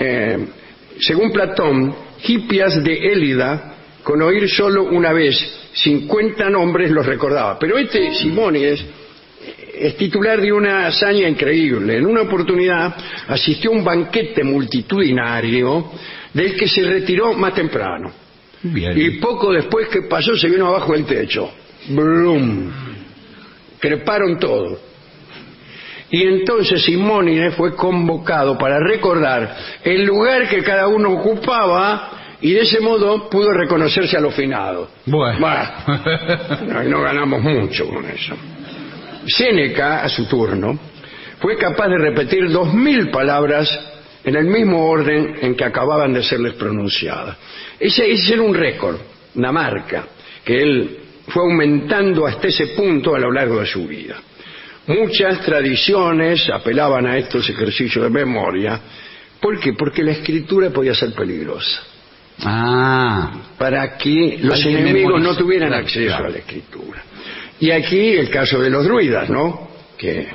Eh, 0.00 0.38
según 1.00 1.30
Platón, 1.32 1.94
Hipias 2.26 2.82
de 2.82 3.12
Élida, 3.12 3.74
con 4.02 4.20
oír 4.20 4.48
solo 4.50 4.82
una 4.84 5.12
vez 5.12 5.36
50 5.74 6.50
nombres 6.50 6.90
los 6.90 7.06
recordaba. 7.06 7.56
Pero 7.58 7.78
este 7.78 8.12
Simónides 8.14 8.84
es 9.74 9.96
titular 9.96 10.40
de 10.40 10.52
una 10.52 10.86
hazaña 10.88 11.28
increíble. 11.28 11.96
En 11.98 12.06
una 12.06 12.22
oportunidad 12.22 12.94
asistió 13.28 13.70
a 13.70 13.74
un 13.74 13.84
banquete 13.84 14.42
multitudinario 14.44 15.90
del 16.34 16.56
que 16.56 16.68
se 16.68 16.82
retiró 16.82 17.32
más 17.34 17.54
temprano. 17.54 18.12
Bien. 18.62 18.92
Y 19.00 19.10
poco 19.18 19.52
después 19.52 19.88
que 19.88 20.02
pasó 20.02 20.36
se 20.36 20.48
vino 20.48 20.66
abajo 20.68 20.92
del 20.92 21.04
techo. 21.04 21.50
¡Brum! 21.88 22.70
Creparon 23.78 24.38
todos. 24.38 24.78
Y 26.10 26.24
entonces 26.24 26.84
Simónides 26.84 27.54
fue 27.54 27.74
convocado 27.74 28.58
para 28.58 28.78
recordar 28.78 29.56
el 29.82 30.04
lugar 30.04 30.48
que 30.48 30.62
cada 30.62 30.86
uno 30.86 31.10
ocupaba 31.10 32.10
y 32.40 32.52
de 32.52 32.60
ese 32.60 32.80
modo 32.80 33.30
pudo 33.30 33.52
reconocerse 33.52 34.16
a 34.16 34.20
los 34.20 34.34
finados. 34.34 34.90
Bueno. 35.06 35.38
no, 36.66 36.82
no 36.84 37.00
ganamos 37.00 37.40
mucho 37.40 37.88
con 37.88 38.04
eso. 38.04 38.34
Séneca, 39.26 40.02
a 40.02 40.08
su 40.08 40.26
turno, 40.26 40.78
fue 41.40 41.56
capaz 41.56 41.88
de 41.88 41.98
repetir 41.98 42.50
dos 42.50 42.74
mil 42.74 43.10
palabras 43.10 43.70
en 44.24 44.36
el 44.36 44.44
mismo 44.44 44.86
orden 44.86 45.36
en 45.40 45.54
que 45.54 45.64
acababan 45.64 46.12
de 46.12 46.22
serles 46.22 46.54
pronunciadas. 46.54 47.36
Ese, 47.80 48.10
ese 48.10 48.34
era 48.34 48.42
un 48.42 48.54
récord, 48.54 48.96
una 49.34 49.50
marca, 49.50 50.04
que 50.44 50.62
él 50.62 50.98
fue 51.32 51.42
aumentando 51.42 52.26
hasta 52.26 52.48
ese 52.48 52.68
punto 52.68 53.14
a 53.14 53.18
lo 53.18 53.30
largo 53.32 53.60
de 53.60 53.66
su 53.66 53.86
vida. 53.86 54.16
Muchas 54.86 55.40
tradiciones 55.42 56.48
apelaban 56.50 57.06
a 57.06 57.16
estos 57.16 57.48
ejercicios 57.48 58.04
de 58.04 58.10
memoria. 58.10 58.80
¿Por 59.40 59.58
qué? 59.60 59.72
Porque 59.74 60.02
la 60.02 60.12
escritura 60.12 60.70
podía 60.70 60.94
ser 60.94 61.12
peligrosa. 61.12 61.80
Ah, 62.44 63.32
Para 63.58 63.96
que 63.96 64.38
los 64.42 64.58
enemigos 64.64 65.20
no 65.22 65.36
tuvieran 65.36 65.72
acceso 65.74 66.16
a 66.16 66.28
la 66.28 66.38
escritura. 66.38 67.02
Y 67.60 67.70
aquí 67.70 68.14
el 68.14 68.28
caso 68.30 68.58
de 68.60 68.70
los 68.70 68.84
druidas, 68.84 69.30
¿no? 69.30 69.68
Que 69.96 70.28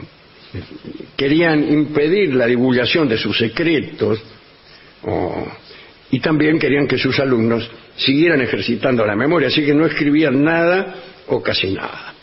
querían 1.18 1.70
impedir 1.72 2.34
la 2.36 2.45
divulgación 2.45 3.10
de 3.10 3.18
sus 3.18 3.38
secretos 3.38 4.20
o- 5.04 5.48
y 6.12 6.20
también 6.20 6.60
querían 6.60 6.88
que 6.88 6.97
sus 6.97 7.20
alumnos 7.20 7.70
siguieran 7.97 8.41
ejercitando 8.41 9.05
la 9.05 9.16
memoria, 9.16 9.49
así 9.49 9.66
que 9.66 9.74
no 9.74 9.86
escribían 9.86 10.43
nada 10.43 10.95
o 11.28 11.41
casi 11.41 11.74
nada. 11.74 12.14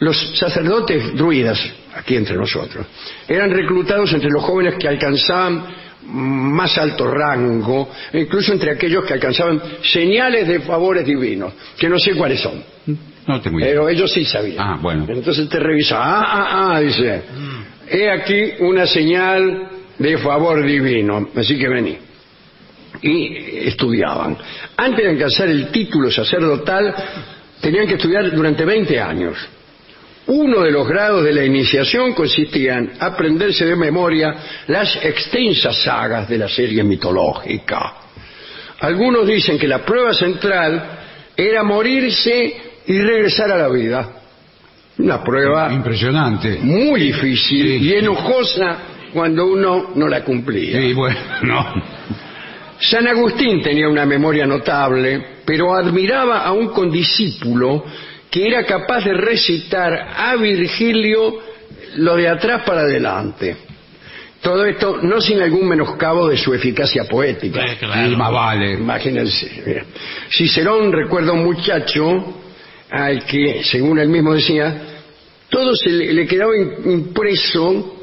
Los 0.00 0.38
sacerdotes 0.38 1.14
druidas, 1.14 1.60
aquí 1.94 2.16
entre 2.16 2.36
nosotros, 2.36 2.86
eran 3.26 3.50
reclutados 3.50 4.12
entre 4.12 4.30
los 4.30 4.42
jóvenes 4.44 4.74
que 4.78 4.88
alcanzaban 4.88 5.64
más 6.10 6.78
alto 6.78 7.06
rango, 7.06 7.90
e 8.12 8.20
incluso 8.20 8.52
entre 8.52 8.70
aquellos 8.70 9.04
que 9.04 9.14
alcanzaban 9.14 9.60
señales 9.82 10.46
de 10.46 10.60
favores 10.60 11.04
divinos, 11.04 11.52
que 11.76 11.88
no 11.88 11.98
sé 11.98 12.14
cuáles 12.14 12.40
son, 12.40 12.62
no 13.26 13.40
tengo 13.42 13.58
idea. 13.58 13.70
pero 13.70 13.88
ellos 13.88 14.10
sí 14.10 14.24
sabían. 14.24 14.56
Ah, 14.58 14.78
bueno. 14.80 15.04
Entonces 15.08 15.48
te 15.48 15.58
revisa, 15.58 15.96
ah, 15.98 16.24
ah, 16.26 16.76
ah, 16.76 16.80
dice, 16.80 17.22
he 17.90 18.10
aquí 18.10 18.52
una 18.60 18.86
señal 18.86 19.68
de 19.98 20.16
favor 20.18 20.64
divino, 20.64 21.28
así 21.34 21.58
que 21.58 21.68
vení. 21.68 22.07
Y 23.02 23.66
estudiaban. 23.68 24.36
Antes 24.76 25.04
de 25.04 25.10
alcanzar 25.10 25.48
el 25.48 25.68
título 25.68 26.10
sacerdotal, 26.10 26.94
tenían 27.60 27.86
que 27.86 27.94
estudiar 27.94 28.30
durante 28.34 28.64
20 28.64 29.00
años. 29.00 29.36
Uno 30.26 30.60
de 30.62 30.70
los 30.70 30.86
grados 30.86 31.24
de 31.24 31.32
la 31.32 31.44
iniciación 31.44 32.12
consistía 32.12 32.76
en 32.76 32.92
aprenderse 33.00 33.64
de 33.64 33.76
memoria 33.76 34.34
las 34.66 34.96
extensas 35.02 35.76
sagas 35.82 36.28
de 36.28 36.38
la 36.38 36.48
serie 36.48 36.82
mitológica. 36.84 37.94
Algunos 38.80 39.26
dicen 39.26 39.58
que 39.58 39.66
la 39.66 39.84
prueba 39.84 40.12
central 40.12 40.98
era 41.36 41.62
morirse 41.62 42.56
y 42.86 43.00
regresar 43.00 43.50
a 43.52 43.56
la 43.58 43.68
vida. 43.68 44.10
Una 44.98 45.22
prueba 45.22 45.72
Impresionante. 45.72 46.58
muy 46.62 47.00
difícil 47.00 47.78
Sí. 47.78 47.88
y 47.88 47.92
enojosa 47.94 48.78
cuando 49.12 49.46
uno 49.46 49.92
no 49.94 50.08
la 50.08 50.22
cumplía. 50.24 50.80
Sí, 50.80 50.92
bueno, 50.92 51.18
no. 51.42 51.97
San 52.80 53.08
Agustín 53.08 53.60
tenía 53.62 53.88
una 53.88 54.06
memoria 54.06 54.46
notable, 54.46 55.38
pero 55.44 55.74
admiraba 55.74 56.44
a 56.44 56.52
un 56.52 56.68
condiscípulo 56.68 57.84
que 58.30 58.46
era 58.46 58.64
capaz 58.64 59.04
de 59.04 59.14
recitar 59.14 59.92
a 60.16 60.36
Virgilio 60.36 61.38
lo 61.96 62.16
de 62.16 62.28
atrás 62.28 62.62
para 62.64 62.82
adelante. 62.82 63.56
Todo 64.40 64.64
esto 64.64 64.98
no 65.02 65.20
sin 65.20 65.40
algún 65.40 65.66
menoscabo 65.66 66.28
de 66.28 66.36
su 66.36 66.54
eficacia 66.54 67.04
poética. 67.04 67.64
Eh, 67.64 67.76
claro. 67.78 68.16
Más 68.16 68.32
vale. 68.32 68.74
Imagínense. 68.74 69.84
Cicerón 70.30 70.92
recuerda 70.92 71.30
a 71.30 71.34
un 71.34 71.44
muchacho 71.44 72.34
al 72.90 73.24
que, 73.24 73.64
según 73.64 73.98
él 73.98 74.08
mismo 74.08 74.34
decía, 74.34 74.82
todo 75.48 75.74
se 75.74 75.90
le, 75.90 76.12
le 76.12 76.26
quedaba 76.26 76.56
impreso 76.56 77.97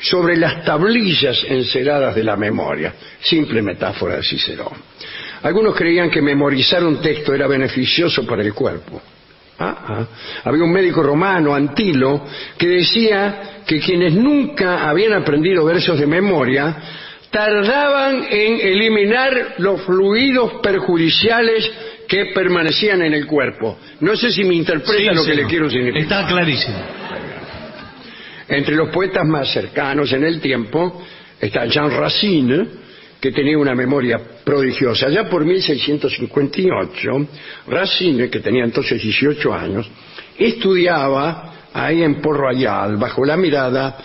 sobre 0.00 0.36
las 0.36 0.64
tablillas 0.64 1.44
enceradas 1.48 2.14
de 2.14 2.24
la 2.24 2.36
memoria. 2.36 2.94
Simple 3.20 3.62
metáfora 3.62 4.16
de 4.16 4.22
Cicerón. 4.22 4.72
Algunos 5.42 5.74
creían 5.74 6.10
que 6.10 6.22
memorizar 6.22 6.84
un 6.84 7.00
texto 7.00 7.34
era 7.34 7.46
beneficioso 7.46 8.26
para 8.26 8.42
el 8.42 8.54
cuerpo. 8.54 9.00
Ah, 9.58 9.76
ah. 9.86 10.06
Había 10.44 10.64
un 10.64 10.72
médico 10.72 11.02
romano, 11.02 11.54
Antilo, 11.54 12.26
que 12.58 12.66
decía 12.66 13.62
que 13.66 13.78
quienes 13.78 14.14
nunca 14.14 14.88
habían 14.88 15.12
aprendido 15.12 15.64
versos 15.64 15.98
de 15.98 16.06
memoria 16.06 16.76
tardaban 17.30 18.26
en 18.30 18.60
eliminar 18.60 19.54
los 19.58 19.82
fluidos 19.82 20.54
perjudiciales 20.62 21.70
que 22.08 22.26
permanecían 22.26 23.02
en 23.02 23.12
el 23.12 23.26
cuerpo. 23.26 23.78
No 24.00 24.16
sé 24.16 24.30
si 24.30 24.44
me 24.44 24.54
interpreta 24.54 25.10
Sí, 25.10 25.16
lo 25.16 25.24
que 25.24 25.34
le 25.34 25.44
quiero 25.44 25.68
significar. 25.68 26.02
Está 26.02 26.26
clarísimo. 26.26 26.76
Entre 28.48 28.74
los 28.74 28.90
poetas 28.90 29.26
más 29.26 29.52
cercanos 29.52 30.12
en 30.12 30.24
el 30.24 30.40
tiempo 30.40 31.02
está 31.40 31.66
Jean 31.66 31.90
Racine, 31.90 32.66
que 33.20 33.32
tenía 33.32 33.56
una 33.56 33.74
memoria 33.74 34.20
prodigiosa. 34.44 35.08
Ya 35.08 35.28
por 35.28 35.44
1658, 35.44 37.28
Racine, 37.68 38.28
que 38.28 38.40
tenía 38.40 38.64
entonces 38.64 39.02
18 39.02 39.54
años, 39.54 39.90
estudiaba 40.38 41.54
ahí 41.72 42.02
en 42.02 42.20
Port 42.20 42.38
Royal, 42.38 42.96
bajo 42.96 43.24
la 43.24 43.36
mirada 43.36 43.96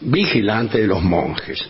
vigilante 0.00 0.78
de 0.80 0.86
los 0.86 1.02
monjes. 1.02 1.66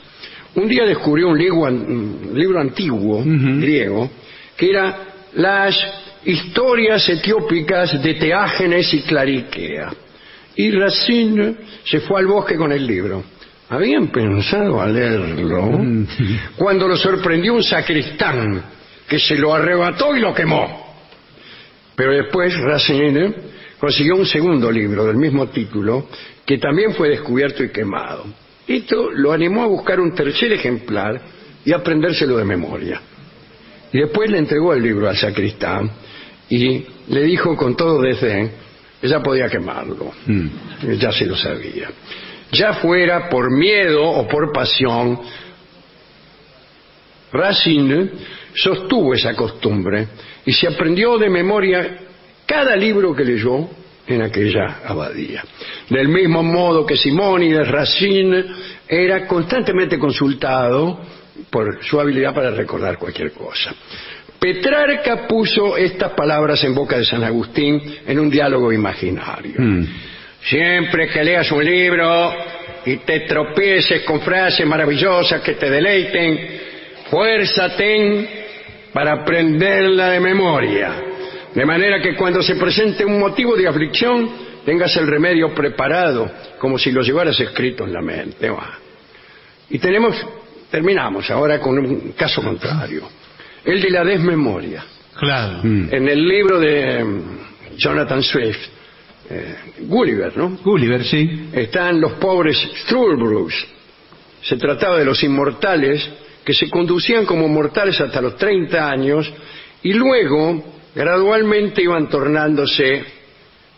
Un 0.56 0.68
día 0.68 0.84
descubrió 0.84 1.28
un 1.28 1.38
libro, 1.38 1.60
un 1.60 2.32
libro 2.34 2.60
antiguo, 2.60 3.22
griego, 3.24 4.10
que 4.56 4.70
era 4.70 4.98
las 5.34 5.78
historias 6.24 7.08
etiópicas 7.08 8.02
de 8.02 8.14
Teágenes 8.14 8.92
y 8.94 9.02
Clariquea. 9.02 9.92
Y 10.56 10.70
Racine 10.70 11.54
se 11.84 12.00
fue 12.00 12.20
al 12.20 12.26
bosque 12.26 12.56
con 12.56 12.72
el 12.72 12.86
libro. 12.86 13.22
Habían 13.68 14.08
pensado 14.08 14.80
a 14.80 14.86
leerlo 14.86 15.70
cuando 16.56 16.86
lo 16.86 16.96
sorprendió 16.96 17.54
un 17.54 17.64
sacristán 17.64 18.62
que 19.08 19.18
se 19.18 19.36
lo 19.36 19.52
arrebató 19.52 20.16
y 20.16 20.20
lo 20.20 20.32
quemó. 20.32 20.86
Pero 21.94 22.12
después 22.12 22.56
Racine 22.58 23.34
consiguió 23.78 24.16
un 24.16 24.26
segundo 24.26 24.70
libro 24.70 25.04
del 25.04 25.16
mismo 25.16 25.48
título 25.48 26.08
que 26.44 26.58
también 26.58 26.94
fue 26.94 27.08
descubierto 27.08 27.64
y 27.64 27.70
quemado. 27.70 28.24
Esto 28.66 29.10
lo 29.10 29.32
animó 29.32 29.64
a 29.64 29.68
buscar 29.68 30.00
un 30.00 30.14
tercer 30.14 30.52
ejemplar 30.52 31.20
y 31.64 31.72
aprendérselo 31.72 32.36
de 32.36 32.44
memoria. 32.44 33.00
Y 33.92 33.98
después 33.98 34.30
le 34.30 34.38
entregó 34.38 34.72
el 34.72 34.82
libro 34.82 35.08
al 35.08 35.16
sacristán 35.16 35.90
y 36.48 36.84
le 37.08 37.22
dijo 37.22 37.56
con 37.56 37.76
todo 37.76 38.00
desdén 38.00 38.65
ya 39.02 39.20
podía 39.20 39.48
quemarlo. 39.48 40.12
Mm. 40.26 40.48
Ya 40.98 41.12
se 41.12 41.26
lo 41.26 41.36
sabía. 41.36 41.90
Ya 42.52 42.74
fuera 42.74 43.28
por 43.28 43.50
miedo 43.50 44.04
o 44.04 44.26
por 44.26 44.52
pasión, 44.52 45.20
Racine 47.32 48.10
sostuvo 48.54 49.14
esa 49.14 49.34
costumbre 49.34 50.08
y 50.44 50.52
se 50.52 50.68
aprendió 50.68 51.18
de 51.18 51.28
memoria 51.28 51.98
cada 52.46 52.76
libro 52.76 53.14
que 53.14 53.24
leyó 53.24 53.68
en 54.06 54.22
aquella 54.22 54.80
abadía. 54.84 55.44
Del 55.90 56.08
mismo 56.08 56.42
modo 56.42 56.86
que 56.86 56.96
Simónides, 56.96 57.68
Racine 57.68 58.44
era 58.88 59.26
constantemente 59.26 59.98
consultado 59.98 61.00
por 61.50 61.84
su 61.84 62.00
habilidad 62.00 62.32
para 62.32 62.50
recordar 62.52 62.98
cualquier 62.98 63.32
cosa. 63.32 63.74
Petrarca 64.38 65.26
puso 65.26 65.76
estas 65.76 66.12
palabras 66.12 66.62
en 66.64 66.74
boca 66.74 66.98
de 66.98 67.04
San 67.04 67.24
Agustín 67.24 67.80
en 68.06 68.18
un 68.18 68.30
diálogo 68.30 68.72
imaginario. 68.72 69.54
Mm. 69.58 69.84
Siempre 70.42 71.08
que 71.08 71.24
leas 71.24 71.50
un 71.50 71.64
libro 71.64 72.32
y 72.84 72.98
te 72.98 73.20
tropieces 73.20 74.02
con 74.02 74.20
frases 74.20 74.66
maravillosas 74.66 75.40
que 75.40 75.54
te 75.54 75.68
deleiten, 75.68 76.60
fuerza 77.10 77.74
ten 77.76 78.28
para 78.92 79.22
aprenderla 79.22 80.10
de 80.10 80.20
memoria. 80.20 80.92
De 81.54 81.64
manera 81.64 82.00
que 82.00 82.14
cuando 82.14 82.42
se 82.42 82.54
presente 82.56 83.04
un 83.04 83.18
motivo 83.18 83.56
de 83.56 83.66
aflicción, 83.66 84.30
tengas 84.64 84.96
el 84.96 85.06
remedio 85.06 85.54
preparado, 85.54 86.30
como 86.58 86.78
si 86.78 86.92
lo 86.92 87.00
llevaras 87.00 87.40
escrito 87.40 87.84
en 87.84 87.92
la 87.92 88.02
mente. 88.02 88.50
Y 89.70 89.78
tenemos, 89.78 90.14
terminamos 90.70 91.30
ahora 91.30 91.58
con 91.58 91.78
un 91.78 92.12
caso 92.12 92.42
contrario, 92.42 93.08
el 93.66 93.80
de 93.82 93.90
la 93.90 94.04
desmemoria. 94.04 94.84
Claro. 95.14 95.60
Mm. 95.62 95.88
En 95.92 96.08
el 96.08 96.26
libro 96.26 96.60
de 96.60 97.04
mm, 97.04 97.76
Jonathan 97.76 98.22
Swift, 98.22 98.68
eh, 99.28 99.56
Gulliver, 99.80 100.36
¿no? 100.36 100.56
Gulliver, 100.62 101.04
sí. 101.04 101.48
Están 101.52 102.00
los 102.00 102.12
pobres 102.12 102.56
Strourbrugs. 102.82 103.66
Se 104.42 104.56
trataba 104.56 104.98
de 104.98 105.04
los 105.04 105.22
inmortales 105.24 106.08
que 106.44 106.54
se 106.54 106.70
conducían 106.70 107.26
como 107.26 107.48
mortales 107.48 108.00
hasta 108.00 108.20
los 108.20 108.36
30 108.36 108.88
años 108.88 109.32
y 109.82 109.92
luego 109.94 110.62
gradualmente 110.94 111.82
iban 111.82 112.08
tornándose 112.08 113.04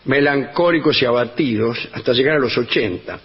melancólicos 0.05 1.01
y 1.01 1.05
abatidos 1.05 1.89
hasta 1.93 2.13
llegar 2.13 2.35
a 2.35 2.39
los 2.39 2.55
80. 2.55 3.19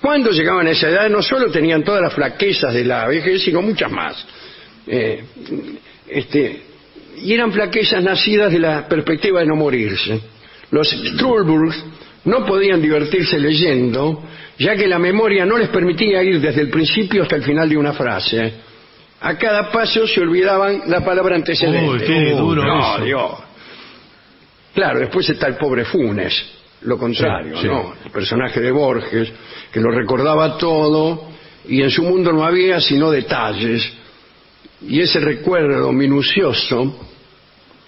Cuando 0.00 0.30
llegaban 0.30 0.66
a 0.66 0.70
esa 0.70 0.88
edad 0.88 1.08
no 1.08 1.22
solo 1.22 1.50
tenían 1.50 1.84
todas 1.84 2.02
las 2.02 2.12
flaquezas 2.12 2.74
de 2.74 2.84
la 2.84 3.06
vejez, 3.06 3.42
sino 3.42 3.62
muchas 3.62 3.90
más. 3.90 4.26
Eh, 4.86 5.22
este, 6.10 6.62
y 7.22 7.32
eran 7.32 7.52
flaquezas 7.52 8.02
nacidas 8.02 8.52
de 8.52 8.58
la 8.58 8.86
perspectiva 8.88 9.40
de 9.40 9.46
no 9.46 9.56
morirse. 9.56 10.20
Los 10.70 10.88
Strourbrugs 10.90 11.84
no 12.24 12.44
podían 12.44 12.80
divertirse 12.80 13.38
leyendo, 13.38 14.22
ya 14.58 14.76
que 14.76 14.86
la 14.86 14.98
memoria 14.98 15.46
no 15.46 15.56
les 15.56 15.68
permitía 15.68 16.22
ir 16.22 16.40
desde 16.40 16.60
el 16.60 16.70
principio 16.70 17.22
hasta 17.22 17.36
el 17.36 17.42
final 17.42 17.68
de 17.68 17.76
una 17.76 17.92
frase. 17.92 18.52
A 19.20 19.36
cada 19.36 19.70
paso 19.72 20.06
se 20.06 20.20
olvidaban 20.20 20.82
la 20.86 21.04
palabra 21.04 21.36
antecedente. 21.36 21.88
Uy, 21.88 22.00
qué 22.00 22.30
duro 22.32 22.64
no, 22.64 22.94
eso. 22.94 23.04
Dios. 23.04 23.30
Claro, 24.74 25.00
después 25.00 25.28
está 25.28 25.48
el 25.48 25.56
pobre 25.56 25.84
Funes, 25.84 26.40
lo 26.82 26.96
contrario, 26.98 27.56
Sí, 27.56 27.62
sí. 27.62 27.66
¿no? 27.68 27.94
El 28.04 28.10
personaje 28.12 28.60
de 28.60 28.70
Borges, 28.70 29.32
que 29.72 29.80
lo 29.80 29.90
recordaba 29.90 30.56
todo 30.56 31.30
y 31.66 31.82
en 31.82 31.90
su 31.90 32.04
mundo 32.04 32.32
no 32.32 32.44
había 32.44 32.80
sino 32.80 33.10
detalles. 33.10 33.92
Y 34.82 35.00
ese 35.00 35.20
recuerdo 35.20 35.92
minucioso 35.92 37.08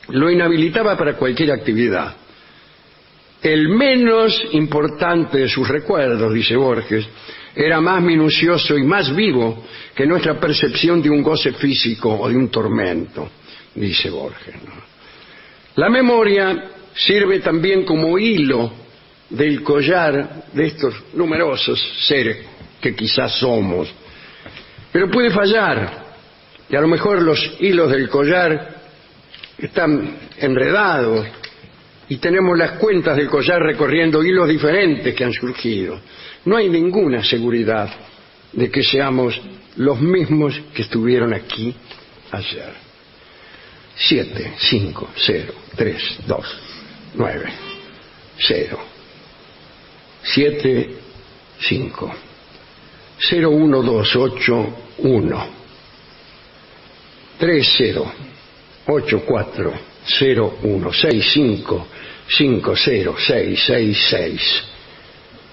lo 0.08 0.30
inhabilitaba 0.30 0.96
para 0.96 1.14
cualquier 1.14 1.52
actividad. 1.52 2.16
El 3.42 3.68
menos 3.68 4.42
importante 4.52 5.38
de 5.38 5.48
sus 5.48 5.66
recuerdos, 5.66 6.32
dice 6.34 6.56
Borges, 6.56 7.06
era 7.54 7.80
más 7.80 8.02
minucioso 8.02 8.76
y 8.76 8.82
más 8.82 9.14
vivo 9.14 9.64
que 9.94 10.06
nuestra 10.06 10.38
percepción 10.38 11.00
de 11.02 11.10
un 11.10 11.22
goce 11.22 11.52
físico 11.52 12.10
o 12.20 12.28
de 12.28 12.36
un 12.36 12.48
tormento, 12.48 13.30
dice 13.74 14.10
Borges. 14.10 14.54
La 15.76 15.88
memoria 15.88 16.70
sirve 16.94 17.40
también 17.40 17.84
como 17.84 18.18
hilo 18.18 18.72
del 19.30 19.62
collar 19.62 20.44
de 20.52 20.66
estos 20.66 20.94
numerosos 21.14 21.80
seres 22.06 22.38
que 22.80 22.94
quizás 22.94 23.38
somos. 23.38 23.88
Pero 24.92 25.10
puede 25.10 25.30
fallar, 25.30 26.09
y 26.70 26.76
a 26.76 26.80
lo 26.80 26.88
mejor 26.88 27.20
los 27.22 27.56
hilos 27.58 27.90
del 27.90 28.08
collar 28.08 28.76
están 29.58 30.16
enredados 30.38 31.26
y 32.08 32.16
tenemos 32.16 32.56
las 32.56 32.72
cuentas 32.72 33.16
del 33.16 33.28
collar 33.28 33.60
recorriendo 33.60 34.22
hilos 34.22 34.48
diferentes 34.48 35.14
que 35.14 35.24
han 35.24 35.32
surgido. 35.32 36.00
No 36.44 36.56
hay 36.56 36.68
ninguna 36.68 37.24
seguridad 37.24 37.90
de 38.52 38.70
que 38.70 38.82
seamos 38.82 39.40
los 39.76 40.00
mismos 40.00 40.60
que 40.74 40.82
estuvieron 40.82 41.34
aquí 41.34 41.74
ayer. 42.30 42.72
7, 43.96 44.54
5, 44.56 45.10
0, 45.16 45.52
3, 45.76 46.02
2, 46.26 46.60
9, 47.14 47.44
0, 48.38 48.78
7, 50.22 50.90
5, 51.60 52.14
0, 53.18 53.50
1, 53.50 53.82
2, 53.82 54.16
8, 54.16 54.76
1, 54.98 55.59
3, 57.40 57.64
0, 57.78 58.12
8, 58.86 59.20
4, 59.26 59.72
0, 60.18 60.58
1, 60.62 60.92
6, 60.92 61.32
5, 61.32 61.86
5, 62.28 62.76
0, 62.76 63.14
6, 63.18 63.64
6, 63.66 63.98
6, 64.10 64.62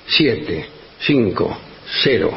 7, 0.07 0.65
5, 0.99 1.57
0, 2.03 2.31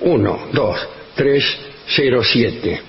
1, 0.00 0.48
2, 0.52 0.88
3, 1.14 1.44
0, 1.86 2.22
7, 2.24 2.80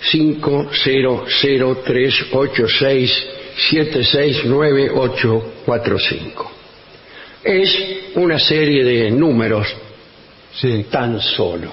5, 0.00 0.70
0, 0.72 1.24
0, 1.42 1.82
3, 1.84 2.26
8, 2.32 2.68
6, 2.68 3.26
7, 3.70 4.04
6, 4.04 4.44
9, 4.46 4.90
8, 4.94 5.52
4, 5.66 5.98
5. 5.98 6.52
Es 7.44 7.78
una 8.14 8.38
serie 8.38 8.84
de 8.84 9.10
números 9.10 9.66
Sí. 10.60 10.86
tan 10.90 11.20
solo. 11.20 11.72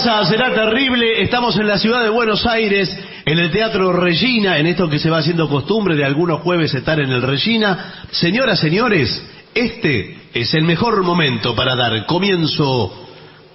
Venganza 0.00 0.30
Será 0.30 0.54
Terrible. 0.54 1.22
Estamos 1.22 1.56
en 1.56 1.66
la 1.66 1.78
ciudad 1.78 2.02
de 2.02 2.08
Buenos 2.08 2.46
Aires, 2.46 2.88
en 3.26 3.38
el 3.38 3.50
Teatro 3.50 3.92
Regina, 3.92 4.58
en 4.58 4.66
esto 4.66 4.88
que 4.88 4.98
se 4.98 5.10
va 5.10 5.18
haciendo 5.18 5.46
costumbre 5.48 5.94
de 5.94 6.04
algunos 6.06 6.40
jueves 6.40 6.72
estar 6.72 6.98
en 7.00 7.10
el 7.10 7.20
Regina. 7.20 8.06
Señoras, 8.10 8.60
señores, 8.60 9.22
este 9.54 10.16
es 10.32 10.54
el 10.54 10.62
mejor 10.64 11.02
momento 11.02 11.54
para 11.54 11.76
dar 11.76 12.06
comienzo 12.06 13.08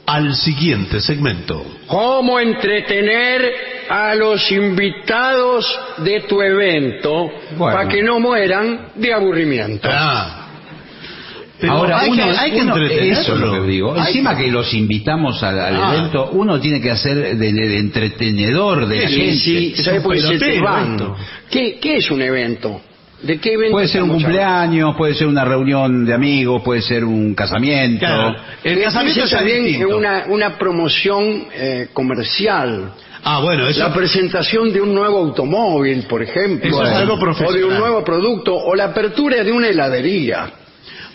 al 0.05 0.35
siguiente 0.35 1.01
segmento. 1.01 1.65
¿Cómo 1.87 2.39
entretener 2.39 3.51
a 3.89 4.13
los 4.13 4.51
invitados 4.51 5.79
de 5.97 6.21
tu 6.21 6.41
evento 6.43 7.31
Bueno. 7.57 7.75
para 7.75 7.89
que 7.89 8.03
no 8.03 8.19
mueran 8.19 8.89
de 8.95 9.13
aburrimiento? 9.13 9.89
Ah. 9.91 10.44
Pero 11.59 11.71
Ahora, 11.71 11.99
hay, 11.99 12.09
uno, 12.09 12.23
que, 12.25 12.29
hay 12.37 12.51
que 12.51 12.61
uno- 12.61 12.75
eso 12.77 13.33
es 13.35 13.39
lo 13.39 13.51
que 13.53 13.67
digo. 13.67 13.95
Encima 13.95 14.35
que 14.35 14.47
los 14.51 14.73
invitamos 14.73 15.41
al, 15.41 15.57
al 15.59 15.75
Ah. 15.75 15.95
evento, 15.95 16.29
uno 16.33 16.59
tiene 16.59 16.81
que 16.81 16.91
hacer 16.91 17.37
de, 17.37 17.53
de 17.53 17.77
entretenedor 17.77 18.87
de 18.87 19.01
la 19.03 19.07
Sí, 19.09 19.15
gente. 19.15 19.35
sí, 19.37 19.73
es 19.77 19.83
¿sabe 19.85 19.97
un 19.99 20.03
por 20.03 20.13
qué 20.15 20.21
se 20.21 20.27
te 20.33 20.39
pelotero 20.39 20.63
van? 20.65 20.91
esto. 20.93 21.15
¿Qué, 21.49 21.79
qué 21.81 21.97
es 21.97 22.11
un 22.11 22.21
evento? 22.21 22.81
¿De 23.23 23.37
qué 23.39 23.53
evento 23.53 23.71
Puede 23.71 23.87
ser 23.87 24.03
un 24.03 24.09
cumpleaños, 24.09 24.95
puede 24.97 25.13
ser 25.15 25.27
una 25.27 25.45
reunión 25.45 26.05
de 26.05 26.13
amigos, 26.13 26.61
puede 26.61 26.81
ser 26.81 27.05
un 27.05 27.33
casamiento. 27.33 27.99
Claro. 28.05 28.35
El 28.63 28.81
casamiento 28.81 29.23
es 29.23 29.31
también 29.31 29.85
una, 29.85 30.25
una 30.27 30.57
promoción 30.57 31.45
eh, 31.55 31.87
comercial. 31.93 32.91
Ah, 33.23 33.39
bueno, 33.41 33.67
eso 33.67 33.79
La 33.79 33.93
presentación 33.93 34.71
de 34.71 34.81
un 34.81 34.93
nuevo 34.93 35.17
automóvil, 35.19 36.03
por 36.03 36.21
ejemplo. 36.21 36.69
Eso 36.69 36.83
es 36.83 36.91
algo 36.91 37.13
O 37.15 37.51
de 37.53 37.63
un 37.63 37.77
nuevo 37.79 38.03
producto, 38.03 38.53
o 38.55 38.75
la 38.75 38.85
apertura 38.85 39.43
de 39.43 39.51
una 39.51 39.69
heladería. 39.69 40.51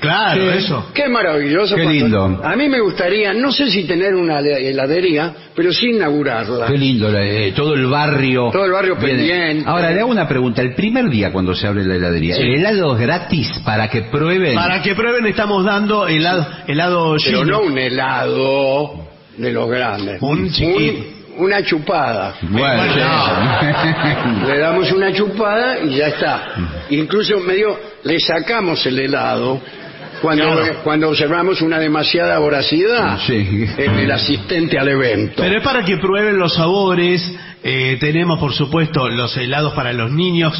Claro, 0.00 0.52
Sí. 0.52 0.58
eso. 0.58 0.86
Qué 0.94 1.08
maravilloso. 1.08 1.76
Qué 1.76 1.82
cuando- 1.82 2.28
lindo. 2.28 2.40
A 2.42 2.56
mí 2.56 2.68
me 2.68 2.80
gustaría, 2.80 3.32
no 3.34 3.52
sé 3.52 3.70
si 3.70 3.84
tener 3.84 4.14
una 4.14 4.40
heladería, 4.40 5.32
pero 5.54 5.72
sí 5.72 5.90
inaugurarla. 5.90 6.66
Qué 6.66 6.78
lindo, 6.78 7.10
eh, 7.16 7.52
todo 7.54 7.74
el 7.74 7.86
barrio. 7.86 8.50
Todo 8.50 8.64
el 8.64 8.72
barrio 8.72 8.96
Viene. 8.96 9.18
pendiente. 9.18 9.64
Ahora, 9.68 9.90
le 9.90 10.00
hago 10.00 10.10
una 10.10 10.26
pregunta. 10.26 10.62
El 10.62 10.74
primer 10.74 11.08
día 11.10 11.30
cuando 11.32 11.54
se 11.54 11.66
abre 11.66 11.84
la 11.84 11.96
heladería, 11.96 12.34
Sí. 12.36 12.42
¿el 12.42 12.54
helado 12.54 12.94
es 12.94 13.00
gratis 13.02 13.50
para 13.64 13.88
que 13.88 14.02
prueben? 14.02 14.54
Para 14.54 14.80
que 14.82 14.94
prueben 14.94 15.26
estamos 15.26 15.64
dando 15.64 16.08
helado, 16.08 16.46
helado 16.66 17.16
Pero 17.22 17.44
no 17.44 17.60
un 17.60 17.76
helado 17.78 19.04
de 19.36 19.52
los 19.52 19.68
grandes. 19.70 20.20
Un 20.22 20.50
chiquito. 20.50 21.04
una 21.38 21.62
chupada. 21.62 22.34
Bueno, 22.42 22.66
Bueno, 22.84 24.46
Le 24.48 24.58
damos 24.58 24.92
una 24.92 25.12
chupada 25.12 25.78
y 25.84 25.96
ya 25.96 26.08
está. 26.08 26.42
Incluso 26.90 27.38
medio 27.40 27.78
le 28.04 28.18
sacamos 28.20 28.84
el 28.86 28.98
helado 28.98 29.60
cuando, 30.20 30.44
Claro. 30.44 30.74
cuando 30.84 31.08
observamos 31.08 31.60
una 31.62 31.78
demasiada 31.78 32.38
voracidad 32.38 33.18
Sí. 33.26 33.66
en 33.78 33.98
el 33.98 34.10
asistente 34.10 34.78
al 34.78 34.88
evento. 34.88 35.34
Pero 35.42 35.58
es 35.58 35.64
para 35.64 35.84
que 35.84 35.96
prueben 35.98 36.38
los 36.38 36.54
sabores. 36.54 37.36
eh, 37.62 37.98
tenemos, 38.00 38.38
por 38.40 38.54
supuesto, 38.54 39.06
los 39.10 39.36
helados 39.36 39.74
para 39.74 39.92
los 39.92 40.10
niños 40.10 40.52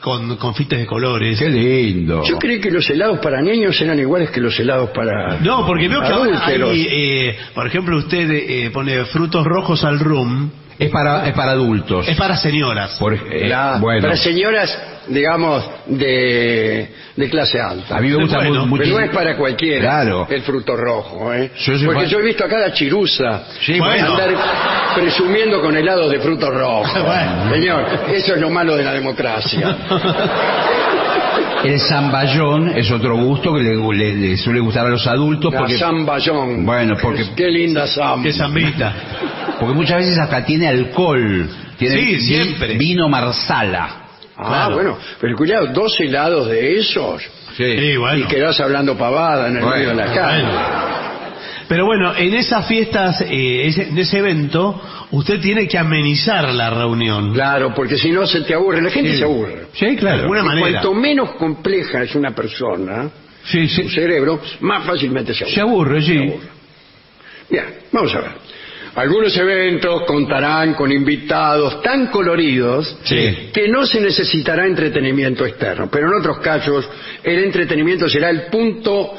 con 0.00 0.36
confites 0.36 0.78
de 0.78 0.86
colores. 0.86 1.36
Qué 1.40 1.48
lindo. 1.48 2.22
Yo 2.24 2.38
creí 2.38 2.60
que 2.60 2.70
los 2.70 2.88
helados 2.88 3.18
para 3.18 3.42
niños 3.42 3.80
eran 3.80 3.98
iguales 3.98 4.30
que 4.30 4.40
los 4.40 4.56
helados 4.60 4.90
para... 4.90 5.40
No, 5.40 5.66
porque 5.66 5.88
veo 5.88 6.00
que 6.02 6.06
ahora 6.06 6.40
hay, 6.46 6.86
eh, 6.88 7.36
por 7.52 7.66
ejemplo, 7.66 7.96
usted 7.96 8.30
eh, 8.30 8.70
pone 8.72 9.04
frutos 9.06 9.44
rojos 9.44 9.82
al 9.82 9.98
rum. 9.98 10.48
Es 10.78 10.90
para, 10.90 11.26
es 11.28 11.34
para 11.34 11.52
adultos. 11.52 12.06
Es 12.08 12.16
para 12.16 12.36
señoras. 12.36 12.96
Por- 12.98 13.14
eh, 13.14 13.48
La- 13.48 13.78
bueno, 13.80 14.02
Para 14.02 14.16
señoras, 14.16 14.78
digamos, 15.08 15.64
de, 15.86 16.90
de 17.16 17.30
clase 17.30 17.58
alta. 17.60 17.96
a 17.96 18.00
mí 18.00 18.08
me 18.10 18.16
gusta 18.16 18.36
Bueno, 18.38 18.60
mu- 18.60 18.66
mucho. 18.66 18.82
Pero 18.84 18.96
no 18.98 19.04
es 19.04 19.10
para 19.10 19.36
cualquiera 19.36 19.80
Claro. 19.80 20.26
el 20.28 20.42
fruto 20.42 20.76
rojo, 20.76 21.32
¿eh? 21.32 21.50
Yo 21.56 21.72
Porque 21.86 22.00
fan- 22.02 22.08
yo 22.10 22.18
he 22.18 22.22
visto 22.22 22.44
a 22.44 22.48
cada 22.48 22.72
Sí, 22.74 23.78
bueno. 23.78 24.12
andar 24.12 24.30
presumiendo 24.94 25.60
con 25.62 25.76
helados 25.76 26.10
de 26.10 26.20
fruto 26.20 26.50
rojo. 26.50 26.84
Bueno. 27.06 27.50
Señor, 27.54 27.84
eso 28.12 28.34
es 28.34 28.40
lo 28.40 28.50
malo 28.50 28.76
de 28.76 28.84
la 28.84 28.92
democracia. 28.92 29.76
El 31.64 31.80
zamballón 31.80 32.68
es 32.76 32.90
otro 32.90 33.16
gusto 33.16 33.52
que 33.54 33.60
le, 33.62 33.76
le- 33.76 34.14
le 34.14 34.36
suele 34.36 34.60
gustar 34.60 34.86
a 34.86 34.90
los 34.90 35.06
adultos 35.06 35.52
La 35.52 35.60
porque, 35.60 35.78
zamballón. 35.78 36.64
Bueno, 36.64 36.94
porque- 37.00 37.24
Qué 37.34 37.48
linda 37.50 37.86
zamba. 37.86 38.22
Que 38.22 38.32
zambita. 38.32 38.94
porque 39.58 39.74
muchas 39.74 39.98
veces 39.98 40.18
hasta 40.18 40.44
tiene 40.44 40.68
alcohol. 40.68 41.48
Tiene 41.78 41.96
Sí, 41.96 42.04
vi- 42.04 42.20
siempre. 42.20 42.74
Vino 42.76 43.08
marsala. 43.08 43.88
Ah, 44.36 44.44
Claro. 44.48 44.74
bueno. 44.74 44.98
Pero 45.20 45.36
cuidado, 45.36 45.66
dos 45.72 45.98
helados 45.98 46.48
de 46.48 46.78
esos 46.78 47.22
Sí, 47.56 47.96
bueno. 47.96 48.18
y 48.18 48.24
quedás 48.24 48.60
hablando 48.60 48.96
pavada 48.96 49.48
en 49.48 49.56
el 49.56 49.62
Bueno, 49.62 49.76
medio 49.76 49.88
de 49.90 49.94
la 49.96 50.12
calle. 50.12 50.42
Bueno. 50.44 50.96
Pero 51.68 51.84
bueno, 51.86 52.14
en 52.16 52.32
esas 52.34 52.64
fiestas, 52.66 53.22
eh, 53.22 53.66
ese- 53.66 53.88
en 53.88 53.98
ese 53.98 54.18
evento, 54.18 54.80
usted 55.10 55.40
tiene 55.40 55.66
que 55.68 55.78
amenizar 55.78 56.52
la 56.52 56.70
reunión. 56.70 57.32
Claro, 57.32 57.72
porque 57.74 57.96
si 57.98 58.10
no 58.10 58.26
se 58.26 58.40
te 58.42 58.54
aburre. 58.54 58.82
La 58.82 58.90
gente 58.90 59.12
Sí. 59.12 59.18
se 59.18 59.24
aburre. 59.24 59.66
Sí, 59.72 59.86
De 59.86 59.96
claro. 59.96 60.22
alguna 60.22 60.40
Y 60.40 60.44
manera. 60.44 60.70
Cuanto 60.70 60.94
menos 60.94 61.30
compleja 61.32 62.02
es 62.02 62.14
una 62.14 62.34
persona, 62.34 63.08
Sí, 63.44 63.68
su 63.68 63.82
sí. 63.82 63.88
cerebro, 63.90 64.40
más 64.60 64.84
fácilmente 64.84 65.32
se 65.34 65.44
aburre. 65.44 65.54
Se 65.54 65.60
aburre, 65.60 66.02
sí. 66.02 66.32
Bien, 67.48 67.64
vamos 67.92 68.14
a 68.14 68.20
ver. 68.20 68.30
Algunos 68.96 69.36
eventos 69.36 70.04
contarán 70.06 70.72
con 70.72 70.90
invitados 70.90 71.82
tan 71.82 72.06
coloridos 72.06 72.96
Sí. 73.04 73.50
que 73.52 73.68
no 73.68 73.86
se 73.86 74.00
necesitará 74.00 74.66
entretenimiento 74.66 75.44
externo, 75.44 75.88
pero 75.90 76.08
en 76.08 76.14
otros 76.18 76.38
casos 76.38 76.88
el 77.22 77.44
entretenimiento 77.44 78.08
será 78.08 78.30
el 78.30 78.44
punto 78.46 79.12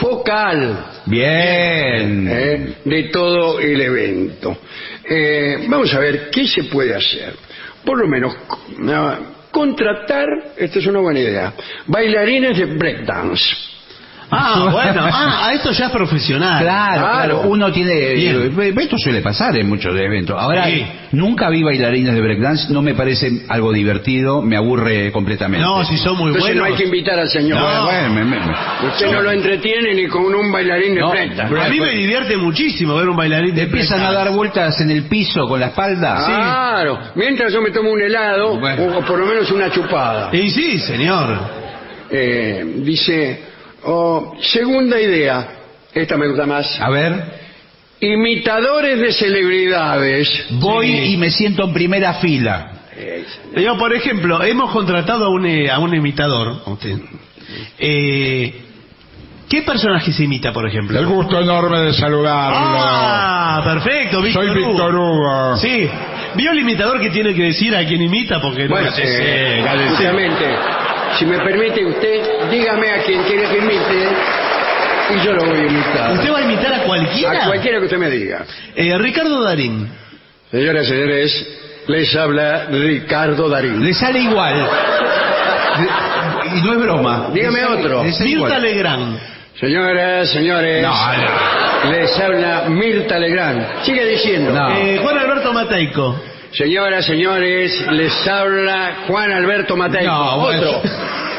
focal 0.00 0.86
Bien. 1.06 2.28
¿eh? 2.28 2.74
de 2.84 3.02
todo 3.04 3.60
el 3.60 3.80
evento. 3.80 4.58
Eh, 5.08 5.66
vamos 5.68 5.92
a 5.94 6.00
ver 6.00 6.30
qué 6.30 6.46
se 6.46 6.64
puede 6.64 6.94
hacer. 6.94 7.34
Por 7.84 7.98
lo 7.98 8.08
menos 8.08 8.34
ah, 8.88 9.18
contratar, 9.50 10.28
esta 10.56 10.78
es 10.78 10.86
una 10.86 11.00
buena 11.00 11.20
idea, 11.20 11.52
bailarines 11.86 12.58
de 12.58 12.64
breakdance. 12.66 13.44
Ah, 14.30 14.68
bueno, 14.72 15.02
ah, 15.12 15.50
esto 15.54 15.70
ya 15.70 15.86
es 15.86 15.92
profesional. 15.92 16.62
Claro, 16.62 17.00
claro, 17.12 17.40
uno 17.46 17.70
tiene... 17.72 18.14
Bien. 18.14 18.76
Esto 18.78 18.98
suele 18.98 19.20
pasar 19.20 19.56
en 19.56 19.68
muchos 19.68 19.96
eventos. 19.98 20.36
Ahora, 20.38 20.64
Sí. 20.66 20.84
nunca 21.12 21.48
vi 21.48 21.62
bailarines 21.62 22.12
de 22.14 22.20
breakdance, 22.20 22.72
no 22.72 22.82
me 22.82 22.94
parece 22.94 23.42
algo 23.48 23.72
divertido, 23.72 24.42
me 24.42 24.56
aburre 24.56 25.12
completamente. 25.12 25.64
No, 25.64 25.84
si 25.84 25.96
son 25.96 26.16
muy 26.18 26.28
Entonces 26.32 26.54
no 26.56 26.62
buenos. 26.62 26.78
hay 26.78 26.82
que 26.82 26.88
invitar 26.88 27.18
al 27.20 27.28
señor. 27.28 27.60
No. 27.60 27.84
Bueno, 27.84 28.10
me- 28.14 28.24
me- 28.24 28.36
me- 28.40 28.88
Usted 28.88 29.12
no 29.12 29.22
lo 29.22 29.30
entretiene 29.30 29.94
ni 29.94 30.06
con 30.08 30.34
un 30.34 30.50
bailarín 30.50 30.94
de 30.94 31.00
No, 31.00 31.10
frente. 31.10 31.42
A 31.42 31.68
mí 31.68 31.78
me 31.80 31.90
divierte 31.90 32.36
muchísimo 32.36 32.96
ver 32.96 33.08
un 33.08 33.16
bailarín 33.16 33.54
de 33.54 33.62
Empiezan 33.62 34.00
a 34.00 34.12
dar 34.12 34.30
vueltas 34.32 34.80
en 34.80 34.90
el 34.90 35.04
piso 35.04 35.46
con 35.46 35.60
la 35.60 35.66
espalda. 35.66 36.24
Claro, 36.26 36.98
mientras 37.14 37.52
yo 37.52 37.60
me 37.62 37.70
tomo 37.70 37.90
un 37.92 38.00
helado 38.02 38.58
Bueno. 38.58 38.98
o 38.98 39.02
por 39.02 39.18
lo 39.18 39.26
menos 39.26 39.50
una 39.50 39.70
chupada. 39.70 40.30
Y 40.32 40.50
sí, 40.50 40.78
señor. 40.80 41.38
Eh, 42.10 42.64
dice, 42.78 43.40
oh, 43.86 44.34
segunda 44.40 45.00
idea, 45.00 45.48
esta 45.94 46.16
me 46.16 46.28
gusta 46.28 46.46
más. 46.46 46.80
A 46.80 46.90
ver, 46.90 47.46
Imitadores 48.00 49.00
de 49.00 49.12
celebridades. 49.12 50.46
voy 50.50 50.86
Sí. 50.86 51.12
y 51.14 51.16
me 51.16 51.30
siento 51.30 51.64
en 51.64 51.72
primera 51.72 52.14
fila. 52.14 52.72
Yo, 53.56 53.76
por 53.78 53.94
ejemplo, 53.94 54.42
hemos 54.42 54.70
contratado 54.70 55.24
a 55.24 55.28
un, 55.30 55.46
eh, 55.46 55.70
a 55.70 55.78
un 55.78 55.94
imitador. 55.94 56.62
a 56.66 56.70
usted. 56.70 56.98
Eh, 57.78 58.62
¿Qué 59.48 59.62
personaje 59.62 60.12
se 60.12 60.24
imita, 60.24 60.52
por 60.52 60.66
ejemplo? 60.66 60.98
El 60.98 61.06
gusto 61.06 61.40
enorme 61.40 61.78
de 61.80 61.92
saludarlo. 61.94 62.58
Ah, 62.60 63.62
perfecto, 63.64 64.20
Víctor 64.20 64.44
Soy 64.44 64.54
Víctor 64.56 64.94
Hugo. 64.94 65.56
Sí. 65.56 65.88
¿Vio 66.34 66.50
el 66.50 66.58
imitador 66.58 67.00
que 67.00 67.10
tiene 67.10 67.32
que 67.32 67.44
decir 67.44 67.74
a 67.76 67.86
quien 67.86 68.02
imita? 68.02 68.40
Porque 68.42 68.64
no 68.64 68.70
Bueno, 68.70 68.90
sé, 68.90 69.02
eh, 69.04 69.62
cállese. 69.64 69.88
justamente, 69.90 70.44
si 71.18 71.24
me 71.26 71.38
permite 71.38 71.84
usted, 71.84 72.48
dígame 72.50 72.90
a 72.90 73.02
quien 73.04 73.22
quiere 73.24 73.48
que 73.48 73.58
imite 73.58 74.08
y 75.14 75.24
yo 75.24 75.32
lo 75.32 75.44
voy 75.46 75.58
a 75.60 75.64
imitar. 75.66 76.12
¿Usted 76.12 76.32
va 76.32 76.38
a 76.38 76.42
imitar 76.42 76.72
a 76.74 76.82
cualquiera? 76.84 77.42
A 77.42 77.46
cualquiera 77.46 77.78
que 77.78 77.84
usted 77.84 77.98
me 77.98 78.10
diga. 78.10 78.44
Eh, 78.74 78.96
Ricardo 78.98 79.42
Darín. 79.42 79.88
Señoras 80.50 80.84
y 80.86 80.88
señores, 80.88 81.46
les 81.86 82.16
habla 82.16 82.66
Ricardo 82.70 83.48
Darín. 83.48 83.84
Le 83.84 83.94
sale 83.94 84.20
igual. 84.20 84.68
Y 86.46 86.60
no 86.64 86.72
es 86.74 86.78
broma. 86.78 87.28
Dígame 87.32 87.60
sale- 87.60 87.74
otro. 87.80 88.04
Mirta. 88.04 88.58
Legrand. 88.58 89.18
Señoras, 89.58 90.30
señores, 90.30 90.82
No, 90.82 90.92
no. 90.92 91.90
les 91.90 92.18
habla 92.20 92.64
Mirta 92.68 93.18
Legrand. 93.18 93.82
Sigue 93.84 94.04
diciendo. 94.06 94.52
No. 94.52 94.70
Eh, 94.76 94.98
Juan 95.02 95.18
Alberto 95.18 95.52
Mateico. 95.52 96.20
Señoras, 96.52 97.04
señores, 97.04 97.86
les 97.92 98.26
habla 98.28 99.04
Juan 99.06 99.30
Alberto 99.32 99.76
Mateico. 99.76 100.10
No, 100.10 100.38
bueno, 100.40 100.70
otro. 100.70 100.90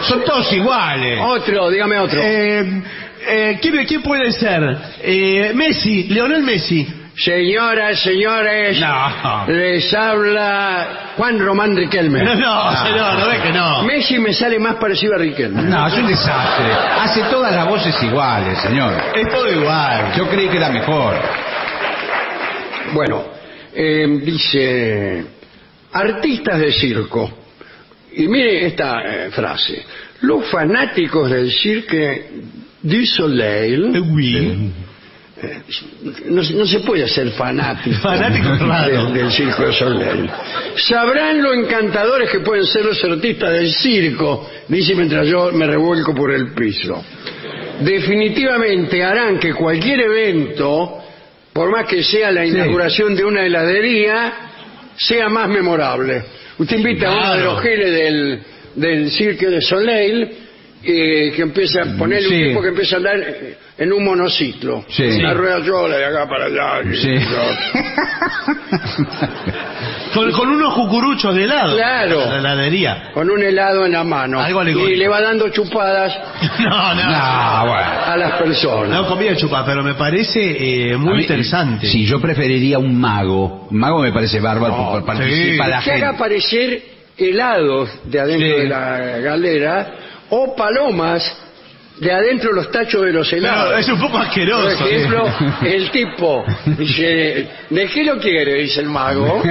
Son 0.01 0.23
todos 0.23 0.51
iguales. 0.53 1.19
Otro, 1.23 1.69
dígame 1.69 1.97
otro. 1.99 2.21
Eh, 2.21 2.83
eh, 3.27 3.59
¿quién, 3.61 3.85
quién 3.85 4.01
puede 4.03 4.31
ser? 4.31 4.77
Eh, 5.01 5.51
Messi, 5.55 6.03
Leonel 6.09 6.43
Messi. 6.43 6.87
Señoras, 7.15 7.99
señores, 8.03 8.79
No. 8.79 9.45
les 9.47 9.91
habla 9.91 11.13
Juan 11.17 11.39
Román 11.39 11.75
Riquelme. 11.75 12.21
No, 12.21 12.35
no, 12.35 12.85
señor, 12.85 13.17
no 13.17 13.27
ve 13.27 13.39
que 13.41 13.51
no. 13.51 13.81
Messi 13.85 14.19
me 14.19 14.33
sale 14.35 14.59
más 14.59 14.75
parecido 14.75 15.15
a 15.15 15.17
Riquelme. 15.17 15.63
No, 15.63 15.87
es 15.87 15.93
un 15.95 16.05
desastre. 16.05 16.67
Hace 17.01 17.23
todas 17.23 17.55
las 17.55 17.67
voces 17.67 18.03
iguales, 18.03 18.59
señor. 18.59 18.93
Es 19.15 19.27
todo 19.31 19.51
igual. 19.51 20.13
Yo 20.15 20.29
creí 20.29 20.47
que 20.47 20.57
era 20.57 20.69
mejor. 20.69 21.15
Bueno, 22.93 23.23
eh, 23.79 24.07
dice, 24.23 25.23
artistas 25.91 26.59
de 26.59 26.71
circo. 26.71 27.31
Y 28.13 28.27
mire 28.27 28.65
esta 28.65 29.01
eh, 29.03 29.29
frase. 29.29 29.85
Los 30.21 30.49
fanáticos 30.49 31.29
del 31.29 31.51
Cirque 31.51 32.31
du 32.81 33.05
Soleil... 33.05 33.95
Eh, 33.95 33.99
oui. 33.99 34.71
eh, 35.43 35.61
no, 36.25 36.41
no 36.41 36.65
se 36.65 36.79
puede 36.79 37.07
ser 37.07 37.29
fanático, 37.33 38.09
del, 39.13 39.31
Circo 39.31 39.65
du 39.67 39.73
Soleil. 39.73 40.27
Sabrán 40.77 41.43
lo 41.43 41.53
encantadores 41.53 42.31
que 42.31 42.39
pueden 42.39 42.65
ser 42.65 42.83
los 42.83 43.03
artistas 43.03 43.53
del 43.53 43.71
circo, 43.71 44.49
dice 44.67 44.95
mientras 44.95 45.27
yo 45.27 45.51
me 45.51 45.67
revuelco 45.67 46.15
por 46.15 46.33
el 46.33 46.55
piso. 46.55 47.03
Definitivamente 47.81 49.03
harán 49.03 49.37
que 49.37 49.53
cualquier 49.53 49.99
evento, 49.99 51.03
por 51.57 51.71
más 51.71 51.87
que 51.87 52.03
sea 52.03 52.29
la 52.29 52.45
inauguración 52.45 53.15
de 53.15 53.25
una 53.25 53.43
heladería, 53.43 54.31
sea 54.95 55.27
más 55.27 55.49
memorable. 55.49 56.23
Usted 56.59 56.77
invita 56.77 57.09
a 57.09 57.17
uno 57.17 57.33
de 57.33 57.43
los 57.43 57.61
geles 57.63 57.91
del, 57.93 58.43
del 58.75 59.09
Cirque 59.09 59.47
du 59.47 59.59
Soleil 59.59 60.29
eh, 60.83 61.31
que 61.35 61.41
empieza 61.41 61.81
a 61.83 61.97
ponerle 61.97 62.27
Sí. 62.29 62.35
un 62.43 62.47
tipo 62.49 62.61
que 62.61 62.67
empieza 62.69 62.95
a 62.95 62.97
andar 62.99 63.15
en 63.77 63.93
un 63.93 64.03
monociclo. 64.05 64.85
Sí. 64.89 65.03
Una 65.03 65.33
rueda 65.33 65.63
sola 65.65 65.97
de 65.97 66.05
acá 66.05 66.27
para 66.29 66.45
allá. 66.45 66.81
Sí. 66.93 67.15
Con, 70.13 70.31
con 70.31 70.49
unos 70.49 70.73
cucuruchos 70.73 71.35
de 71.35 71.43
helado. 71.43 71.75
Claro. 71.75 72.25
La 72.25 72.37
heladería. 72.39 73.11
Con 73.13 73.29
un 73.29 73.43
helado 73.43 73.85
en 73.85 73.91
la 73.91 74.03
mano. 74.03 74.39
Algo 74.41 74.61
alegórico. 74.61 74.89
y 74.89 74.95
le 74.95 75.07
va 75.07 75.21
dando 75.21 75.49
chupadas 75.49 76.17
No, 76.59 76.69
no. 76.95 77.03
No, 77.03 77.65
bueno. 77.67 77.87
a 78.05 78.17
las 78.17 78.31
personas. 78.41 78.89
No 78.89 79.07
comía 79.07 79.35
chupa, 79.35 79.63
pero 79.65 79.83
me 79.83 79.93
parece 79.95 80.91
eh, 80.91 80.97
muy 80.97 81.11
A 81.11 81.15
mí- 81.17 81.21
interesante. 81.23 81.87
Sí, 81.87 82.05
yo 82.05 82.19
preferiría 82.19 82.79
un 82.79 82.99
mago. 82.99 83.67
Un 83.69 83.77
mago 83.77 83.99
me 84.01 84.11
parece 84.11 84.39
bárbaro 84.39 84.75
porque 84.91 85.05
participa 85.05 85.65
sí. 85.65 85.69
la 85.71 85.81
que 85.81 85.91
haga 85.91 85.99
gente. 85.99 86.05
aparecer 86.05 86.81
helados 87.17 87.89
de 88.05 88.19
adentro 88.19 88.47
Sí. 88.47 88.61
de 88.61 88.69
la 88.69 88.97
galera 89.19 89.93
o 90.29 90.55
palomas 90.55 91.23
de 91.99 92.11
adentro 92.11 92.49
de 92.51 92.55
los 92.57 92.71
tachos 92.71 93.03
de 93.05 93.11
los 93.13 93.27
Pero 93.29 93.41
helados. 93.47 93.79
es 93.79 93.89
un 93.89 93.99
poco 93.99 94.13
Por 94.13 94.21
asqueroso. 94.21 94.85
ejemplo, 94.85 95.25
el 95.65 95.89
tipo 95.91 96.45
dice, 96.77 97.47
¿de 97.69 97.87
qué 97.87 98.03
lo 98.03 98.19
quiere? 98.19 98.55
Dice 98.61 98.81
el 98.81 98.87
mago. 98.89 99.41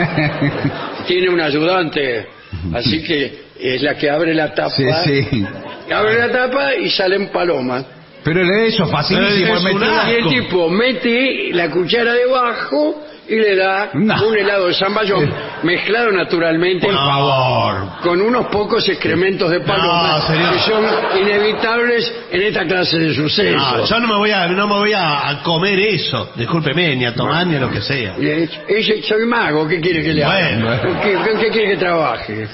Tiene 1.07 1.29
un 1.29 1.41
ayudante, 1.41 2.27
así 2.75 3.03
que 3.03 3.47
es 3.61 3.83
la 3.83 3.95
que 3.97 4.11
abre 4.11 4.35
la 4.35 4.53
tapa. 4.55 4.71
Sí, 4.71 4.85
sí. 5.05 5.47
Abre 5.93 6.19
la 6.19 6.31
tapa 6.31 6.75
y 6.75 6.91
salen 6.91 7.29
palomas. 7.29 7.85
Pero 8.25 8.43
eso, 8.43 8.87
facilísimo. 8.89 9.55
Es 9.57 9.63
Y 10.09 10.15
el 10.15 10.29
tipo 10.29 10.69
mete 10.69 11.51
la 11.53 11.71
cuchara 11.71 12.13
debajo 12.15 13.05
y 13.29 13.35
le 13.37 13.57
da 13.57 13.91
No. 13.95 14.29
un 14.29 14.37
helado 14.39 14.69
de 14.69 14.75
zamballón 14.75 15.29
mezclado 15.65 16.13
naturalmente 16.13 16.87
Por 16.87 16.95
favor. 16.95 18.01
con 18.03 18.21
unos 18.21 18.47
pocos 18.47 18.89
excrementos 18.89 19.51
de 19.51 19.61
paloma 19.61 20.19
No, 20.29 20.53
que 20.53 20.59
son 20.61 20.85
inevitables 21.21 22.13
en 22.31 22.43
esta 22.43 22.65
clase 22.67 22.99
de 22.99 23.09
No, 23.09 23.15
sucesos. 23.15 23.89
yo 23.91 23.99
no 24.01 24.07
me 24.07 24.15
voy 24.17 24.31
a, 24.31 24.47
no 24.47 24.67
me 24.69 24.75
voy 24.75 24.93
a, 24.93 25.29
a 25.29 25.43
comer 25.43 25.79
eso. 25.79 26.31
Discúlpeme, 26.37 26.95
ni 26.97 27.05
a 27.05 27.15
tomar 27.15 27.47
ni 27.47 27.57
a 27.57 27.61
lo 27.61 27.71
que 27.71 27.81
sea. 27.81 28.15
Y 28.19 28.29
es- 28.29 28.51
ese- 28.69 29.03
soy 29.03 29.27
mago, 29.27 29.67
¿qué 29.67 29.81
quiere 29.81 30.03
que 30.03 30.13
le 30.13 30.23
haga? 30.25 30.49
Bueno. 30.59 30.81
¿Con 30.83 31.01
qué, 31.01 31.15
con 31.15 31.41
qué 31.41 31.51
quiere 31.51 31.69
que 31.71 31.77
trabaje? 31.79 32.49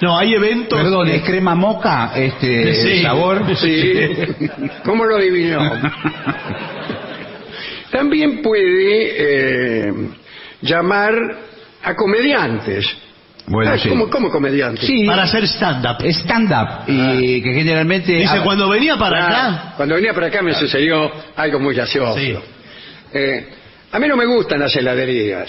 No, 0.00 0.16
hay 0.16 0.34
eventos. 0.34 0.80
Perdón, 0.80 1.08
¿es 1.08 1.22
crema 1.22 1.56
moca 1.56 2.12
este 2.14 2.74
Sí. 2.74 3.02
sabor? 3.02 3.42
Sí. 3.56 3.92
¿Cómo 4.84 5.04
lo 5.04 5.16
adivinó? 5.16 5.58
También 7.90 8.42
puede 8.42 9.88
eh, 9.88 9.92
llamar 10.62 11.14
a 11.82 11.94
comediantes. 11.94 12.86
Bueno, 13.46 13.72
Ah, 13.72 13.78
sí. 13.78 13.88
¿Cómo, 13.88 14.10
cómo 14.10 14.30
comediantes? 14.30 14.84
Sí. 14.86 15.06
Para 15.06 15.22
hacer 15.22 15.44
stand-up. 15.48 16.04
Stand-up. 16.06 16.84
Y 16.86 17.40
que 17.42 17.54
generalmente... 17.54 18.12
Dice, 18.12 18.28
ah, 18.38 18.42
cuando 18.44 18.68
venía 18.68 18.96
para 18.98 19.24
Ah, 19.24 19.28
acá. 19.28 19.74
Cuando 19.76 19.94
venía 19.94 20.12
para 20.12 20.26
acá 20.26 20.42
me 20.42 20.52
sucedió 20.54 21.10
algo 21.34 21.58
muy 21.58 21.74
gracioso. 21.74 22.18
Sí. 22.18 22.34
Eh, 23.14 23.48
a 23.90 23.98
mí 23.98 24.06
no 24.06 24.16
me 24.18 24.26
gustan 24.26 24.60
las 24.60 24.76
heladerías. 24.76 25.48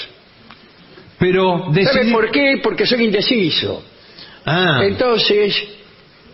Pero 1.18 1.66
¿Sabe 1.66 1.82
decidir- 1.82 2.14
por 2.14 2.32
qué? 2.32 2.60
Porque 2.64 2.86
soy 2.86 3.04
indeciso. 3.04 3.84
Ah, 4.46 4.80
Entonces, 4.84 5.62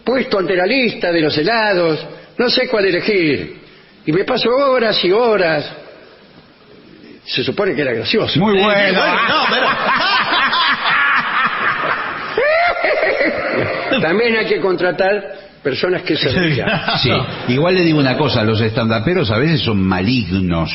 puesto 0.03 0.38
ante 0.38 0.56
la 0.56 0.68
lista 0.68 1.12
de 1.12 1.22
los 1.22 1.36
helados, 1.36 2.06
no 2.38 2.47
sé 2.49 2.68
cuál 2.68 2.86
elegir. 2.86 3.58
Y 4.06 4.12
me 4.12 4.24
paso 4.24 4.49
horas 4.51 5.03
y 5.03 5.12
horas. 5.12 5.66
Se 7.26 7.43
supone 7.43 7.73
que 7.76 7.82
era 7.82 7.93
gracioso. 7.93 8.39
Muy 8.39 8.57
Eh, 8.59 8.63
bueno. 8.63 9.01
no, 9.05 9.45
pero. 9.49 9.67
También 14.01 14.36
hay 14.38 14.45
que 14.45 14.59
contratar 14.59 15.23
personas 15.63 16.01
que 16.03 16.15
se 16.15 16.30
rían. 16.30 16.69
Sí, 17.01 17.11
igual 17.47 17.76
le 17.76 17.82
digo 17.82 17.99
una 17.99 18.17
cosa, 18.17 18.43
los 18.43 18.61
estandaperos 18.61 19.32
a 19.32 19.38
veces 19.38 19.61
son 19.61 19.82
malignos. 19.82 20.71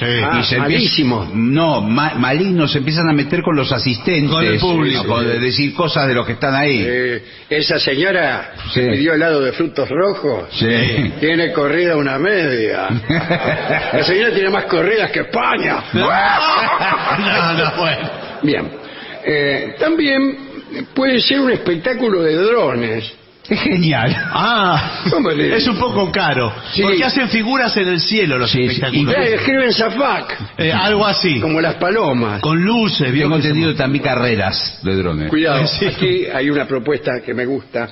Ah, 0.00 0.42
se 0.42 0.58
malísimos. 0.58 1.26
empiezan- 1.26 1.54
no, 1.54 1.80
ma- 1.80 2.14
malignos 2.14 2.72
se 2.72 2.78
empiezan 2.78 3.08
a 3.08 3.12
meter 3.12 3.42
con 3.42 3.54
los 3.56 3.70
asistentes. 3.72 4.30
Con 4.30 4.44
el 4.44 4.58
público. 4.58 5.04
con 5.06 5.26
de 5.26 5.38
decir 5.38 5.72
cosas 5.74 6.08
de 6.08 6.14
los 6.14 6.26
que 6.26 6.32
están 6.32 6.54
ahí. 6.54 6.84
Eh, 6.86 7.22
esa 7.48 7.78
señora 7.78 8.52
Sí. 8.72 8.80
que 8.80 8.86
pidió 8.88 9.14
helado 9.14 9.40
de 9.40 9.52
frutos 9.52 9.88
rojos 9.88 10.48
Sí. 10.52 11.12
tiene 11.20 11.52
corrida 11.52 11.96
una 11.96 12.18
media. 12.18 12.88
La 13.92 14.02
señora 14.02 14.34
tiene 14.34 14.50
más 14.50 14.64
corridas 14.64 15.10
que 15.10 15.20
España. 15.20 15.84
no, 15.92 17.52
no, 17.54 17.72
bueno. 17.76 18.10
Bien. 18.42 18.70
Eh, 19.24 19.74
también 19.78 20.36
puede 20.94 21.20
ser 21.20 21.40
un 21.40 21.50
espectáculo 21.52 22.22
de 22.22 22.34
drones. 22.34 23.12
Es 23.48 23.60
genial. 23.60 24.16
Ah, 24.32 25.02
¿Cómo 25.10 25.30
le- 25.30 25.54
es 25.56 25.66
un 25.68 25.76
poco 25.76 26.10
caro. 26.10 26.50
Sí. 26.72 26.80
Porque 26.82 27.04
hacen 27.04 27.28
figuras 27.28 27.76
en 27.76 27.88
el 27.88 28.00
cielo 28.00 28.38
los 28.38 28.50
Sí, 28.50 28.62
espectáculos. 28.62 29.14
Eh, 29.14 29.34
escriben 29.34 29.72
Zafac, 29.72 30.40
Eh, 30.56 30.72
algo 30.72 31.04
así. 31.06 31.40
como 31.40 31.60
las 31.60 31.74
palomas. 31.74 32.40
Con 32.40 32.62
luces, 32.64 33.12
se 33.12 33.36
entendido 33.36 33.74
también 33.74 34.02
carreras 34.02 34.78
de 34.82 34.96
drones. 34.96 35.28
Cuidado, 35.28 35.66
Sí. 35.78 35.84
aquí 35.86 36.26
hay 36.26 36.48
una 36.48 36.66
propuesta 36.66 37.20
que 37.24 37.34
me 37.34 37.44
gusta. 37.44 37.90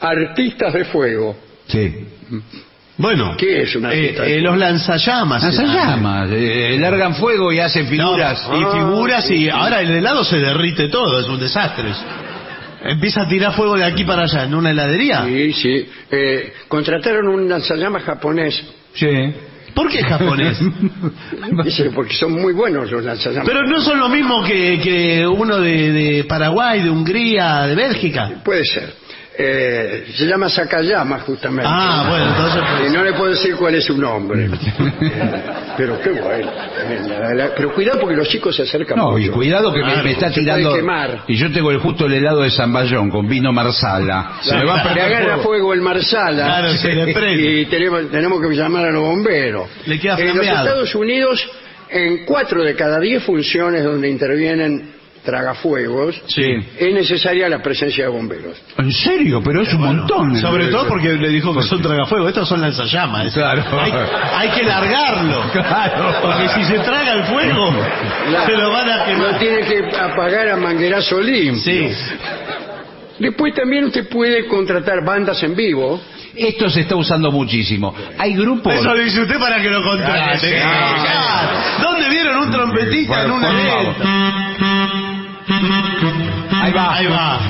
Artistas 0.00 0.74
de 0.74 0.84
fuego. 0.84 1.36
Sí. 1.66 1.94
Bueno, 2.98 3.34
¿Qué 3.38 3.62
es 3.62 3.74
un 3.76 3.86
eh, 3.86 4.14
eh, 4.36 4.40
los 4.42 4.58
lanzallamas. 4.58 5.42
Lanzallamas. 5.42 6.28
eh, 6.30 6.76
largan 6.78 7.14
fuego 7.14 7.50
y 7.50 7.58
hacen 7.58 7.84
No, 7.84 7.90
figuras. 7.90 8.46
y 8.52 8.62
Ah, 8.62 8.70
figuras 8.72 9.30
y 9.30 9.48
ahora 9.48 9.80
el 9.80 9.90
helado 9.92 10.22
se 10.24 10.36
derrite 10.36 10.88
todo, 10.88 11.18
es 11.20 11.26
un 11.26 11.40
desastre. 11.40 11.88
Empieza 12.82 13.22
a 13.22 13.28
tirar 13.28 13.54
fuego 13.54 13.76
de 13.76 13.84
aquí 13.84 14.04
para 14.04 14.22
allá 14.22 14.44
en 14.44 14.54
una 14.54 14.70
heladería. 14.70 15.24
Sí, 15.24 15.52
sí. 15.52 15.88
Eh, 16.10 16.52
contrataron 16.68 17.28
un 17.28 17.48
lanzallamas 17.48 18.02
japonés. 18.04 18.62
Sí. 18.94 19.06
¿Por 19.74 19.88
qué 19.90 20.02
japonés? 20.02 20.58
Dice, 21.64 21.90
porque 21.90 22.14
son 22.14 22.32
muy 22.32 22.52
buenos 22.52 22.90
los 22.90 23.04
lanzallamas. 23.04 23.46
Pero 23.46 23.64
no 23.64 23.80
son 23.80 23.98
lo 23.98 24.08
mismo 24.08 24.42
que, 24.42 24.80
que 24.82 25.26
uno 25.26 25.58
de, 25.58 25.92
de 25.92 26.24
Paraguay, 26.24 26.82
de 26.82 26.90
Hungría, 26.90 27.66
de 27.66 27.74
Bélgica. 27.74 28.42
Puede 28.44 28.64
ser. 28.64 28.99
Eh, 29.42 30.04
se 30.14 30.26
llama 30.26 30.50
Sakayama, 30.50 31.20
justamente. 31.20 31.64
Ah, 31.66 32.06
bueno, 32.10 32.26
entonces... 32.28 32.62
pues- 32.78 32.90
Y 32.90 32.94
no 32.94 33.02
le 33.04 33.12
puedo 33.14 33.30
decir 33.30 33.54
cuál 33.56 33.74
es 33.74 33.84
su 33.84 33.96
nombre. 33.96 34.50
Pero 35.76 35.98
qué 36.00 36.10
bueno. 36.10 36.50
Pero 37.56 37.74
cuidado 37.74 38.00
porque 38.00 38.16
los 38.16 38.28
chicos 38.28 38.54
se 38.54 38.62
acercan 38.62 38.98
No, 38.98 39.16
y 39.18 39.28
cuidado 39.30 39.72
que 39.72 39.82
me, 39.82 40.10
está 40.10 40.30
tirando. 40.30 40.74
quemar. 40.74 41.24
Y 41.26 41.36
yo 41.36 41.50
tengo 41.50 41.70
el, 41.70 41.78
justo 41.78 42.06
el 42.06 42.14
helado 42.14 42.42
de 42.42 42.50
San 42.50 42.70
Bayón 42.72 43.08
con 43.10 43.26
vino 43.28 43.50
marsala. 43.52 44.32
Se 44.42 44.54
me 44.56 44.64
va 44.66 44.80
a 44.80 44.94
le 44.94 45.00
agarra 45.00 45.26
fuego. 45.38 45.42
fuego 45.42 45.74
el 45.74 45.80
marsala 45.80 46.44
Claro, 46.44 46.72
se 46.74 46.92
le 46.94 47.14
prende. 47.14 47.60
y 47.60 47.66
tenemos, 47.66 48.10
tenemos 48.10 48.40
que 48.42 48.54
llamar 48.54 48.86
a 48.86 48.90
los 48.90 49.02
bomberos. 49.02 49.68
Le 49.86 49.98
queda 49.98 50.18
en 50.18 50.36
los. 50.36 50.46
Estados 50.46 50.94
Unidos, 50.94 51.48
en 51.88 52.24
cuatro 52.26 52.62
de 52.62 52.74
cada 52.74 52.98
diez 53.00 53.22
funciones 53.22 53.82
donde 53.84 54.08
intervienen 54.10 54.99
tragafuegos, 55.24 56.20
Sí. 56.26 56.42
es 56.78 56.94
necesaria 56.94 57.48
la 57.48 57.62
presencia 57.62 58.04
de 58.04 58.10
bomberos. 58.10 58.56
¿En 58.78 58.90
serio? 58.92 59.42
Pero 59.44 59.62
es 59.62 59.72
un 59.74 59.80
montón. 59.82 60.36
Sobre 60.40 60.68
todo 60.68 60.88
porque 60.88 61.10
le 61.12 61.28
dijo 61.28 61.54
que 61.54 61.62
son 61.62 61.82
tragafuego, 61.82 62.28
estos 62.28 62.48
son 62.48 62.60
lanzallamas. 62.60 63.32
Claro. 63.34 63.62
Hay, 63.80 63.92
hay 64.38 64.48
que 64.50 64.62
largarlo. 64.64 65.42
Claro. 65.52 66.14
Porque 66.22 66.48
si 66.48 66.64
se 66.64 66.78
traga 66.80 67.12
el 67.14 67.24
fuego, 67.24 67.70
se 68.46 68.56
lo 68.56 68.70
van 68.70 68.88
a 68.88 68.96
Lo 68.98 69.04
quemar. 69.06 69.38
tiene 69.38 69.60
que 69.62 69.96
apagar 69.96 70.48
a 70.48 70.56
manguerazo 70.56 71.20
limpio. 71.20 71.62
Sí. 71.62 71.88
Después 73.18 73.54
también 73.54 73.84
usted 73.84 74.08
puede 74.08 74.46
contratar 74.46 75.04
bandas 75.04 75.42
en 75.42 75.54
vivo. 75.54 76.00
Esto 76.34 76.70
se 76.70 76.80
está 76.82 76.96
usando 76.96 77.30
muchísimo. 77.30 77.94
Hay 78.16 78.34
grupos. 78.34 78.72
Eso 78.72 78.94
lo 78.94 79.02
dice 79.02 79.20
usted 79.20 79.38
para 79.38 79.60
que 79.60 79.68
lo 79.68 79.82
contrate. 79.82 80.38
Sí. 80.38 80.54
¿Dónde 81.82 82.08
vieron 82.08 82.36
un 82.38 82.50
trompetista 82.50 83.24
en 83.24 83.30
un 83.32 83.40
Por 83.42 83.50
evento? 83.50 84.04
Ahí 85.50 86.72
va. 86.72 86.94
Ahí 86.94 87.06
va. 87.06 87.40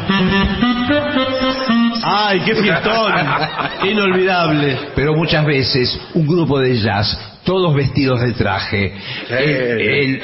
Ay, 2.02 2.40
qué 2.40 2.54
fiestón. 2.54 3.12
Inolvidable. 3.90 4.78
Pero 4.94 5.14
muchas 5.14 5.44
veces 5.44 6.00
un 6.14 6.26
grupo 6.26 6.58
de 6.60 6.78
jazz, 6.80 7.18
todos 7.44 7.74
vestidos 7.74 8.20
de 8.20 8.32
traje. 8.32 8.94
El- 9.28 9.80
el- 9.80 10.20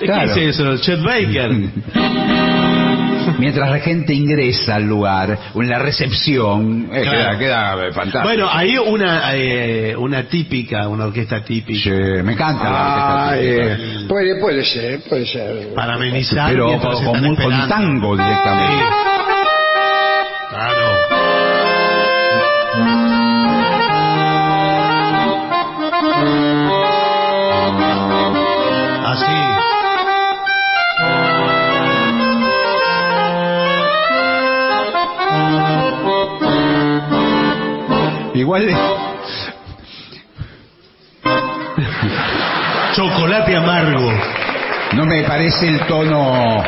Claro. 0.00 0.34
¿Qué 0.34 0.48
es 0.48 0.58
eso? 0.60 0.76
Chet 0.78 1.02
Baker. 1.02 1.50
mientras 3.38 3.70
la 3.70 3.78
gente 3.80 4.12
ingresa 4.14 4.76
al 4.76 4.84
lugar, 4.84 5.38
o 5.54 5.62
en 5.62 5.68
la 5.68 5.78
recepción, 5.78 6.88
eh, 6.92 7.02
Claro. 7.02 7.38
queda, 7.38 7.38
queda, 7.38 7.86
eh, 7.88 7.92
fantástico. 7.92 8.24
Bueno, 8.24 8.48
hay 8.50 8.76
una, 8.78 9.34
eh, 9.34 9.94
una 9.96 10.24
típica, 10.24 10.88
una 10.88 11.06
orquesta 11.06 11.44
típica. 11.44 11.80
Sí, 11.82 11.90
me 12.22 12.32
encanta 12.32 12.64
la 12.64 12.70
Ah, 12.70 13.28
orquesta 13.30 13.38
eh, 13.40 13.76
típica. 13.76 14.08
puede, 14.08 14.40
puede 14.40 14.64
ser, 14.64 15.00
puede 15.08 15.26
ser. 15.26 15.74
Para 15.74 15.94
amenizar. 15.94 16.50
Pero 16.50 16.78
con, 16.80 17.04
con- 17.04 17.36
con 17.36 17.68
tango 17.68 18.16
directamente. 18.16 18.84
Claro. 18.84 19.15
De- 38.64 38.74
Chocolate 42.94 43.56
amargo. 43.56 44.10
no 44.92 45.04
me 45.04 45.22
parece 45.24 45.68
el 45.68 45.80
tono, 45.86 46.62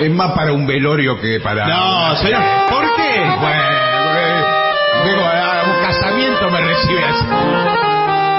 es 0.00 0.10
más 0.10 0.32
para 0.32 0.52
un 0.52 0.66
velorio 0.66 1.20
que 1.20 1.40
para... 1.40 1.66
No, 1.66 2.16
señor. 2.16 2.40
¿Por 2.70 2.94
qué? 2.96 3.20
Bueno, 3.40 3.62
eh, 4.18 4.44
digo, 5.04 5.22
a 5.22 5.64
un 5.66 5.86
casamiento 5.86 6.50
me 6.50 6.60
recibe 6.62 7.04
así. 7.04 7.24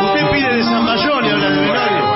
Usted 0.05 0.31
pide 0.31 0.55
de 0.55 0.63
San 0.63 0.83
Mayón 0.85 1.25
y 1.25 1.29
habla 1.29 1.49
de 1.49 1.59
velorio. 1.61 2.07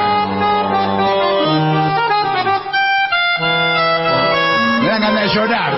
Me 4.81 4.87
dan 4.87 5.01
ganas 5.01 5.21
de 5.21 5.29
llorar. 5.35 5.73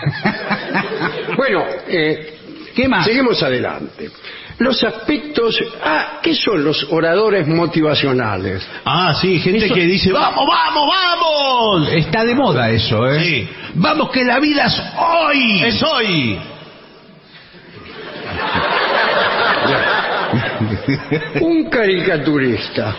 Bueno, 1.36 1.64
eh, 1.88 2.38
¿Qué 2.74 2.88
más? 2.88 3.04
seguimos 3.04 3.42
adelante. 3.42 4.10
Los 4.58 4.82
aspectos. 4.84 5.58
Ah, 5.82 6.18
¿qué 6.22 6.34
son 6.34 6.62
los 6.62 6.86
oradores 6.90 7.46
motivacionales? 7.46 8.66
Ah, 8.84 9.14
sí, 9.18 9.38
gente 9.40 9.70
que 9.70 9.86
dice, 9.86 10.12
vamos, 10.12 10.46
vamos, 10.46 10.86
vamos. 10.86 11.88
Está 11.92 12.24
de 12.24 12.34
moda 12.34 12.68
eso, 12.70 13.08
¿eh? 13.10 13.24
Sí. 13.24 13.48
Vamos 13.74 14.10
que 14.10 14.22
la 14.24 14.38
vida 14.38 14.66
es 14.66 14.82
hoy. 14.98 15.62
Es 15.64 15.82
hoy. 15.82 16.38
Un 21.40 21.70
caricaturista. 21.70 22.94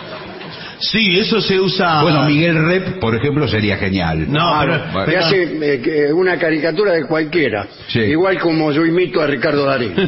Sí, 0.82 1.18
eso 1.18 1.40
se 1.40 1.58
usa. 1.60 2.02
Bueno, 2.02 2.24
Miguel 2.24 2.66
Rep, 2.66 2.98
por 2.98 3.14
ejemplo, 3.14 3.46
sería 3.48 3.76
genial. 3.76 4.26
No, 4.30 4.58
pero, 4.60 4.72
Que 5.06 5.12
pero- 5.12 5.20
hace 5.24 6.06
eh, 6.08 6.12
una 6.12 6.36
caricatura 6.38 6.92
de 6.92 7.06
cualquiera. 7.06 7.66
Sí. 7.88 8.00
Igual 8.00 8.38
como 8.40 8.70
yo 8.72 8.84
imito 8.84 9.20
a 9.22 9.26
Ricardo 9.26 9.64
Darín. 9.64 9.94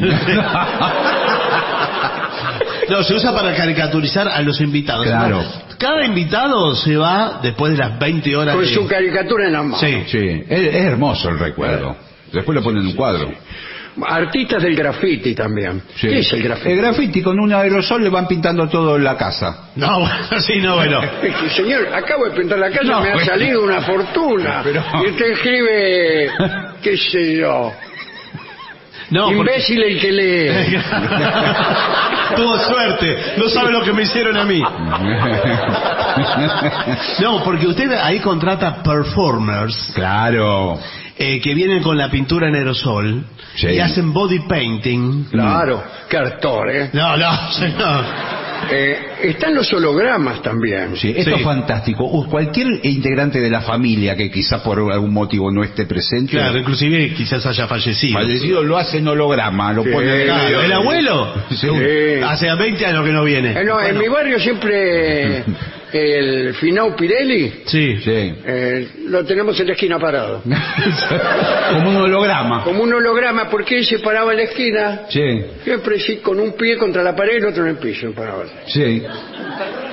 No, 2.89 3.03
se 3.03 3.15
usa 3.15 3.33
para 3.33 3.55
caricaturizar 3.55 4.27
a 4.27 4.41
los 4.41 4.61
invitados. 4.61 5.07
Claro. 5.07 5.43
Cada 5.79 6.05
invitado 6.05 6.75
se 6.75 6.95
va 6.95 7.39
después 7.41 7.71
de 7.71 7.79
las 7.79 7.97
20 7.97 8.35
horas. 8.35 8.55
Con 8.55 8.63
de- 8.63 8.73
su 8.75 8.87
caricatura 8.87 9.47
en 9.47 9.53
la 9.53 9.63
mano. 9.63 9.77
Sí. 9.79 10.03
Sí, 10.05 10.43
es, 10.47 10.59
es 10.61 10.75
hermoso 10.85 11.29
el 11.29 11.39
recuerdo. 11.39 11.95
Después 12.31 12.55
lo 12.55 12.61
ponen 12.63 12.81
en 12.83 12.87
un 12.89 12.93
cuadro. 12.93 13.31
Artistas 14.07 14.61
del 14.61 14.75
graffiti 14.75 15.33
también. 15.33 15.81
Sí. 15.95 16.07
¿Qué 16.09 16.19
es 16.19 16.33
el 16.33 16.43
graffiti? 16.43 16.69
El 16.71 16.77
graffiti 16.77 17.21
con 17.21 17.39
un 17.39 17.53
aerosol 17.53 18.03
le 18.03 18.09
van 18.09 18.27
pintando 18.27 18.67
todo 18.67 18.97
en 18.97 19.03
la 19.05 19.15
casa. 19.15 19.69
No, 19.75 19.99
bueno, 20.01 20.41
sí, 20.41 20.57
no, 20.57 20.75
bueno. 20.75 21.01
Es 21.23 21.35
que, 21.35 21.49
señor, 21.49 21.87
acabo 21.93 22.25
de 22.25 22.31
pintar 22.31 22.59
la 22.59 22.69
casa, 22.71 22.83
No, 22.83 23.01
me 23.01 23.11
ha 23.13 23.25
salido 23.25 23.63
una 23.63 23.81
fortuna. 23.81 24.61
Pero- 24.63 24.83
Y 25.03 25.09
usted 25.11 25.31
escribe, 25.31 26.29
qué 26.83 26.97
sé 26.97 27.37
yo, 27.37 27.71
No, 29.11 29.25
porque- 29.27 29.37
imbécil 29.39 29.81
el 29.83 29.99
que 30.01 30.11
lee. 30.11 30.77
Tuvo 32.35 32.57
suerte. 32.59 33.17
No 33.37 33.47
sabe 33.47 33.71
lo 33.71 33.81
que 33.83 33.93
me 33.93 34.01
hicieron 34.03 34.35
a 34.35 34.43
mí. 34.43 34.61
No, 37.21 37.43
porque 37.43 37.67
usted 37.67 37.91
ahí 37.93 38.19
contrata 38.19 38.81
performers 38.83 39.91
claro. 39.95 40.79
eh, 41.17 41.39
que 41.39 41.53
vienen 41.53 41.81
con 41.81 41.97
la 41.97 42.09
pintura 42.09 42.47
en 42.49 42.55
aerosol 42.55 43.23
Sí. 43.55 43.67
y 43.67 43.79
hacen 43.79 44.11
body 44.13 44.39
painting. 44.47 45.25
Claro, 45.31 45.83
qué 46.09 46.17
actor, 46.17 46.69
¿eh? 46.69 46.89
No, 46.93 47.15
no, 47.17 47.51
señor. 47.53 48.03
Eh, 48.71 48.99
Están 49.23 49.53
los 49.53 49.71
hologramas 49.73 50.41
también. 50.41 50.95
Sí, 50.95 51.13
esto 51.15 51.31
Sí. 51.31 51.37
es 51.39 51.43
fantástico. 51.43 52.05
Uh, 52.05 52.25
Cualquier 52.29 52.79
integrante 52.83 53.39
de 53.39 53.49
la 53.49 53.61
familia 53.61 54.15
que 54.15 54.31
quizás 54.31 54.61
por 54.61 54.79
algún 54.91 55.13
motivo 55.13 55.51
no 55.51 55.63
esté 55.63 55.85
presente, 55.85 56.31
Claro, 56.31 56.57
inclusive 56.57 57.13
quizás 57.13 57.45
haya 57.45 57.67
fallecido. 57.67 58.17
fallecido 58.19 58.63
lo 58.63 58.77
hace 58.77 58.97
en 58.99 59.07
holograma, 59.07 59.71
lo 59.73 59.83
Sí, 59.83 59.89
pone 59.91 60.21
en 60.21 60.25
Claro, 60.27 60.61
¿El 60.61 60.73
abuelo? 60.73 61.33
Sí. 61.51 61.67
Hace 62.25 62.53
20 62.55 62.85
años 62.85 63.05
que 63.05 63.11
no 63.11 63.23
viene. 63.23 63.51
Eh, 63.51 63.63
no, 63.65 63.79
en 63.81 63.97
mi 63.99 64.07
barrio 64.07 64.39
siempre 64.39 65.43
el 65.93 66.53
Finau 66.55 66.95
Pirelli 66.95 67.63
Sí. 67.65 67.97
Sí. 68.03 68.33
eh, 68.45 68.87
lo 69.07 69.23
tenemos 69.25 69.59
en 69.59 69.67
la 69.67 69.73
esquina 69.73 69.97
parado. 69.99 70.41
Como 71.71 71.89
un 71.89 71.95
holograma. 71.97 72.63
Como 72.63 72.83
un 72.83 72.93
holograma, 72.93 73.49
porque 73.49 73.77
él 73.77 73.85
se 73.85 73.99
paraba 73.99 74.31
en 74.31 74.37
la 74.37 74.43
esquina, 74.43 75.01
Sí, 75.09 75.45
siempre 75.63 75.99
sí, 75.99 76.17
con 76.17 76.39
un 76.39 76.53
pie 76.53 76.77
contra 76.77 77.03
la 77.03 77.15
pared 77.15 77.33
y 77.33 77.37
el 77.37 77.45
otro 77.45 77.63
en 77.63 77.69
el 77.71 77.77
piso. 77.77 78.11
paraba. 78.13 78.43
sí. 78.67 79.03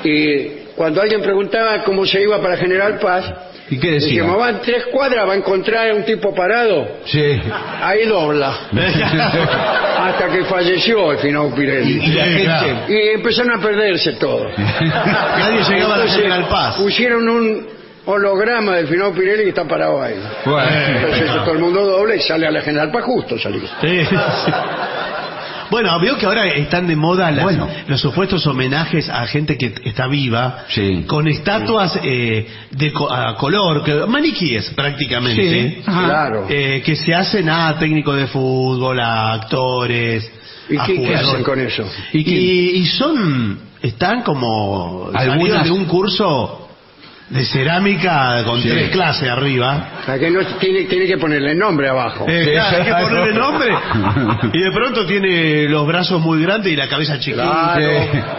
Y 0.05 0.47
cuando 0.77 1.01
alguien 1.03 1.21
preguntaba 1.23 1.85
cómo 1.85 2.05
se 2.07 2.21
iba 2.23 2.41
para 2.41 2.57
General 2.57 2.99
Paz, 2.99 3.33
¿Y 3.73 3.79
qué 3.79 3.93
decía? 3.93 4.09
decíamos, 4.09 4.39
van 4.39 4.61
tres 4.61 4.85
cuadras, 4.93 5.27
va 5.27 5.33
a 5.33 5.37
encontrar 5.37 5.91
a 5.91 5.95
un 5.95 6.05
tipo 6.05 6.35
parado, 6.35 6.87
Sí. 7.07 7.41
ahí 7.83 8.05
dobla. 8.07 8.69
Hasta 9.99 10.29
que 10.29 10.45
falleció 10.45 11.13
el 11.13 11.19
Finau 11.19 11.55
Pirelli. 11.55 12.05
Y 12.05 12.13
la 12.13 12.25
gente... 12.25 12.93
Y 12.93 13.09
empezaron 13.15 13.53
a 13.59 13.63
perderse 13.63 14.13
todo. 14.15 14.47
Nadie 14.59 15.63
llegaba 15.69 15.95
a 15.95 15.99
la 15.99 16.05
Entonces, 16.05 16.17
General 16.17 16.49
Paz. 16.49 16.77
Pusieron 16.77 17.29
un 17.29 17.67
holograma 18.05 18.77
del 18.77 18.89
Finau 18.89 19.13
Pirelli 19.15 19.45
que 19.45 19.49
está 19.51 19.65
parado 19.65 20.03
ahí. 20.03 20.21
Bueno. 20.45 20.69
Entonces 20.71 21.31
todo 21.45 21.53
el 21.53 21.59
mundo 21.61 21.87
dobla 21.87 22.15
y 22.17 22.21
sale 22.21 22.47
a 22.47 22.51
la 22.51 22.61
General 22.61 22.91
Paz 22.91 23.05
justo 23.05 23.39
salir. 23.39 23.63
Sí, 23.81 24.05
sí. 24.05 24.17
Bueno, 25.73 25.99
veo 25.99 26.19
que 26.19 26.27
ahora 26.27 26.47
están 26.49 26.87
de 26.87 26.95
moda 26.97 27.31
las- 27.31 27.45
Bueno. 27.45 27.67
los 27.89 27.99
supuestos 27.99 28.47
homenajes 28.47 29.09
a 29.09 29.27
gente 29.27 29.57
que 29.57 29.73
está 29.85 30.07
viva, 30.07 30.67
Sí. 30.69 31.05
con 31.07 31.27
estatuas 31.29 31.99
eh, 32.03 32.47
de 32.73 32.93
co- 32.93 33.11
a 33.11 33.35
color, 33.39 33.83
que, 33.83 33.95
maniquíes 34.07 34.69
prácticamente, 34.77 35.77
Sí. 35.79 35.83
Claro. 35.83 36.45
eh, 36.51 36.83
que 36.85 36.95
se 36.95 37.15
hacen 37.15 37.49
a 37.49 37.79
técnicos 37.79 38.17
de 38.17 38.27
fútbol, 38.27 39.01
a 39.01 39.33
actores, 39.33 40.31
¿Y 40.69 40.77
a 40.77 40.85
qué, 40.85 41.15
hacen 41.15 41.43
con 41.43 41.59
eso? 41.59 41.85
¿Y 42.13 42.19
Y, 42.19 42.71
y 42.83 42.87
son, 42.87 43.59
están 43.81 44.21
como 44.23 45.09
Algunas- 45.15 45.65
de 45.65 45.71
un 45.71 45.87
curso 45.87 46.62
de 47.33 47.45
cerámica 47.47 48.43
con 48.45 48.61
Sí. 48.61 48.69
tres 48.69 48.91
clases 48.91 49.29
arriba. 49.29 50.01
O 50.03 50.05
sea, 50.05 50.19
que 50.19 50.31
no 50.31 50.45
tiene, 50.59 50.83
tiene 50.85 51.07
que 51.07 51.17
ponerle 51.17 51.55
nombre 51.55 51.89
abajo. 51.89 52.27
Eh, 52.29 52.51
claro, 52.53 52.77
hay 52.77 52.85
que 52.85 52.93
ponerle 53.09 53.33
nombre. 53.35 53.69
Y 54.53 54.63
de 54.63 54.71
pronto 54.73 55.07
tiene 55.07 55.69
los 55.69 55.87
brazos 55.87 56.21
muy 56.21 56.43
grandes 56.43 56.73
y 56.73 56.77
la 56.77 56.89
cabeza 56.89 57.19
chiquita. 57.19 57.43
Claro. 57.43 57.91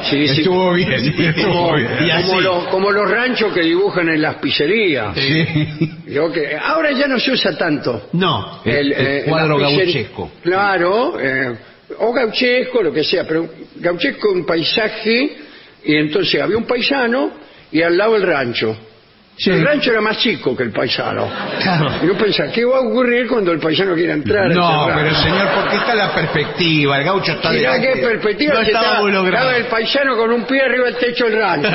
Sí, 0.09 0.27
sí. 0.27 0.41
Estuvo 0.41 0.73
bien, 0.73 0.91
estuvo 0.93 1.51
Como, 1.51 1.75
bien. 1.75 1.89
Y 2.05 2.11
así. 2.11 2.27
como 2.27 2.41
lo- 2.41 2.65
como 2.69 2.91
los 2.91 3.09
ranchos 3.09 3.51
que 3.51 3.61
dibujan 3.61 4.09
en 4.09 4.21
las 4.21 4.35
pizzerías. 4.35 5.15
Sí. 5.15 5.75
Yo 6.07 6.31
que 6.31 6.55
ahora 6.55 6.91
ya 6.91 7.07
no 7.07 7.19
se 7.19 7.31
usa 7.31 7.57
tanto. 7.57 8.09
No. 8.13 8.61
El- 8.63 8.93
el 8.93 9.23
cuadro 9.25 9.57
la 9.57 9.69
pizzería- 9.69 9.85
gauchesco. 9.85 10.31
Claro, 10.43 11.19
eh, 11.19 11.55
o 11.97 12.13
gauchesco, 12.13 12.83
lo 12.83 12.93
que 12.93 13.03
sea, 13.03 13.23
pero 13.27 13.47
gauchesco 13.77 14.31
un 14.31 14.45
paisaje 14.45 15.35
y 15.83 15.95
entonces 15.95 16.39
había 16.41 16.57
un 16.57 16.65
paisano 16.65 17.41
y 17.73 17.81
al 17.81 17.97
lado 17.97 18.15
el 18.15 18.23
rancho. 18.23 18.77
El 19.45 19.65
rancho 19.65 19.89
era 19.91 19.99
más 19.99 20.19
chico 20.19 20.55
que 20.55 20.61
el 20.61 20.71
paisano. 20.71 21.27
Claro. 21.59 21.89
Yo 22.05 22.15
pensaba, 22.15 22.51
¿qué 22.51 22.63
va 22.65 22.77
a 22.77 22.81
ocurrir 22.81 23.27
cuando 23.27 23.51
el 23.51 23.57
paisano 23.59 23.95
quiera 23.95 24.13
entrar? 24.13 24.47
No, 24.53 24.87
pero 24.93 25.15
señor, 25.15 25.47
porque 25.55 25.77
está 25.77 25.95
la 25.95 26.13
perspectiva. 26.13 26.99
El 26.99 27.03
gaucho 27.03 27.31
está 27.31 27.49
Mirá 27.49 27.73
delante. 27.73 27.99
qué 27.99 28.07
perspectiva 28.07 28.53
No 28.53 28.59
que 28.59 28.65
estaba 28.67 28.85
estaba, 29.09 29.27
estaba 29.27 29.57
el 29.57 29.65
paisano 29.65 30.15
con 30.17 30.31
un 30.33 30.43
pie 30.45 30.61
arriba 30.61 30.85
del 30.85 30.97
techo 30.97 31.25
del 31.25 31.39
rancho. 31.39 31.67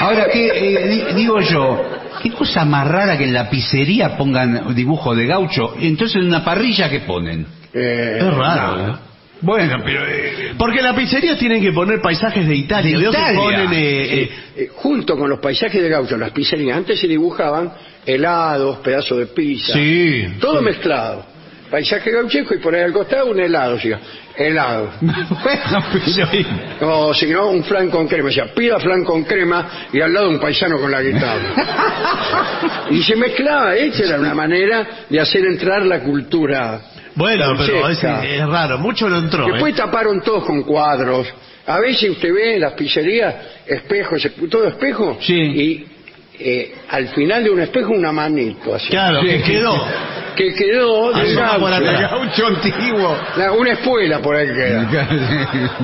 Ahora, 0.00 0.26
¿qué, 0.32 0.46
eh, 0.48 0.88
di- 0.88 1.14
digo 1.14 1.40
yo, 1.40 1.84
qué 2.22 2.30
cosa 2.32 2.64
más 2.64 2.86
rara 2.88 3.16
que 3.16 3.24
en 3.24 3.32
la 3.32 3.48
pizzería 3.48 4.16
pongan 4.16 4.74
dibujo 4.74 5.14
de 5.14 5.26
gaucho. 5.26 5.74
Entonces 5.80 6.16
en 6.16 6.26
una 6.28 6.44
parrilla, 6.44 6.90
¿qué 6.90 7.00
ponen? 7.00 7.46
Eh, 7.72 8.18
Es 8.20 8.34
raro. 8.34 8.76
no. 8.76 9.11
Bueno, 9.42 9.78
pero... 9.84 10.06
eh, 10.06 10.54
Porque 10.56 10.78
en 10.78 10.84
la 10.84 10.94
pizzería 10.94 11.36
tienen 11.36 11.60
que 11.60 11.72
poner 11.72 12.00
paisajes 12.00 12.46
de 12.46 12.54
Italia. 12.54 12.96
De 12.98 13.08
Italia. 13.08 13.40
ponen, 13.40 13.72
eh, 13.72 14.14
eh, 14.22 14.30
Eh, 14.56 14.68
junto 14.74 15.16
con 15.18 15.28
los 15.28 15.40
paisajes 15.40 15.82
de 15.82 15.88
gaucho, 15.88 16.16
las 16.16 16.30
pizzerías, 16.30 16.76
antes 16.76 17.00
se 17.00 17.08
dibujaban 17.08 17.72
helados, 18.06 18.78
pedazos 18.78 19.18
de 19.18 19.26
pizza, 19.26 19.72
Sí. 19.74 20.26
todo 20.40 20.62
mezclado. 20.62 21.26
Paisaje 21.70 22.10
gauchesco 22.10 22.54
y 22.54 22.58
por 22.58 22.74
ahí 22.74 22.82
al 22.82 22.92
costado 22.92 23.30
un 23.30 23.40
helado, 23.40 23.76
decía, 23.76 23.98
helado. 24.36 24.90
bueno, 25.00 25.84
pero... 26.78 27.06
O 27.08 27.14
si 27.14 27.26
no, 27.28 27.48
un 27.48 27.64
flan 27.64 27.88
con 27.90 28.06
crema, 28.06 28.28
decía, 28.28 28.52
pida 28.54 28.78
flan 28.78 29.02
con 29.04 29.24
crema 29.24 29.86
y 29.90 30.00
al 30.02 30.12
lado 30.12 30.28
un 30.28 30.38
paisano 30.38 30.78
con 30.78 30.90
la 30.90 31.00
guitarra. 31.00 32.86
y 32.90 33.02
se 33.02 33.16
mezclaba, 33.16 33.74
esa 33.74 34.04
era 34.04 34.20
una 34.20 34.34
manera 34.34 34.86
de 35.08 35.18
hacer 35.18 35.46
entrar 35.46 35.86
la 35.86 36.00
cultura. 36.00 36.80
Bueno, 37.14 37.54
pero 37.58 37.88
es, 37.88 38.02
raro. 38.48 38.78
Mucho 38.78 39.08
no 39.08 39.18
entró. 39.18 39.46
Después 39.46 39.74
¿eh? 39.74 39.76
taparon 39.76 40.20
todos 40.22 40.44
con 40.44 40.62
cuadros. 40.62 41.32
A 41.66 41.78
veces 41.78 42.10
usted 42.10 42.32
ve 42.32 42.54
en 42.54 42.60
las 42.60 42.72
pizzerías 42.72 43.34
espejos, 43.66 44.26
todo 44.50 44.66
espejo, 44.66 45.18
Sí. 45.20 45.34
y 45.34 45.86
eh, 46.38 46.74
al 46.90 47.08
final 47.08 47.44
de 47.44 47.50
un 47.50 47.60
espejo 47.60 47.92
una 47.92 48.10
manito 48.12 48.74
así. 48.74 48.88
Claro, 48.88 49.20
Sí. 49.22 49.28
que 49.28 49.42
quedó. 49.42 49.86
Que 50.34 50.54
quedó 50.54 51.12
de 51.12 51.30
Asoma 51.30 51.58
por 51.58 51.70
gaucho. 51.70 51.90
atrás. 51.90 52.10
Gaucho 52.10 52.46
antiguo. 52.46 53.16
La- 53.36 53.52
una 53.52 53.72
espuela 53.72 54.18
por 54.20 54.34
ahí 54.34 54.46
queda. 54.46 55.08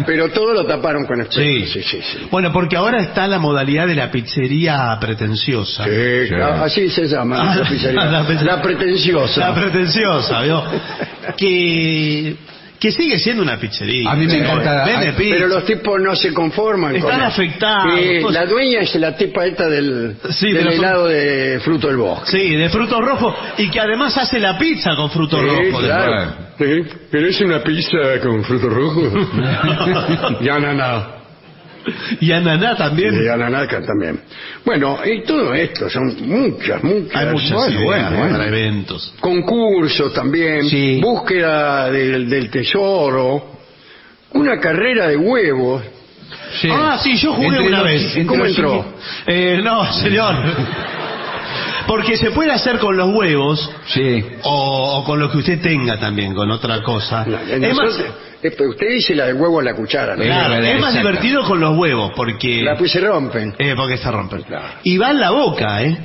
Pero 0.07 0.31
todo 0.31 0.55
lo 0.55 0.65
taparon 0.65 1.05
con 1.05 1.21
espejo. 1.21 1.43
Sí. 1.43 1.67
sí, 1.67 1.83
sí. 1.83 2.01
sí. 2.03 2.29
Bueno, 2.31 2.51
porque 2.51 2.75
ahora 2.77 2.99
está 3.03 3.27
la 3.29 3.39
modalidad 3.39 3.87
de 3.87 3.95
la 3.95 4.11
pizzería 4.11 4.97
pretenciosa. 4.99 5.85
Sí, 5.85 6.29
claro, 6.29 6.65
así 6.65 6.89
se 6.89 7.07
llama 7.07 7.53
Ah, 7.53 7.57
la 7.57 7.63
pizzería. 7.69 8.05
la 8.07 8.27
pizzería. 8.27 8.57
La 8.57 8.63
pretenciosa. 8.63 9.41
La 9.51 9.55
pretenciosa, 9.55 10.41
¿vio? 10.43 10.65
Que, 11.37 12.35
que 12.79 12.93
sigue 12.93 13.19
siendo 13.19 13.43
una 13.43 13.59
pizzería. 13.59 14.11
A 14.11 14.15
mí 14.15 14.27
me 14.27 14.39
encanta- 14.39 14.85
Vende 14.85 15.13
pizza. 15.15 15.35
Pero 15.35 15.49
los 15.49 15.65
tipos 15.65 16.01
no 16.01 16.15
se 16.15 16.33
conforman 16.33 16.95
Están 16.95 17.11
con 17.19 17.23
afectados, 17.23 17.93
Sí, 17.99 18.21
cosas- 18.23 18.35
la 18.45 18.47
dueña 18.51 18.81
es 18.81 18.95
la 18.95 19.17
tipa 19.17 19.47
esta 19.47 19.69
del, 19.69 20.15
Sí, 20.31 20.47
del 20.53 20.57
de 20.59 20.65
los- 20.65 20.75
helado 20.75 21.09
de 21.09 21.61
fruto 21.61 21.89
del 21.89 21.97
bosque. 21.97 22.31
Sí, 22.31 22.55
de 22.55 22.69
frutos 22.71 23.01
rojos. 23.05 23.35
Y 23.59 23.69
que 23.71 23.81
además 23.81 24.17
hace 24.17 24.39
la 24.39 24.57
pizza 24.59 24.95
con 24.95 25.11
frutos 25.11 25.41
Sí, 25.41 25.47
rojos. 25.71 25.85
claro. 25.85 26.35
Sí, 26.59 26.83
¿Pero 27.11 27.27
es 27.29 27.41
una 27.41 27.63
pizza 27.63 27.99
con 28.23 28.43
frutos 28.45 28.73
rojos? 28.73 29.13
y 30.41 30.49
ananá. 30.49 31.18
Y 32.21 32.33
ananá 32.33 32.77
también. 32.77 33.23
Y 33.23 33.29
ananá 33.29 33.67
también. 33.69 34.21
Bueno, 34.65 34.99
y 35.05 35.23
todo 35.23 35.53
esto, 35.55 35.89
son 35.89 36.17
muchas, 36.29 36.83
muchas. 36.83 37.17
Hay 37.17 37.27
muchas 37.33 37.53
bueno, 37.53 37.81
ideas 37.81 37.85
bueno, 37.85 38.19
bueno. 38.19 38.33
para 38.33 38.49
eventos. 38.49 39.15
Concursos 39.21 40.13
también, 40.13 40.69
Sí. 40.69 41.01
búsqueda 41.01 41.91
del, 41.91 42.29
del 42.29 42.51
tesoro, 42.51 43.53
una 44.33 44.59
carrera 44.61 45.09
de 45.09 45.17
huevos. 45.17 45.83
Sí. 46.61 46.69
Ah, 46.71 46.99
sí, 47.03 47.17
yo 47.17 47.33
jugué 47.35 47.49
Entre 47.49 47.69
una 47.69 47.79
los- 47.79 47.87
vez. 47.87 48.27
¿Cómo 48.27 48.45
entró? 48.45 48.85
Eh, 49.27 49.61
no, 49.63 49.93
señor. 49.93 50.35
Porque 51.89 52.17
se 52.19 52.31
puede 52.31 52.53
hacer 52.53 52.79
con 52.79 52.97
los 52.97 53.09
huevos 53.13 53.69
Sí. 53.87 54.25
o, 54.45 54.99
o 54.99 55.05
con 55.05 55.19
lo 55.19 55.29
que 55.31 55.39
usted 55.39 55.61
tenga 55.61 55.99
también, 55.99 56.35
con 56.35 56.49
otra 56.51 56.83
cosa. 56.83 57.23
Es 57.27 57.61
más, 57.61 57.87
Nosotros- 57.87 58.13
eh, 58.43 58.53
usted 58.69 58.87
dice 58.91 59.15
la 59.17 59.25
de 59.27 59.33
huevo 59.33 59.59
a 59.59 59.63
la 59.65 59.75
cuchara, 59.75 60.15
¿no? 60.15 60.23
claro, 60.23 60.55
es 60.57 60.81
más 60.81 60.91
exacto. 60.95 61.09
divertido 61.09 61.45
con 61.45 61.59
los 61.61 61.77
huevos 61.77 62.13
porque... 62.15 62.63
La 62.63 62.77
pues 62.77 62.93
se 62.93 63.01
rompen. 63.01 63.55
Eh, 63.59 63.75
porque 63.77 63.97
se 63.97 64.11
rompen. 64.11 64.43
Claro. 64.43 64.67
Y 64.85 64.99
va 64.99 65.11
en 65.11 65.19
la 65.21 65.31
boca, 65.31 65.83
¿eh? 65.83 65.97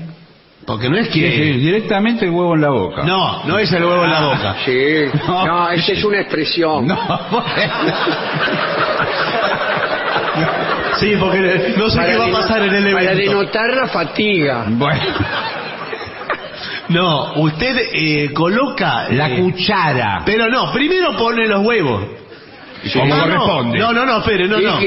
Porque 0.66 0.90
no 0.90 0.96
es 0.98 1.10
que... 1.10 1.20
sí, 1.32 1.52
directamente 1.60 2.24
el 2.24 2.32
huevo 2.32 2.56
en 2.56 2.62
la 2.62 2.70
boca. 2.70 3.04
No, 3.04 3.44
no 3.44 3.60
es 3.60 3.70
el 3.74 3.84
huevo 3.84 4.06
en 4.06 4.12
la 4.12 4.22
boca. 4.22 4.56
Sí, 4.64 4.72
No. 5.28 5.46
no, 5.46 5.70
esa 5.72 5.92
es 5.92 6.04
una 6.06 6.22
expresión. 6.22 6.88
No, 6.88 6.98
Sí, 11.00 11.16
porque 11.20 11.74
no 11.78 11.90
sé 11.90 12.00
qué 12.06 12.16
va 12.18 12.28
a 12.28 12.32
pasar 12.32 12.62
en 12.64 12.74
el 12.76 12.94
Para 12.94 13.12
evento. 13.12 13.32
denotar 13.40 13.70
la 13.76 13.88
fatiga. 13.88 14.66
bueno. 14.70 15.02
No, 16.90 17.34
usted 17.42 17.90
eh, 17.94 18.32
coloca... 18.34 19.08
La 19.12 19.30
eh, 19.30 19.40
cuchara. 19.40 20.24
Pero 20.26 20.50
no, 20.50 20.72
primero 20.74 21.16
pone 21.18 21.48
los 21.48 21.66
huevos. 21.66 22.04
Como 22.92 23.14
Ah, 23.14 23.18
no. 23.18 23.24
corresponde. 23.24 23.80
No, 23.80 23.94
no, 23.94 24.06
no, 24.06 24.18
espere, 24.20 24.46
no, 24.46 24.60
no. 24.60 24.78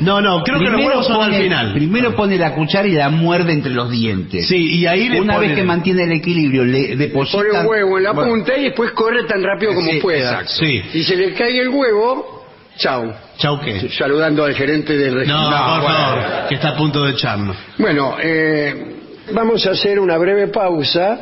No, 0.00 0.20
no, 0.20 0.42
creo 0.42 0.58
que 0.58 0.66
los 0.66 0.80
huevos 0.84 1.06
son 1.06 1.16
pone, 1.16 1.36
al 1.36 1.42
final. 1.42 1.72
Primero 1.72 2.14
pone 2.14 2.36
la 2.36 2.52
cuchara 2.54 2.86
y 2.86 2.92
la 2.92 3.08
muerde 3.08 3.52
entre 3.54 3.72
los 3.72 3.90
dientes. 3.90 4.46
Sí, 4.46 4.74
y 4.80 4.86
ahí 4.86 5.08
le 5.08 5.22
Una 5.22 5.36
pone- 5.36 5.46
vez 5.48 5.56
que 5.56 5.62
mantiene 5.64 6.04
el 6.04 6.12
equilibrio, 6.12 6.64
le 6.66 6.96
deposita... 6.96 7.38
Pone 7.38 7.60
un 7.60 7.66
huevo 7.66 7.96
en 7.96 8.04
la 8.04 8.12
punta 8.12 8.54
y 8.58 8.64
después 8.64 8.90
corre 8.90 9.24
tan 9.24 9.42
rápido 9.42 9.74
como 9.74 9.90
Sí, 9.90 10.00
pueda. 10.00 10.32
exacto. 10.32 10.52
Sí. 10.60 10.82
Si 10.92 11.02
se 11.04 11.16
le 11.16 11.32
cae 11.32 11.58
el 11.60 11.70
huevo, 11.70 12.44
chau. 12.76 13.10
Chau, 13.38 13.58
¿qué? 13.62 13.88
Saludando 13.96 14.44
al 14.44 14.54
gerente 14.54 14.94
del 14.94 15.14
No, 15.14 15.18
registro. 15.20 15.48
por 15.48 15.82
favor, 15.90 16.24
que 16.50 16.54
está 16.56 16.68
a 16.68 16.76
punto 16.76 17.04
de 17.04 17.12
echarnos. 17.12 17.56
Bueno, 17.78 18.16
eh, 18.22 18.93
vamos 19.32 19.66
a 19.66 19.70
hacer 19.70 19.98
una 19.98 20.18
breve 20.18 20.48
pausa 20.48 21.18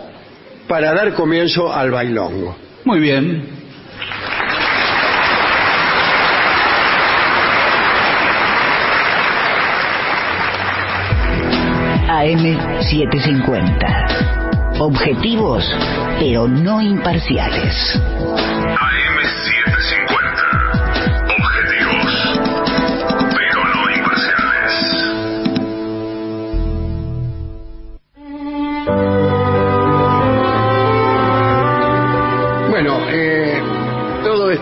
para 0.67 0.93
dar 0.95 1.15
comienzo 1.15 1.73
al 1.73 1.91
bailongo. 1.91 2.57
Muy 2.85 3.01
bien. 3.01 3.47
AM750. 12.09 14.81
Objetivos, 14.81 15.65
pero 16.19 16.49
no 16.49 16.81
imparciales. 16.81 17.75
AM750. 17.99 19.62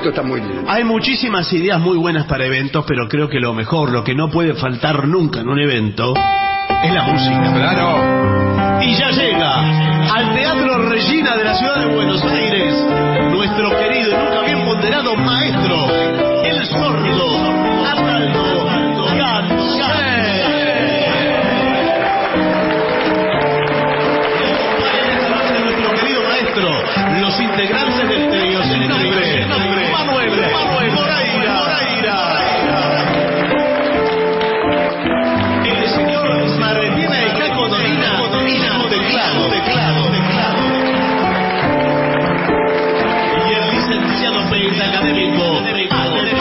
Está 0.09 0.23
muy. 0.23 0.43
Hay 0.67 0.85
muchísimas 0.85 1.53
ideas 1.53 1.79
muy 1.81 1.97
buenas 1.97 2.27
para 2.27 2.47
eventos, 2.47 2.85
pero 2.87 3.09
creo 3.09 3.29
que 3.29 3.39
lo 3.39 3.53
mejor, 3.55 3.91
lo 3.91 4.03
que 4.03 4.15
no 4.15 4.31
puede 4.31 4.55
faltar 4.55 5.07
nunca 5.07 5.41
en 5.41 5.49
un 5.49 5.59
evento, 5.59 6.15
es 6.83 6.93
la 6.93 7.03
música. 7.03 7.53
Claro. 7.53 8.81
Y 8.83 8.95
ya 8.97 9.11
llega 9.11 10.15
al 10.15 10.35
Teatro 10.35 10.89
Regina 10.89 11.37
de 11.37 11.45
la 11.45 11.55
Ciudad 11.55 11.81
de 11.81 11.95
Buenos 11.95 12.25
Aires 12.25 12.75
nuestro 13.31 13.71
querido 13.79 14.11
y 14.11 14.15
nunca 14.15 14.43
bien 14.43 14.65
ponderado 14.65 15.17
maestro, 15.17 15.87
el 16.45 16.67
sordo, 16.67 17.37
Arnaldo 17.87 19.05
Gansé. 19.19 20.01
Nuestro 25.63 25.95
querido 25.95 26.23
maestro, 26.23 26.69
los 27.21 27.41
integrantes 27.41 28.09
del 28.09 28.31
trío 28.31 28.61
Manuel, 30.31 30.93
Manuel 30.93 30.93
Moreira, 30.93 32.19
el 35.65 35.89
señor 35.89 36.59
Marretina 36.59 37.27
y 37.27 37.31
Caco 37.37 37.69
Dolina, 37.69 38.19
Dolina, 38.31 38.89
teclado, 38.89 39.51
teclado, 39.51 40.11
teclado. 40.11 40.61
Y 43.49 43.53
el 43.53 43.65
licenciado 43.73 44.51
pentacadémico, 44.51 45.43
Antonio. 45.91 46.37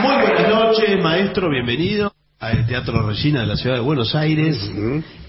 Muy 0.00 0.16
buenas 0.16 0.48
noches, 0.48 1.00
maestro, 1.00 1.48
bienvenido 1.48 2.21
Teatro 2.72 3.02
Regina 3.06 3.40
de 3.40 3.46
la 3.48 3.56
Ciudad 3.56 3.76
de 3.76 3.82
Buenos 3.82 4.14
Aires. 4.14 4.56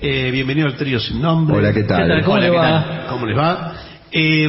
Eh, 0.01 0.29
bienvenido 0.31 0.65
al 0.65 0.75
trío 0.77 0.97
sin 0.97 1.21
nombre. 1.21 1.57
Hola, 1.57 1.73
¿qué 1.73 1.83
tal? 1.83 2.23
¿Cómo 2.23 2.37
le 2.37 2.49
va? 2.49 3.05
¿Cómo 3.09 3.25
les 3.25 3.37
va? 3.37 3.73
Eh, 4.13 4.47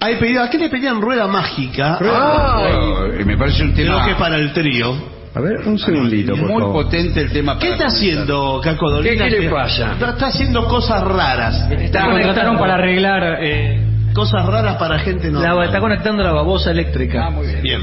hay 0.00 0.16
pedido, 0.16 0.42
¿A 0.42 0.50
qué 0.50 0.58
le 0.58 0.68
pedían 0.70 1.00
rueda 1.00 1.28
mágica? 1.28 2.00
Oh, 2.02 3.20
y 3.20 3.24
me 3.24 3.36
parece 3.36 3.62
un 3.62 3.74
Creo 3.74 3.86
tema 3.94 4.06
que 4.08 4.16
para 4.16 4.38
el 4.38 4.52
trío. 4.52 4.92
A 5.36 5.40
ver, 5.40 5.60
un 5.68 5.78
segundito, 5.78 6.32
por 6.36 6.48
muy 6.50 6.62
favor. 6.62 6.82
potente 6.84 7.20
el 7.20 7.30
tema. 7.30 7.60
¿Qué 7.60 7.70
está 7.74 7.86
haciendo 7.86 8.60
Caco 8.60 8.90
Dolina? 8.90 9.26
¿Qué- 9.26 9.30
qué 9.36 9.40
le 9.42 9.50
pasa? 9.50 9.92
Está, 9.92 10.10
está 10.10 10.26
haciendo 10.26 10.66
cosas 10.66 11.00
raras. 11.00 11.70
Está 11.70 12.06
contrataron 12.10 12.58
para 12.58 12.74
arreglar. 12.74 13.38
eh, 13.40 13.80
Cosas 14.12 14.44
raras 14.46 14.76
para 14.78 14.98
gente 14.98 15.30
no. 15.30 15.40
la, 15.40 15.64
está 15.64 15.78
conectando 15.78 16.24
la 16.24 16.32
babosa 16.32 16.72
eléctrica. 16.72 17.30
Bien. 17.62 17.80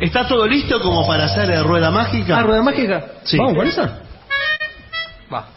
¿Está 0.00 0.26
todo 0.26 0.46
listo 0.46 0.80
como 0.80 1.06
para 1.06 1.24
hacer 1.24 1.50
eh, 1.50 1.62
rueda 1.62 1.90
mágica? 1.90 2.38
Ah, 2.38 2.42
rueda 2.42 2.62
mágica. 2.62 3.04
Sí. 3.24 3.38
Vamos 3.38 3.54
con 3.54 3.66
esa. 3.66 4.00
Va. 5.32 5.48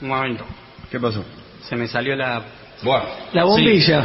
Un 0.00 0.08
momento. 0.08 0.44
¿Qué 0.90 1.00
pasó? 1.00 1.24
Se 1.68 1.76
me 1.76 1.88
salió 1.88 2.14
la. 2.14 2.42
Bueno, 2.82 3.04
La 3.32 3.44
bombilla. 3.44 4.04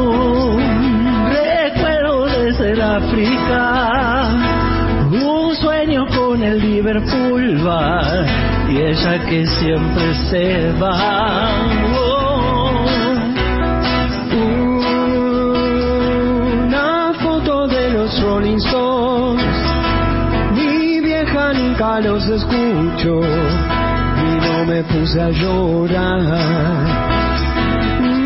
Un 0.00 1.30
recuerdo 1.32 2.26
desde 2.26 2.72
el 2.72 2.80
África, 2.80 4.32
un 5.10 5.54
sueño 5.56 6.06
con 6.08 6.42
el 6.42 6.58
Liverpool 6.60 7.29
y 7.52 8.76
ella 8.76 9.18
que 9.28 9.44
siempre 9.44 10.14
se 10.30 10.72
va. 10.80 11.50
Oh, 11.98 12.86
una 16.64 17.12
foto 17.20 17.66
de 17.66 17.90
los 17.90 18.22
Rolling 18.22 18.58
Stones, 18.58 19.42
mi 20.52 21.00
vieja 21.00 21.52
nunca 21.54 22.00
los 22.00 22.24
escucho 22.28 23.20
y 23.20 24.46
no 24.46 24.64
me 24.66 24.84
puse 24.84 25.20
a 25.20 25.30
llorar. 25.30 26.20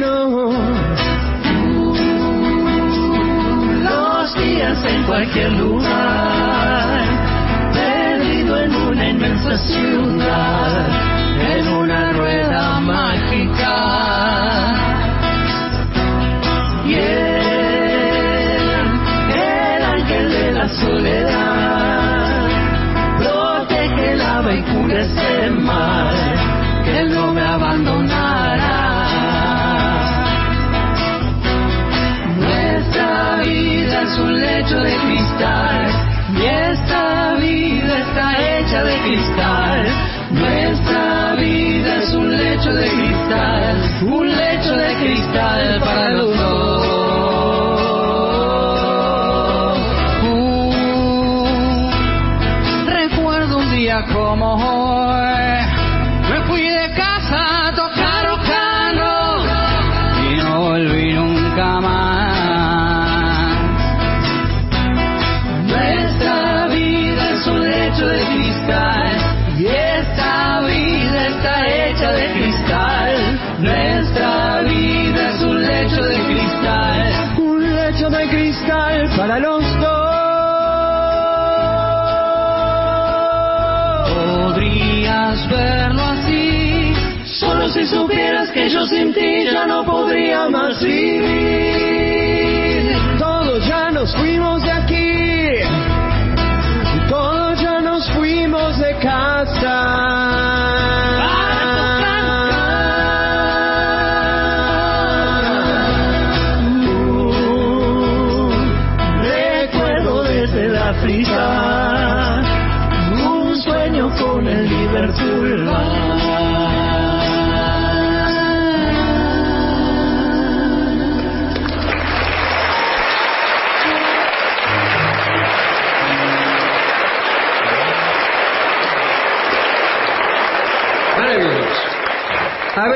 No. 0.00 0.52
Los 3.84 4.34
días 4.34 4.84
en 4.84 5.02
cualquier 5.04 5.52
lugar, 5.52 6.63
una 9.04 9.10
inmensa 9.10 9.58
ciudad, 9.58 10.86
en 11.38 11.68
una 11.68 12.12
rueda 12.12 12.80
mágica. 12.80 13.76
Y 16.86 16.94
él, 16.94 17.02
el 19.34 19.84
ángel 19.84 20.30
de 20.30 20.52
la 20.52 20.68
soledad, 20.68 22.48
protege, 23.18 24.14
lava 24.16 24.54
y 24.54 24.62
cura 24.62 25.00
ese 25.00 25.50
mal, 25.50 26.14
que 26.84 27.00
él 27.00 27.14
no 27.14 27.34
me 27.34 27.42
abandonará. 27.42 28.84
Nuestra 32.38 33.42
vida 33.44 34.02
es 34.02 34.18
un 34.18 34.40
lecho 34.40 34.78
de 34.78 34.96
cristal 34.96 35.90
y 36.36 36.44
esta 36.44 37.34
vida 37.34 37.93
hecha 38.20 38.84
de 38.84 38.96
cristal. 39.02 39.86
Nuestra 40.30 41.34
vida 41.36 41.96
es 41.96 42.14
un 42.14 42.36
lecho 42.36 42.72
de 42.72 42.88
cristal, 42.88 44.02
un 44.02 44.36
lecho 44.36 44.76
de 44.76 44.94
cristal 44.96 45.80
para 45.80 46.10
los 46.10 46.36
dos. 46.36 46.53
Para 79.34 79.48
los 79.48 79.64
dos. 79.80 80.14
Podrías 84.14 85.48
verlo 85.48 86.02
así. 86.02 86.94
Solo 87.24 87.68
si 87.68 87.84
supieras 87.86 88.50
que 88.52 88.68
yo 88.68 88.86
sin 88.86 89.12
ti 89.12 89.44
ya 89.52 89.66
no 89.66 89.84
podría 89.84 90.48
más 90.48 90.80
vivir. 90.80 91.63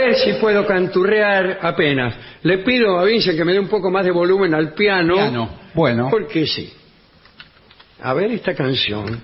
Ver 0.08 0.16
si 0.16 0.32
puedo 0.34 0.66
canturrear 0.66 1.58
apenas. 1.62 2.14
Le 2.42 2.58
pido 2.58 2.98
a 2.98 3.04
Vince 3.04 3.36
que 3.36 3.44
me 3.44 3.52
dé 3.52 3.60
un 3.60 3.68
poco 3.68 3.90
más 3.90 4.04
de 4.04 4.10
volumen 4.10 4.54
al 4.54 4.72
piano. 4.72 5.14
Piano. 5.14 5.50
Bueno. 5.74 6.08
Porque 6.10 6.46
sí. 6.46 6.72
A 8.00 8.14
ver 8.14 8.32
esta 8.32 8.54
canción. 8.54 9.22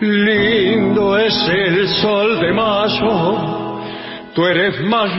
Lindo 0.00 1.18
es 1.18 1.48
el 1.48 1.88
sol 1.88 2.40
de 2.40 2.52
mayo, 2.52 3.82
tú 4.34 4.46
eres 4.46 4.80
más 4.82 5.10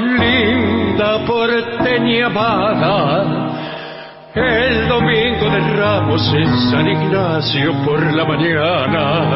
linda 0.96 1.26
porteña 1.26 2.28
amada, 2.28 3.52
El 4.34 4.88
domingo 4.88 5.50
de 5.50 5.60
Ramos 5.78 6.34
en 6.34 6.48
San 6.72 6.88
Ignacio 6.88 7.74
por 7.86 8.02
la 8.14 8.26
mañana. 8.26 9.30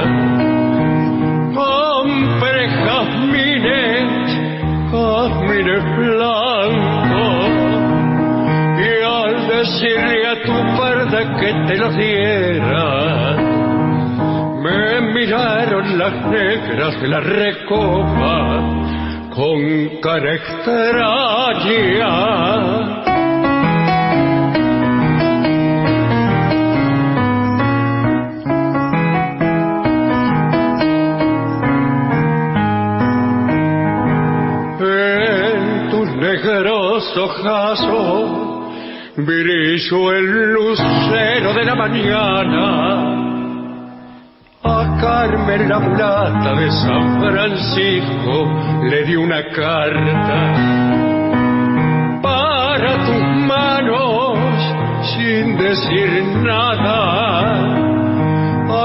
Compré 1.53 2.69
jazmines, 2.85 4.37
jazmines 4.91 5.83
blancos. 5.97 7.49
Y 8.79 9.03
al 9.03 9.47
decirle 9.47 10.27
a 10.27 10.35
tu 10.43 10.55
parda 10.77 11.19
que 11.39 11.53
te 11.67 11.77
los 11.77 11.95
diera, 11.95 13.35
me 14.63 15.01
miraron 15.13 15.97
las 15.97 16.13
negras 16.27 17.01
de 17.01 17.07
la 17.07 17.19
recopa 17.19 18.78
con 19.39 20.01
cara 20.01 20.35
extraña. 20.35 22.13
En 34.81 35.89
tus 35.89 36.09
negros 36.17 37.17
ojazos 37.17 38.73
brilló 39.15 40.11
el 40.11 40.53
lucero 40.53 41.53
de 41.53 41.63
la 41.63 41.75
mañana. 41.75 43.18
Carmen 44.99 45.69
la 45.69 45.79
mulata 45.79 46.53
de 46.55 46.69
San 46.71 47.21
Francisco 47.21 48.47
le 48.83 49.03
di 49.05 49.15
una 49.15 49.41
carta 49.43 50.39
para 52.21 52.97
tus 53.05 53.23
manos 53.47 54.37
sin 55.15 55.57
decir 55.57 56.23
nada. 56.43 56.97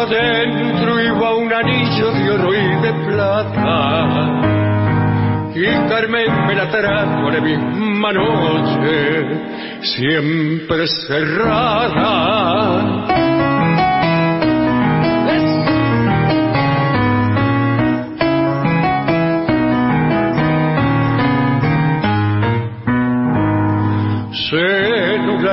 Adentro 0.02 1.00
iba 1.00 1.34
un 1.34 1.52
anillo 1.52 2.12
de 2.12 2.30
oro 2.30 2.54
y 2.54 2.76
de 2.80 2.92
plata. 3.06 4.40
Y 5.54 5.64
Carmen 5.88 6.46
me 6.46 6.54
la 6.54 6.70
trajo 6.70 7.30
de 7.30 7.40
misma 7.40 8.12
noche, 8.12 9.26
siempre 9.82 10.86
cerrada. 11.08 12.04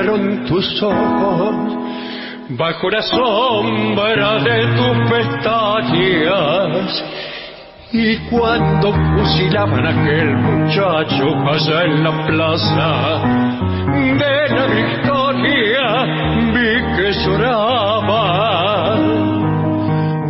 Tus 0.02 0.82
ojos 0.82 1.54
bajo 2.48 2.90
la 2.90 3.02
sombra 3.02 4.38
de 4.40 4.66
tus 4.76 4.96
pestañas. 5.08 7.04
Y 7.92 8.16
cuando 8.28 8.92
fusilaban 8.92 9.86
a 9.86 9.90
aquel 9.90 10.36
muchacho 10.38 11.36
allá 11.46 11.84
en 11.84 12.02
la 12.02 12.26
plaza 12.26 13.22
de 14.18 14.48
la 14.48 14.66
victoria, 14.66 16.04
vi 16.52 16.72
que 16.96 17.12
lloraba 17.24 18.24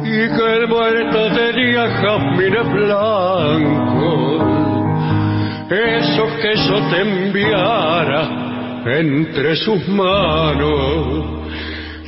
y 0.05 0.29
que 0.37 0.57
el 0.57 0.69
muerto 0.69 1.19
tenía 1.35 1.89
jazmines 1.89 2.73
blancos, 2.73 4.43
eso 5.71 6.25
que 6.43 6.53
yo 6.57 6.77
te 6.91 7.01
enviara 7.01 8.42
entre 8.85 9.57
sus 9.57 9.89
manos 9.89 11.49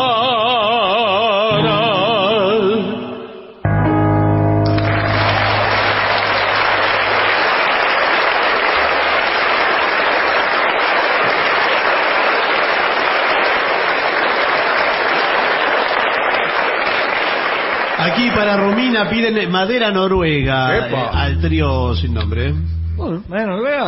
Aquí 17.99 18.29
para 18.29 18.57
Romina 18.57 19.09
piden 19.09 19.49
madera 19.51 19.91
noruega 19.91 20.77
Epa. 20.87 21.01
eh, 21.01 21.09
al 21.13 21.41
trío 21.41 21.95
sin 21.95 22.13
nombre. 22.13 22.53
Bueno, 22.97 23.23
bueno, 23.27 23.61
vea. 23.61 23.85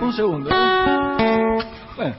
Un 0.00 0.12
segundo. 0.12 0.50
Bueno. 1.96 2.14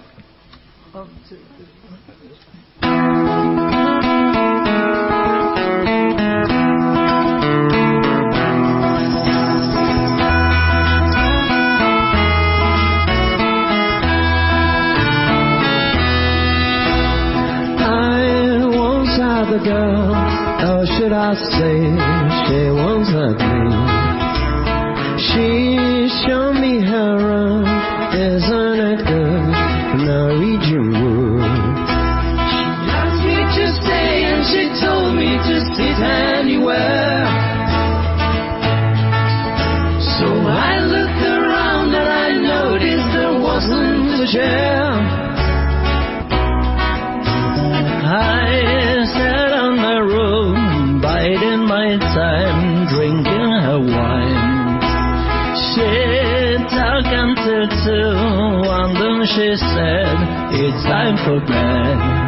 I 17.81 19.05
had 19.17 19.53
a 19.53 19.59
girl, 19.63 20.15
or 20.69 20.85
should 20.85 21.11
I 21.11 21.33
say, 21.33 22.08
I 44.31 44.45
sat 49.09 49.51
on 49.53 49.75
the 49.81 50.03
room, 50.05 51.01
biding 51.01 51.65
my 51.65 51.97
time, 51.97 52.85
drinking 52.93 53.51
her 53.65 53.79
wine. 53.79 54.81
She 55.73 55.89
talked 56.69 57.09
until 57.09 57.65
two, 57.81 58.13
and 58.69 58.93
then 59.01 59.25
she 59.25 59.57
said, 59.57 60.13
It's 60.53 60.83
time 60.83 61.17
for 61.25 61.39
bed. 61.47 62.18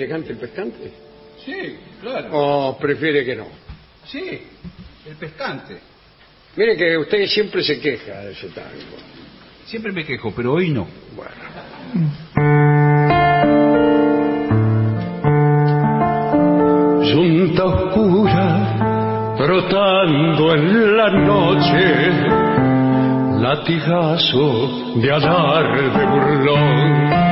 Que 0.00 0.08
cante 0.08 0.32
el 0.32 0.38
pescante? 0.38 0.92
Sí, 1.44 1.76
claro. 2.00 2.28
¿O 2.32 2.78
prefiere 2.78 3.22
que 3.22 3.36
no? 3.36 3.48
Sí, 4.06 4.42
el 5.06 5.16
pescante. 5.16 5.76
Mire 6.56 6.74
que 6.76 6.96
usted 6.96 7.26
siempre 7.26 7.62
se 7.62 7.78
queja 7.78 8.20
de 8.20 8.32
ese 8.32 8.48
tango. 8.48 8.96
Siempre 9.66 9.92
me 9.92 10.04
quejo, 10.04 10.32
pero 10.34 10.54
hoy 10.54 10.70
no. 10.70 10.88
Yunta 17.12 17.64
oscura, 17.64 19.36
trotando 19.36 20.54
en 20.54 20.96
la 20.96 21.10
noche, 21.10 22.10
latigazo 23.42 24.94
de 24.96 25.12
alarde 25.12 26.06
burlón, 26.06 27.29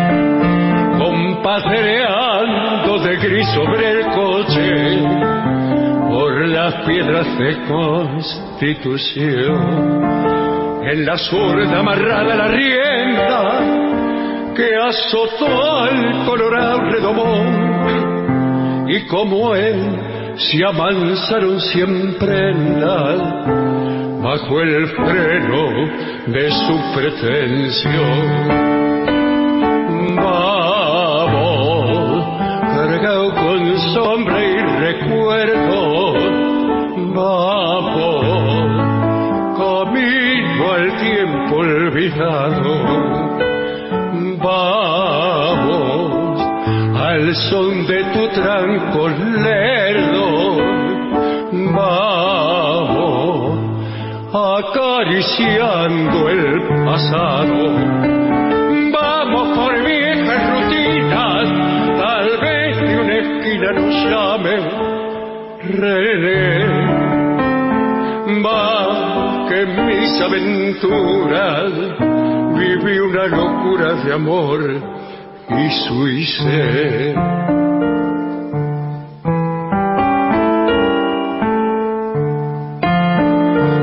compadreando 1.62 2.98
de 3.00 3.16
gris 3.16 3.48
sobre 3.54 3.90
el 3.90 4.06
coche, 4.14 4.98
por 6.08 6.48
las 6.48 6.74
piedras 6.86 7.26
de 7.38 7.56
constitución, 7.66 9.56
en 10.84 11.04
la 11.04 11.18
zurda 11.18 11.80
amarrada 11.80 12.36
la 12.36 12.48
rienda, 12.48 13.60
que 14.54 14.74
azotó 14.76 15.82
al 15.82 16.24
colorado 16.26 16.80
redomón 16.90 17.68
y 18.88 19.06
como 19.06 19.54
él 19.54 19.76
se 20.36 20.64
amansaron 20.64 21.60
siempre 21.60 22.50
en 22.50 22.80
la 22.80 23.14
bajo 24.22 24.60
el 24.60 24.88
freno 24.88 25.86
de 26.26 26.50
su 26.50 26.80
pretensión. 26.94 28.77
Vamos 44.40 46.40
al 47.00 47.34
son 47.34 47.86
de 47.86 48.04
tu 48.12 48.28
tranco 48.28 49.08
lerdo. 49.08 50.58
Vamos 51.74 53.58
acariciando 54.32 56.28
el 56.28 56.62
pasado. 56.84 57.72
Vamos 58.92 59.56
por 59.56 59.72
viejas 59.84 60.50
rutinas, 60.50 61.48
tal 61.98 62.28
vez 62.40 62.76
de 62.80 63.00
una 63.00 63.16
esquina 63.16 63.72
nos 63.72 63.94
llame 64.04 64.56
René. 65.78 66.97
En 69.60 69.70
mis 69.86 70.20
aventuras 70.20 71.72
viví 72.54 72.98
una 73.00 73.26
locura 73.26 73.94
de 74.04 74.14
amor 74.14 74.60
y 75.48 75.70
suicé. 75.88 77.12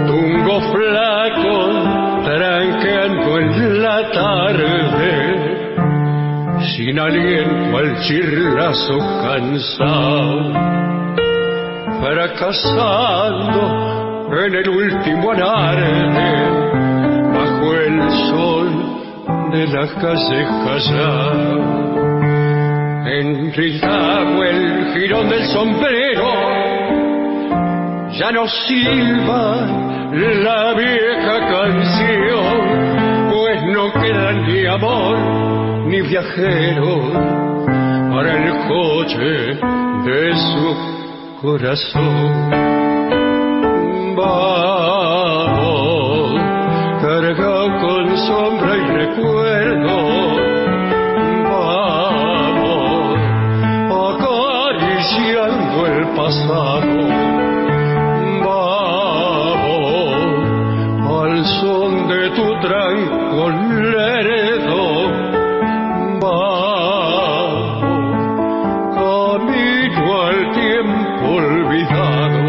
Tungo 0.07 0.61
flaco, 0.71 1.55
tranqueando 2.23 3.39
en 3.39 3.83
la 3.83 3.99
tarde, 4.11 5.11
sin 6.73 6.97
aliento 6.97 7.77
al 7.77 7.99
chirlazo 7.99 8.97
cansado, 9.25 10.53
fracasando 12.01 14.04
en 14.43 14.55
el 14.55 14.69
último 14.69 15.31
alarde, 15.31 16.31
bajo 17.33 17.73
el 17.73 18.11
sol 18.29 18.69
de 19.51 19.67
la 19.67 19.87
calle 20.01 20.45
Callao. 20.65 21.85
En 23.07 23.53
Rildago 23.53 24.43
el 24.43 24.93
girón 24.93 25.29
del 25.29 25.45
sombrero 25.45 26.33
ya 28.11 28.31
no 28.31 28.47
silba 28.47 29.67
la 30.11 30.73
vieja 30.73 31.39
canción, 31.49 33.31
pues 33.31 33.63
no 33.73 33.93
quedan 33.93 34.47
ni 34.47 34.65
amor 34.65 35.17
ni 35.87 36.01
viajero 36.01 37.11
para 38.11 38.43
el 38.43 38.67
coche 38.67 39.59
de 40.05 40.33
su 40.35 41.41
corazón. 41.41 42.74
Sombra 48.17 48.77
y 48.77 48.81
recuerdo. 48.81 49.95
Vamos, 51.43 53.17
acariciando 54.13 55.77
el 55.87 56.07
pasado. 56.15 56.95
Vamos, 58.45 59.81
al 61.21 61.45
son 61.59 62.07
de 62.07 62.29
tu 62.31 62.47
tranco 62.61 63.49
lerdo. 63.49 64.83
Vamos, 66.21 67.83
camino 68.95 70.05
al 70.23 70.39
tiempo 70.53 71.25
olvidado. 71.35 72.43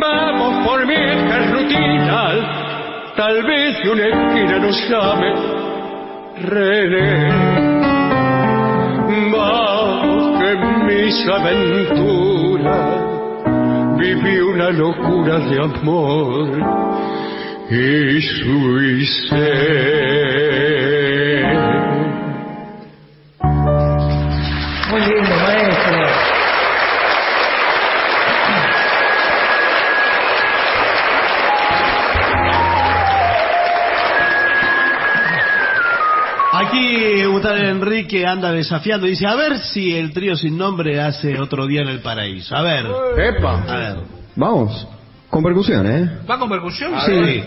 Vamos 0.00 0.52
por 0.66 0.78
viejas 0.86 1.42
rutinas, 1.52 2.31
tal 3.22 3.38
vez 3.44 3.80
de 3.84 3.88
una 3.88 4.06
esquina 4.08 4.58
nos 4.58 4.76
llame 4.90 5.30
René. 6.42 7.28
Vamos 9.30 10.40
que 10.40 10.48
en 10.50 10.86
mis 10.88 11.28
aventuras 11.28 12.88
viví 13.96 14.40
una 14.40 14.70
locura 14.70 15.38
de 15.38 15.56
amor 15.62 16.48
y 17.70 18.20
suicé. 18.40 20.01
Anda 38.32 38.52
desafiando. 38.52 39.06
Dice, 39.06 39.26
a 39.26 39.34
ver 39.34 39.58
si 39.58 39.94
el 39.94 40.12
trío 40.12 40.36
sin 40.36 40.56
nombre 40.58 41.00
hace 41.00 41.38
otro 41.40 41.66
día 41.66 41.82
en 41.82 41.88
el 41.88 42.00
paraíso. 42.00 42.54
A 42.56 42.62
ver. 42.62 42.86
Epa. 43.18 43.62
A 43.62 43.76
ver. 43.76 43.96
Vamos. 44.36 44.86
Con 45.30 45.42
percusión, 45.42 45.86
¿eh? 45.86 46.18
¿Va 46.28 46.38
con 46.38 46.48
percusión? 46.48 46.92
Sí. 47.06 47.44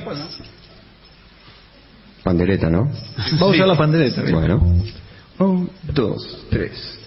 Pandereta, 2.24 2.70
¿no? 2.70 2.90
Vamos 3.34 3.42
a 3.42 3.46
usar 3.46 3.68
la 3.68 3.78
pandereta. 3.78 4.22
bien. 4.22 4.36
Bueno. 4.36 4.76
Un, 5.38 5.70
dos, 5.94 6.46
tres. 6.50 7.00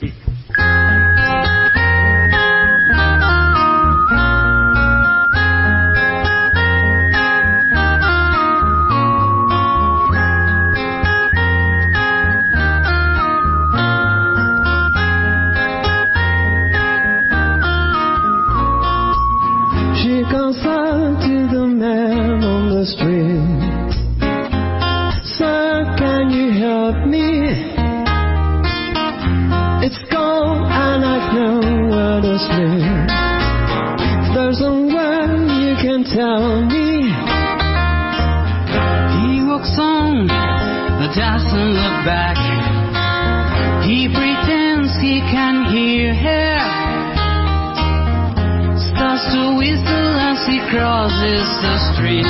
to 49.33 49.57
whistle 49.61 50.15
as 50.17 50.41
he 50.49 50.59
crosses 50.71 51.49
the 51.61 51.77
street. 51.93 52.29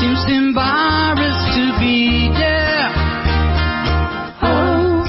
Seems 0.00 0.24
embarrassed 0.32 1.48
to 1.56 1.64
be 1.78 2.32
there. 2.32 2.88
Oh, 4.40 5.04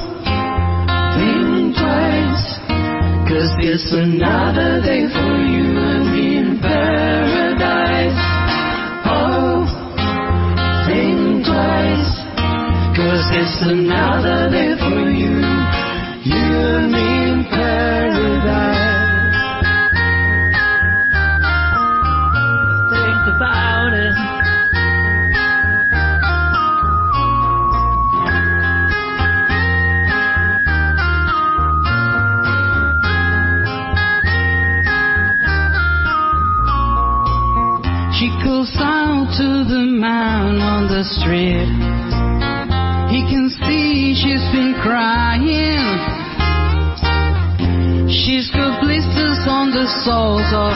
think 1.16 1.76
twice, 1.80 2.46
cause 3.28 3.52
it's 3.64 3.92
another 3.94 4.82
day 4.84 5.08
for 5.08 5.36
you 5.48 5.68
and 5.80 6.06
me 6.12 6.38
in 6.44 6.60
paradise. 6.60 8.20
Oh, 9.08 9.64
think 10.88 11.46
twice, 11.48 12.14
cause 13.00 13.26
it's 13.32 13.58
another 13.64 14.52
day 14.52 14.76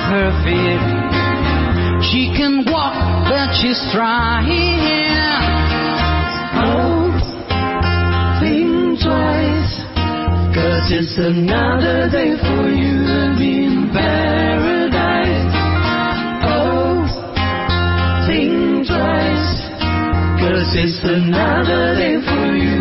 feet. 0.10 0.81
She 2.10 2.34
can 2.34 2.65
walk, 2.65 2.98
but 3.30 3.53
she's 3.61 3.77
trying. 3.94 4.49
Oh, 6.57 7.14
think 8.41 8.98
twice. 9.06 9.73
Cause 10.56 10.90
it's 10.90 11.18
another 11.18 12.10
day 12.10 12.34
for 12.41 12.65
you 12.73 13.06
and 13.06 13.38
me 13.38 13.65
in 13.69 13.90
paradise. 13.94 15.53
Oh, 16.49 17.06
think 18.26 18.88
twice. 18.90 19.49
Cause 20.41 20.69
it's 20.73 20.99
another 21.03 21.94
day 21.95 22.18
for 22.26 22.56
you 22.57 22.78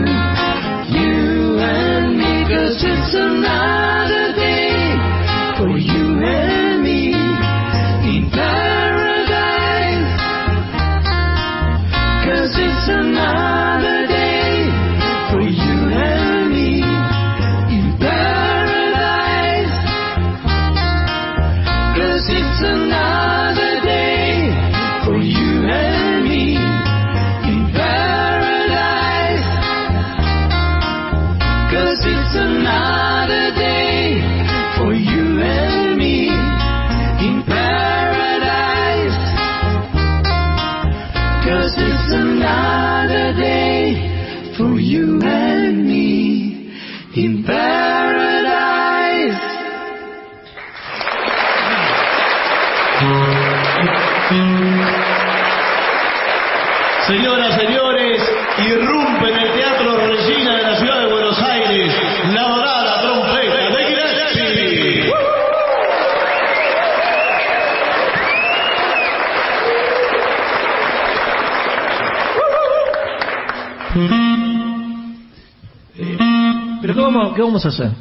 qué 77.38 77.42
vamos, 77.42 77.62
vamos 77.62 77.64
a 77.64 77.68
hacer? 77.68 77.92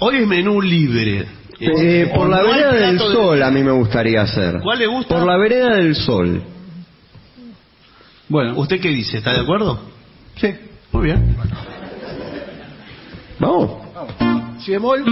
Hoy 0.00 0.16
es 0.16 0.26
menú 0.26 0.60
libre. 0.62 1.26
Eh, 1.60 2.10
por 2.14 2.28
la 2.28 2.40
vereda 2.42 2.72
del 2.72 2.98
de- 2.98 3.04
sol 3.04 3.42
a 3.42 3.50
mí 3.50 3.62
me 3.62 3.72
gustaría 3.72 4.22
hacer. 4.22 4.60
¿Cuál 4.62 4.78
le 4.78 4.86
gusta? 4.86 5.16
Por 5.16 5.26
la 5.26 5.36
vereda 5.36 5.74
del 5.74 5.94
sol. 5.94 6.42
Bueno, 8.28 8.54
¿usted 8.58 8.80
qué 8.80 8.88
dice? 8.88 9.18
¿Está 9.18 9.32
de 9.32 9.40
acuerdo? 9.40 9.80
Sí. 10.36 10.54
Muy 10.92 11.06
bien. 11.06 11.36
Vamos. 13.40 13.70
Si 14.64 14.70
bemol. 14.72 15.04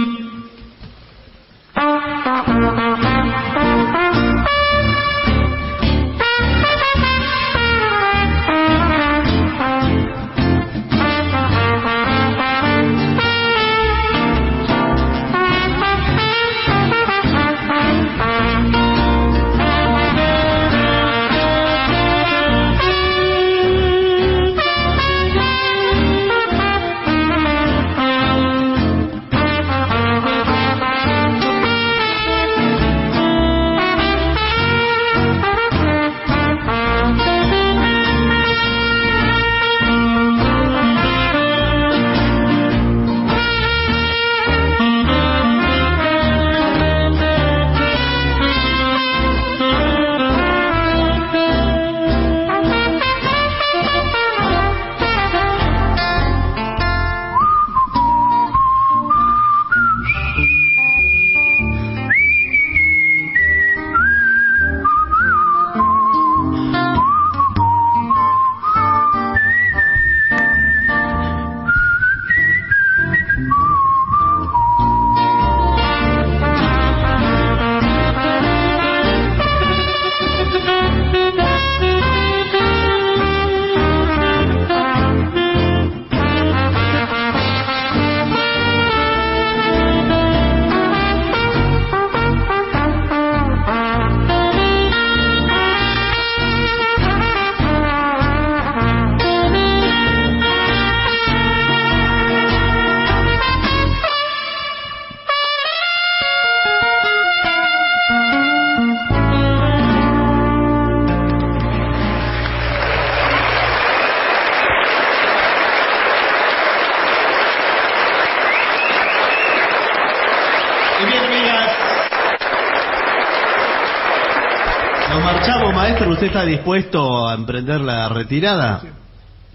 ¿Usted 126.27 126.39
está 126.41 126.45
dispuesto 126.45 127.25
a 127.25 127.35
emprender 127.35 127.79
la 127.79 128.09
retirada? 128.09 128.81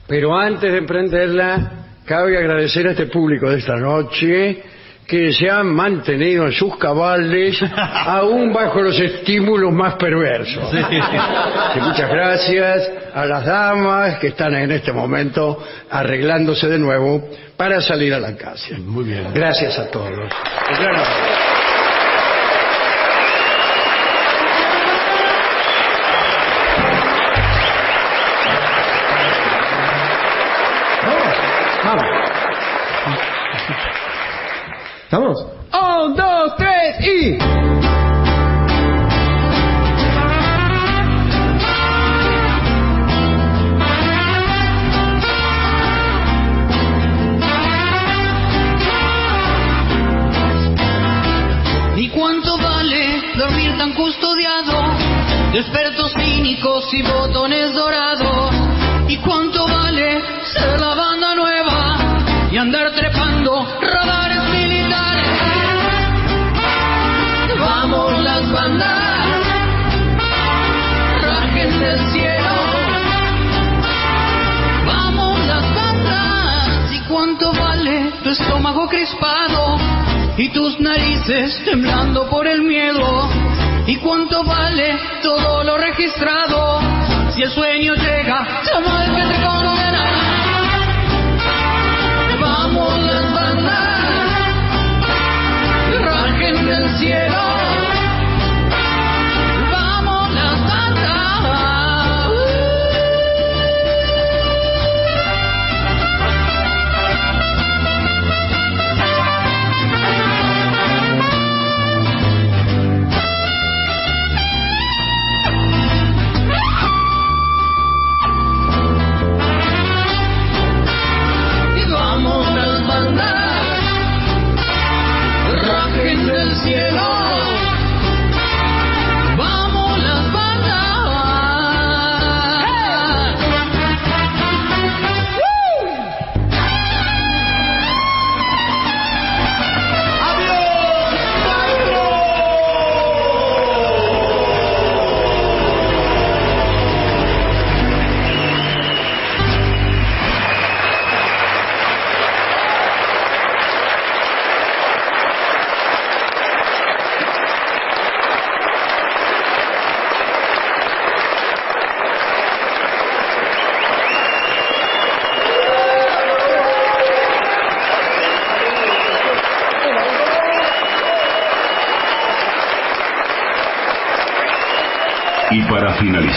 Pero 0.08 0.34
antes 0.34 0.72
de 0.72 0.78
emprenderla, 0.78 1.70
cabe 2.06 2.38
agradecer 2.38 2.86
a 2.86 2.92
este 2.92 3.06
público 3.06 3.50
de 3.50 3.58
esta 3.58 3.76
noche 3.76 4.62
que 5.06 5.34
se 5.34 5.50
han 5.50 5.66
mantenido 5.66 6.46
en 6.46 6.52
sus 6.52 6.78
cabales 6.78 7.62
aún 7.76 8.54
bajo 8.54 8.80
los 8.80 8.98
estímulos 8.98 9.70
más 9.70 9.96
perversos. 9.96 10.70
Sí, 10.70 11.80
muchas 11.80 12.10
gracias 12.10 12.90
a 13.14 13.26
las 13.26 13.44
damas 13.44 14.18
que 14.18 14.28
están 14.28 14.54
en 14.54 14.70
este 14.70 14.92
momento 14.92 15.62
arreglándose 15.90 16.68
de 16.68 16.78
nuevo 16.78 17.28
para 17.54 17.82
salir 17.82 18.14
a 18.14 18.18
la 18.18 18.34
calle. 18.34 18.78
Muy 18.78 19.04
bien. 19.04 19.26
Gracias 19.34 19.78
a 19.78 19.90
todos. 19.90 20.10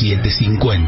750. 0.00 0.79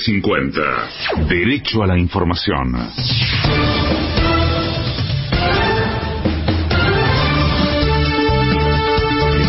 AM750. 0.00 1.28
Derecho 1.28 1.82
a 1.82 1.86
la 1.86 1.98
información. 1.98 2.72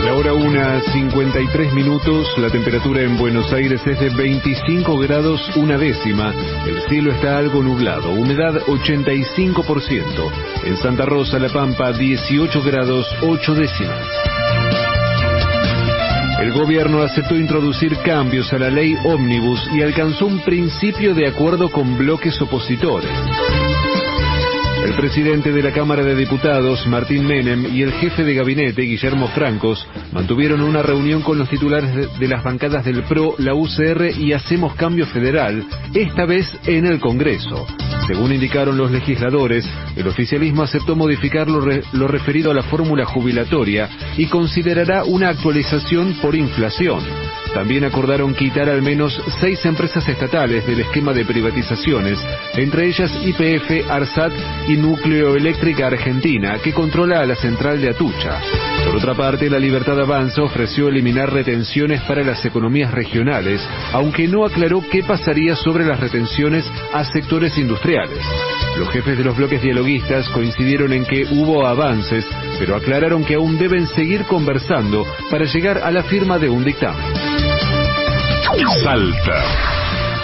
La 0.06 0.16
hora 0.16 0.34
una, 0.34 0.82
53 0.82 1.74
minutos. 1.74 2.28
La 2.38 2.50
temperatura 2.50 3.02
en 3.02 3.18
Buenos 3.18 3.52
Aires 3.54 3.86
es 3.86 4.00
de 4.00 4.10
25 4.10 4.98
grados 4.98 5.42
una 5.56 5.78
décima. 5.78 6.34
El 6.66 6.82
cielo 6.90 7.12
está 7.12 7.38
algo 7.38 7.62
nublado. 7.62 8.12
Humedad 8.12 8.56
85%. 8.68 10.32
En 10.66 10.78
Santa 10.78 11.06
Rosa, 11.06 11.40
La 11.40 11.50
Pampa, 11.50 11.92
18 11.94 12.62
grados 12.64 13.08
8 13.22 13.56
décimas. 13.56 13.91
El 16.52 16.60
gobierno 16.60 17.02
aceptó 17.02 17.38
introducir 17.38 17.96
cambios 18.00 18.52
a 18.52 18.58
la 18.60 18.70
ley 18.70 18.94
ómnibus 19.06 19.70
y 19.74 19.82
alcanzó 19.82 20.26
un 20.26 20.40
principio 20.40 21.16
de 21.16 21.26
acuerdo 21.26 21.72
con 21.72 21.98
bloques 21.98 22.42
opositores. 22.42 23.10
El 24.84 24.94
presidente 24.96 25.54
de 25.54 25.64
la 25.64 25.72
Cámara 25.72 26.04
de 26.04 26.14
Diputados, 26.14 26.86
Martín 26.88 27.26
Menem, 27.26 27.74
y 27.74 27.84
el 27.84 27.94
jefe 27.94 28.26
de 28.26 28.34
gabinete, 28.34 28.82
Guillermo 28.82 29.30
Francos, 29.30 29.88
mantuvieron 30.12 30.62
una 30.62 30.82
reunión 30.82 31.22
con 31.22 31.38
los 31.38 31.48
titulares 31.48 32.20
de, 32.20 32.28
las 32.28 32.44
bancadas 32.44 32.84
del 32.84 33.04
PRO, 33.04 33.36
la 33.38 33.54
UCR 33.54 34.12
y 34.20 34.34
Hacemos 34.34 34.76
Cambio 34.76 35.06
Federal, 35.06 35.64
esta 35.94 36.26
vez 36.26 36.46
en 36.66 36.86
el 36.86 37.00
Congreso. 37.00 37.66
Según 38.08 38.34
indicaron 38.34 38.78
los 38.78 38.92
legisladores, 38.92 39.66
el 39.96 40.08
oficialismo 40.08 40.64
aceptó 40.64 40.96
modificar 40.96 41.50
lo, 41.50 41.62
re- 41.62 41.84
lo 41.94 42.08
referido 42.08 42.52
a 42.52 42.54
la 42.54 42.64
fórmula 42.64 43.06
jubilatoria 43.06 43.90
y 44.18 44.28
considerará 44.28 45.04
una 45.04 45.30
actualización 45.30 46.14
por 46.22 46.36
inflación. 46.36 47.31
También 47.54 47.84
acordaron 47.84 48.34
quitar 48.34 48.70
al 48.70 48.82
menos 48.82 49.22
seis 49.40 49.64
empresas 49.66 50.08
estatales 50.08 50.66
del 50.66 50.80
esquema 50.80 51.14
de 51.14 51.26
privatizaciones, 51.26 52.18
entre 52.56 52.88
ellas 52.88 53.12
IPF, 53.24 53.90
ARSAT 53.90 54.32
y 54.70 54.78
Núcleo 54.78 55.36
Eléctrica 55.36 55.88
Argentina, 55.88 56.58
que 56.64 56.74
controla 56.74 57.20
a 57.20 57.26
la 57.26 57.36
central 57.36 57.82
de 57.82 57.90
Atucha. 57.90 58.40
Por 58.86 58.96
otra 58.96 59.14
parte, 59.16 59.50
la 59.50 59.60
Libertad 59.60 60.00
Avanza 60.00 60.42
ofreció 60.42 60.88
eliminar 60.88 61.32
retenciones 61.32 62.02
para 62.02 62.24
las 62.24 62.44
economías 62.46 62.92
regionales, 62.92 63.62
aunque 63.94 64.28
no 64.28 64.46
aclaró 64.46 64.82
qué 64.90 65.04
pasaría 65.04 65.56
sobre 65.56 65.86
las 65.86 66.00
retenciones 66.00 66.70
a 66.94 67.04
sectores 67.04 67.58
industriales. 67.58 68.20
Los 68.78 68.90
jefes 68.90 69.18
de 69.18 69.24
los 69.24 69.36
bloques 69.36 69.62
dialoguistas 69.62 70.30
coincidieron 70.30 70.94
en 70.94 71.06
que 71.06 71.26
hubo 71.26 71.68
avances, 71.68 72.26
pero 72.60 72.76
aclararon 72.76 73.24
que 73.26 73.36
aún 73.36 73.58
deben 73.58 73.88
seguir 73.88 74.24
conversando 74.24 75.06
para 75.30 75.46
llegar 75.46 75.80
a 75.80 75.92
la 75.92 76.04
firma 76.04 76.40
de 76.40 76.50
un 76.50 76.64
dictamen. 76.64 77.31
Salta. 78.84 79.44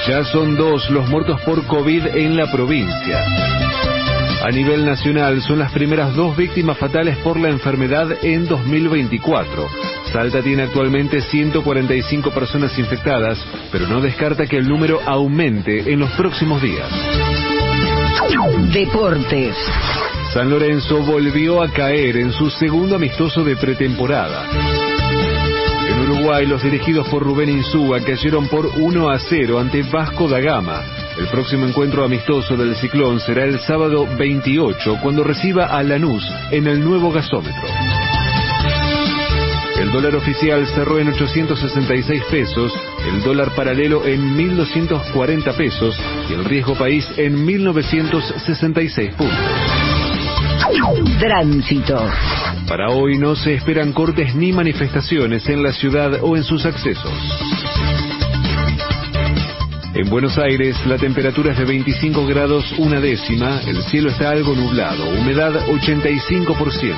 Ya 0.07 0.23
son 0.25 0.57
dos 0.57 0.89
los 0.89 1.07
muertos 1.09 1.39
por 1.41 1.65
COVID 1.65 2.07
en 2.07 2.35
la 2.35 2.51
provincia. 2.51 3.25
A 4.43 4.51
nivel 4.51 4.85
nacional 4.85 5.41
son 5.41 5.59
las 5.59 5.71
primeras 5.71 6.13
dos 6.13 6.35
víctimas 6.35 6.77
fatales 6.77 7.17
por 7.17 7.39
la 7.39 7.49
enfermedad 7.49 8.09
en 8.21 8.47
2024. 8.47 9.67
Salta 10.11 10.41
tiene 10.41 10.63
actualmente 10.63 11.21
145 11.21 12.31
personas 12.31 12.77
infectadas, 12.77 13.43
pero 13.71 13.87
no 13.87 14.01
descarta 14.01 14.45
que 14.45 14.57
el 14.57 14.67
número 14.67 14.99
aumente 15.05 15.91
en 15.91 15.99
los 15.99 16.11
próximos 16.11 16.61
días. 16.61 16.89
Deportes. 18.73 19.55
San 20.33 20.49
Lorenzo 20.49 20.99
volvió 20.99 21.61
a 21.61 21.71
caer 21.71 22.17
en 22.17 22.31
su 22.33 22.49
segundo 22.49 22.95
amistoso 22.95 23.43
de 23.43 23.55
pretemporada. 23.55 24.96
Uruguay, 26.27 26.45
los 26.45 26.61
dirigidos 26.61 27.07
por 27.07 27.23
Rubén 27.23 27.47
Insúa 27.47 28.01
cayeron 28.01 28.49
por 28.49 28.65
1 28.65 29.09
a 29.09 29.17
0 29.17 29.59
ante 29.59 29.81
Vasco 29.83 30.27
da 30.27 30.41
Gama. 30.41 30.83
El 31.17 31.27
próximo 31.27 31.65
encuentro 31.65 32.03
amistoso 32.03 32.57
del 32.57 32.75
ciclón 32.75 33.21
será 33.21 33.45
el 33.45 33.61
sábado 33.61 34.05
28, 34.17 34.99
cuando 35.01 35.23
reciba 35.23 35.67
a 35.67 35.81
Lanús 35.83 36.29
en 36.51 36.67
el 36.67 36.83
nuevo 36.83 37.13
gasómetro. 37.13 37.63
El 39.79 39.89
dólar 39.93 40.17
oficial 40.17 40.67
cerró 40.75 40.99
en 40.99 41.07
866 41.07 42.23
pesos, 42.29 42.73
el 43.09 43.23
dólar 43.23 43.51
paralelo 43.55 44.05
en 44.05 44.35
1240 44.35 45.53
pesos 45.53 45.97
y 46.29 46.33
el 46.33 46.43
riesgo 46.43 46.75
país 46.75 47.07
en 47.15 47.45
1966 47.45 49.13
puntos. 49.13 49.37
Tránsito. 51.19 52.09
Para 52.67 52.89
hoy 52.89 53.17
no 53.17 53.35
se 53.35 53.53
esperan 53.53 53.93
cortes 53.93 54.35
ni 54.35 54.51
manifestaciones 54.51 55.47
en 55.47 55.63
la 55.63 55.71
ciudad 55.71 56.19
o 56.21 56.35
en 56.35 56.43
sus 56.43 56.65
accesos. 56.65 57.13
En 59.93 60.09
Buenos 60.09 60.37
Aires 60.37 60.75
la 60.85 60.97
temperatura 60.97 61.53
es 61.53 61.57
de 61.59 61.65
25 61.65 62.27
grados 62.27 62.71
una 62.77 62.99
décima, 62.99 63.61
el 63.65 63.81
cielo 63.83 64.09
está 64.09 64.31
algo 64.31 64.53
nublado, 64.53 65.09
humedad 65.09 65.53
85%. 65.67 66.93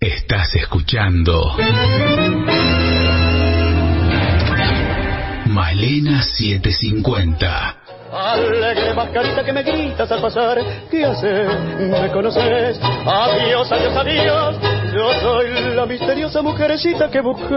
Estás 0.00 0.54
escuchando 0.54 1.56
Malena 5.46 6.22
750. 6.22 7.76
Alegre 8.12 8.94
mascarita 8.94 9.42
que 9.44 9.52
me 9.52 9.64
gritas 9.64 10.10
al 10.12 10.20
pasar, 10.20 10.58
¿qué 10.88 11.04
haces? 11.04 11.48
¿Me 11.80 12.12
conoces? 12.12 12.78
Adiós, 12.80 13.72
adiós, 13.72 13.96
adiós. 13.96 14.56
Yo 14.94 15.12
soy 15.20 15.74
la 15.74 15.84
misteriosa 15.84 16.42
mujercita 16.42 17.10
que 17.10 17.20
buscas. 17.20 17.50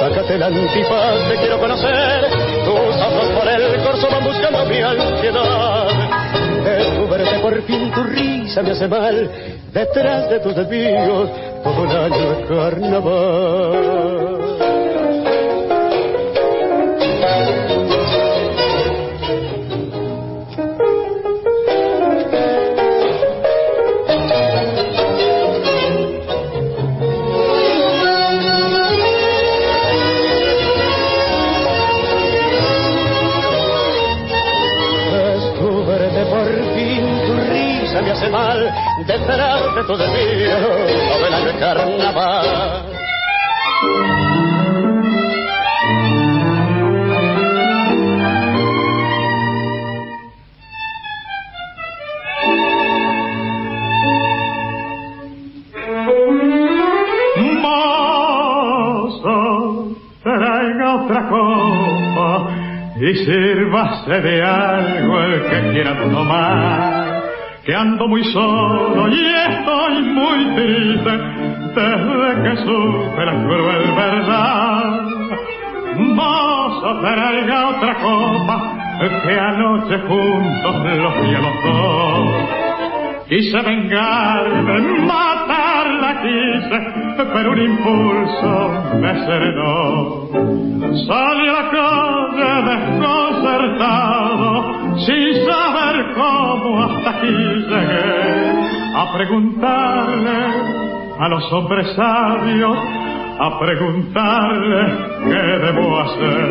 Sácate 0.00 0.38
la 0.38 0.46
antifaz, 0.46 1.28
te 1.28 1.36
quiero 1.36 1.60
conocer. 1.60 2.30
Tus 2.64 2.96
ojos 2.96 3.28
por 3.38 3.46
el 3.46 3.84
corso 3.84 4.08
van 4.10 4.24
buscando 4.24 4.64
mi 4.64 4.80
ansiedad. 4.80 6.09
Descúbrete 7.30 7.42
por 7.42 7.62
fin 7.62 7.90
tu 7.92 8.02
risa 8.04 8.62
me 8.62 8.70
hace 8.72 8.88
mal. 8.88 9.30
Detrás 9.72 10.30
de 10.30 10.40
tus 10.40 10.54
desvíos, 10.54 11.30
todo 11.62 11.82
un 11.82 11.88
año 11.88 12.34
de 12.34 12.46
carnaval. 12.46 14.49
Detrás 39.30 39.74
de 39.76 39.84
tu 39.84 39.96
desvío, 39.96 40.58
novela 40.58 41.40
de 41.40 41.58
carnaval 41.60 42.90
y 63.00 63.14
sírvase 63.14 64.20
de 64.20 64.42
algo 64.42 65.20
el 65.20 65.42
que 65.48 65.72
quiera 65.72 65.96
tomar. 65.98 67.09
Que 67.64 67.74
ando 67.74 68.08
muy 68.08 68.24
solo 68.24 69.08
y 69.08 69.20
estoy 69.20 70.02
muy 70.02 70.44
triste 70.56 71.10
desde 71.74 72.42
que 72.42 72.56
supe 72.56 73.26
la 73.26 73.32
cruel 73.44 73.92
verdad. 73.96 75.00
Mozo, 75.96 77.00
traiga 77.00 77.68
otra 77.68 77.94
copa 78.00 78.80
que 79.00 79.38
anoche 79.38 79.98
juntos 80.08 80.74
los 80.84 81.14
vi 81.22 81.34
a 81.34 81.40
los 81.40 81.64
dos. 81.64 83.28
Quise 83.28 83.60
vengarme, 83.62 84.80
quise, 86.22 86.78
pero 87.32 87.52
un 87.52 87.60
impulso 87.60 88.52
me 89.00 89.12
serenó. 89.26 90.28
Salí 91.06 91.48
a 91.48 91.52
la 91.52 91.70
calle 91.70 92.50
desconcertado, 92.70 94.44
sin 94.98 95.34
saber 95.46 95.96
cómo 96.14 96.68
hasta 96.84 97.10
aquí 97.10 97.26
llegué, 97.26 98.04
a 98.96 99.12
preguntarle 99.16 100.38
a 101.18 101.28
los 101.28 101.52
hombres 101.52 101.86
sabios, 101.94 102.78
a 103.38 103.58
preguntarle 103.58 104.82
qué 105.24 105.42
debo 105.64 106.00
hacer. 106.00 106.48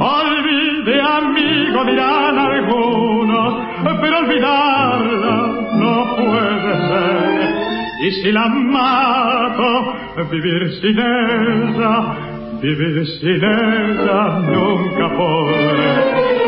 Olvide, 0.00 1.00
amigo, 1.00 1.84
dirán 1.84 2.38
algunos, 2.38 3.54
pero 4.00 4.18
olvidarla 4.18 5.36
no 5.74 6.16
puede 6.16 6.76
ser. 6.88 7.27
Y 8.00 8.10
si 8.12 8.32
la 8.32 8.48
mato, 8.48 9.94
vivir 10.30 10.70
sin 10.80 10.98
ella, 10.98 12.16
vivir 12.62 13.06
sin 13.20 13.44
ella 13.44 14.38
nunca 14.40 15.16
podré. 15.16 16.38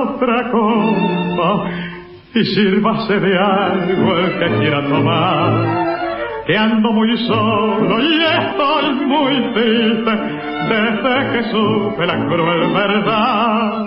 Otra 0.00 0.50
copa 0.50 1.70
y 2.34 2.44
sírvase 2.44 3.20
de 3.20 3.38
algo 3.38 4.18
el 4.18 4.38
que 4.38 4.58
quiera 4.58 4.82
tomar. 4.88 5.87
Que 6.48 6.56
ando 6.56 6.92
muy 6.92 7.14
solo 7.26 8.00
y 8.00 8.22
estoy 8.24 8.94
muy 9.04 9.52
triste 9.52 10.12
desde 10.70 11.30
que 11.30 11.42
supe 11.50 12.06
la 12.06 12.24
cruel 12.24 12.72
verdad. 12.72 13.84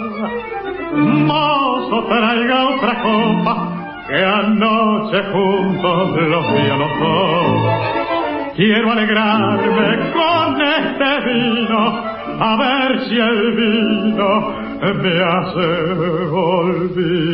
Mozo, 0.94 2.04
traiga 2.06 2.68
otra 2.70 3.02
copa 3.02 4.06
que 4.08 4.24
anoche 4.24 5.24
juntos 5.34 6.10
los 6.22 6.54
vi 6.54 6.70
a 6.70 6.78
los 6.78 7.00
dos. 7.00 7.48
Quiero 8.56 8.92
alegrarme 8.92 10.12
con 10.14 10.62
este 10.62 11.20
vino, 11.34 11.82
a 12.42 12.58
ver 12.58 13.00
si 13.06 13.18
el 13.18 13.56
vino 13.56 14.54
me 15.02 15.24
hace 15.24 15.66
olvidar. 16.32 17.32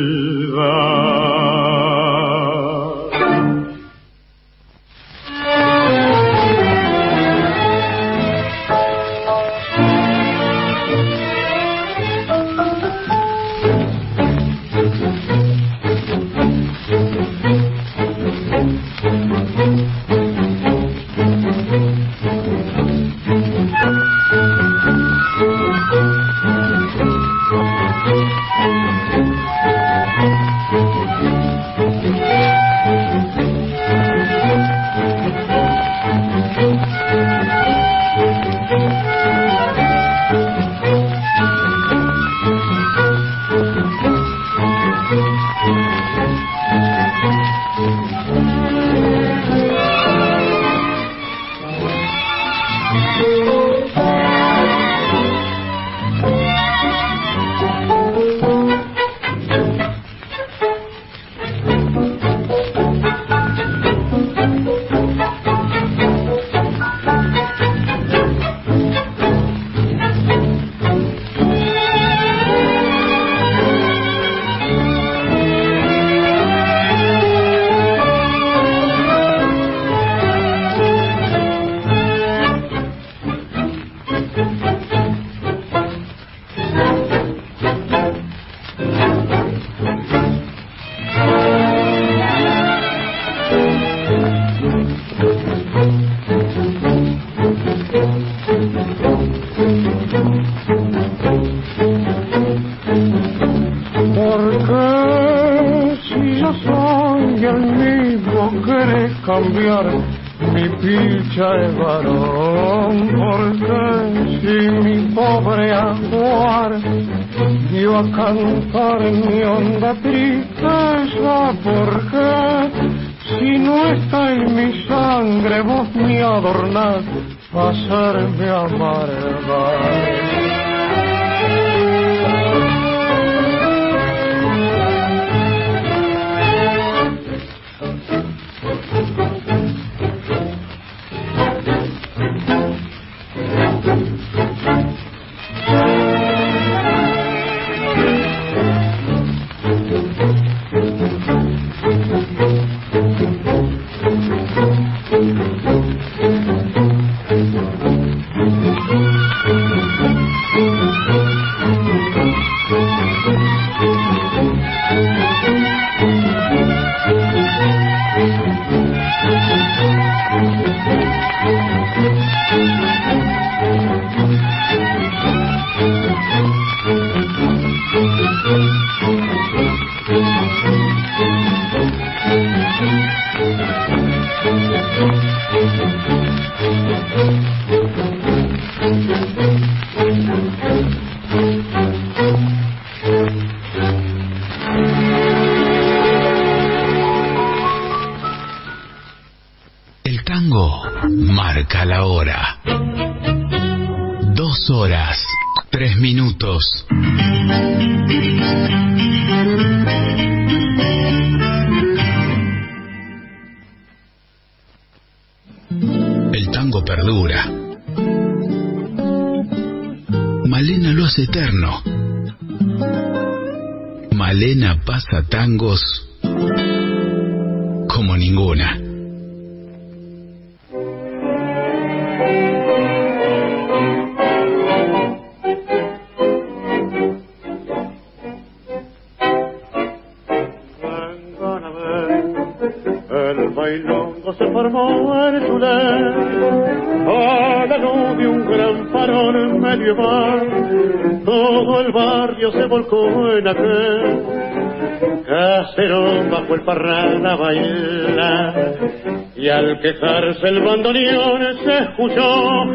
Quejarse 259.94 260.48
el 260.50 260.62
bandoneón 260.62 261.42
se 261.64 261.78
escuchó 261.78 262.66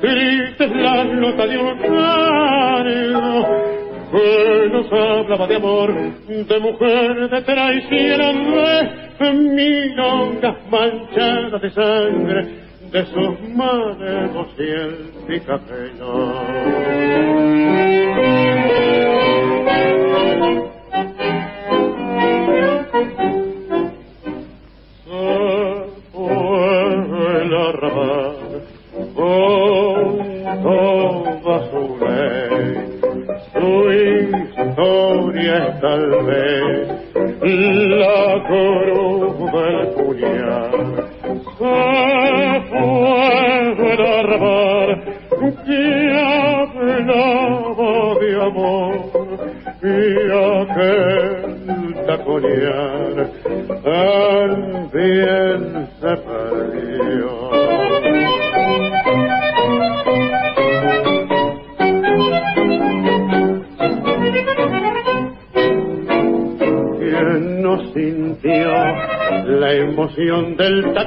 tristes 0.00 0.70
las 0.76 1.06
notas 1.06 1.50
de 1.50 1.58
un 1.58 1.78
canto 1.78 3.48
que 4.12 4.68
nos 4.70 4.92
hablaba 4.92 5.46
de 5.46 5.56
amor, 5.56 5.94
de 6.28 6.60
mujer, 6.60 7.30
de 7.30 7.42
traición, 7.42 8.54
de 9.18 9.32
milongas 9.32 10.56
manchadas 10.70 11.62
de 11.62 11.70
sangre, 11.70 12.46
de 12.92 13.06
sus 13.06 13.40
manos 13.56 14.48
y 14.58 14.62
el 14.62 15.12
Se 15.26 15.40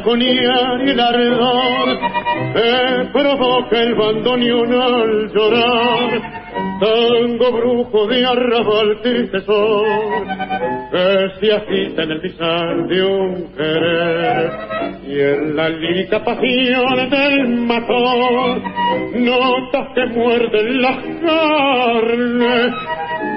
taconear 0.06 0.82
y 0.86 0.90
el 0.92 1.00
ardor 1.00 2.00
que 2.54 3.10
provoca 3.12 3.82
el 3.82 3.96
bandoneón 3.96 4.74
al 4.74 5.34
llorar. 5.34 6.46
Tango 6.80 7.52
brujo 7.52 8.08
de 8.08 8.26
arrabal 8.26 9.02
triste 9.02 9.42
sol 9.42 10.28
que 10.92 11.30
se 11.40 11.54
agita 11.54 12.04
en 12.04 12.12
el 12.12 12.22
pisar 12.22 12.88
de 12.88 13.04
un 13.04 13.54
querer 13.56 14.52
y 15.08 15.20
en 15.20 15.56
la 15.56 15.70
lírica 15.70 16.24
pasión 16.24 17.10
del 17.10 17.48
matón 17.62 18.64
notas 19.16 19.88
que 19.96 20.06
muerden 20.08 20.82
las 20.82 20.98
carnes 21.26 22.74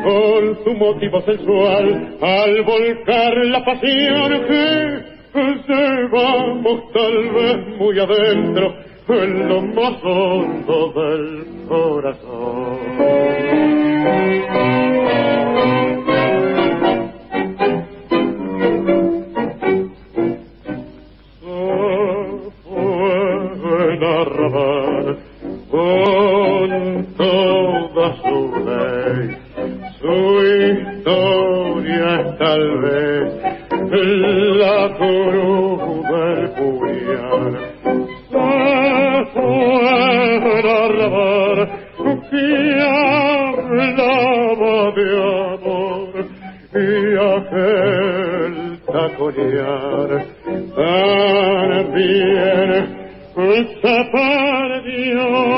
con 0.03 0.65
su 0.65 0.75
motivo 0.75 1.23
sensual 1.23 2.17
al 2.21 2.63
volcar 2.63 3.37
la 3.47 3.65
pasión 3.65 4.47
muy 7.89 7.99
adentro 8.01 8.75
en 9.09 9.49
lo 9.49 9.63
más 9.63 10.03
saborear. 49.19 50.27
Tan 50.77 51.93
bien 51.95 52.99
se 53.83 53.97
perdió. 54.13 55.58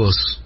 Malena 0.00 0.39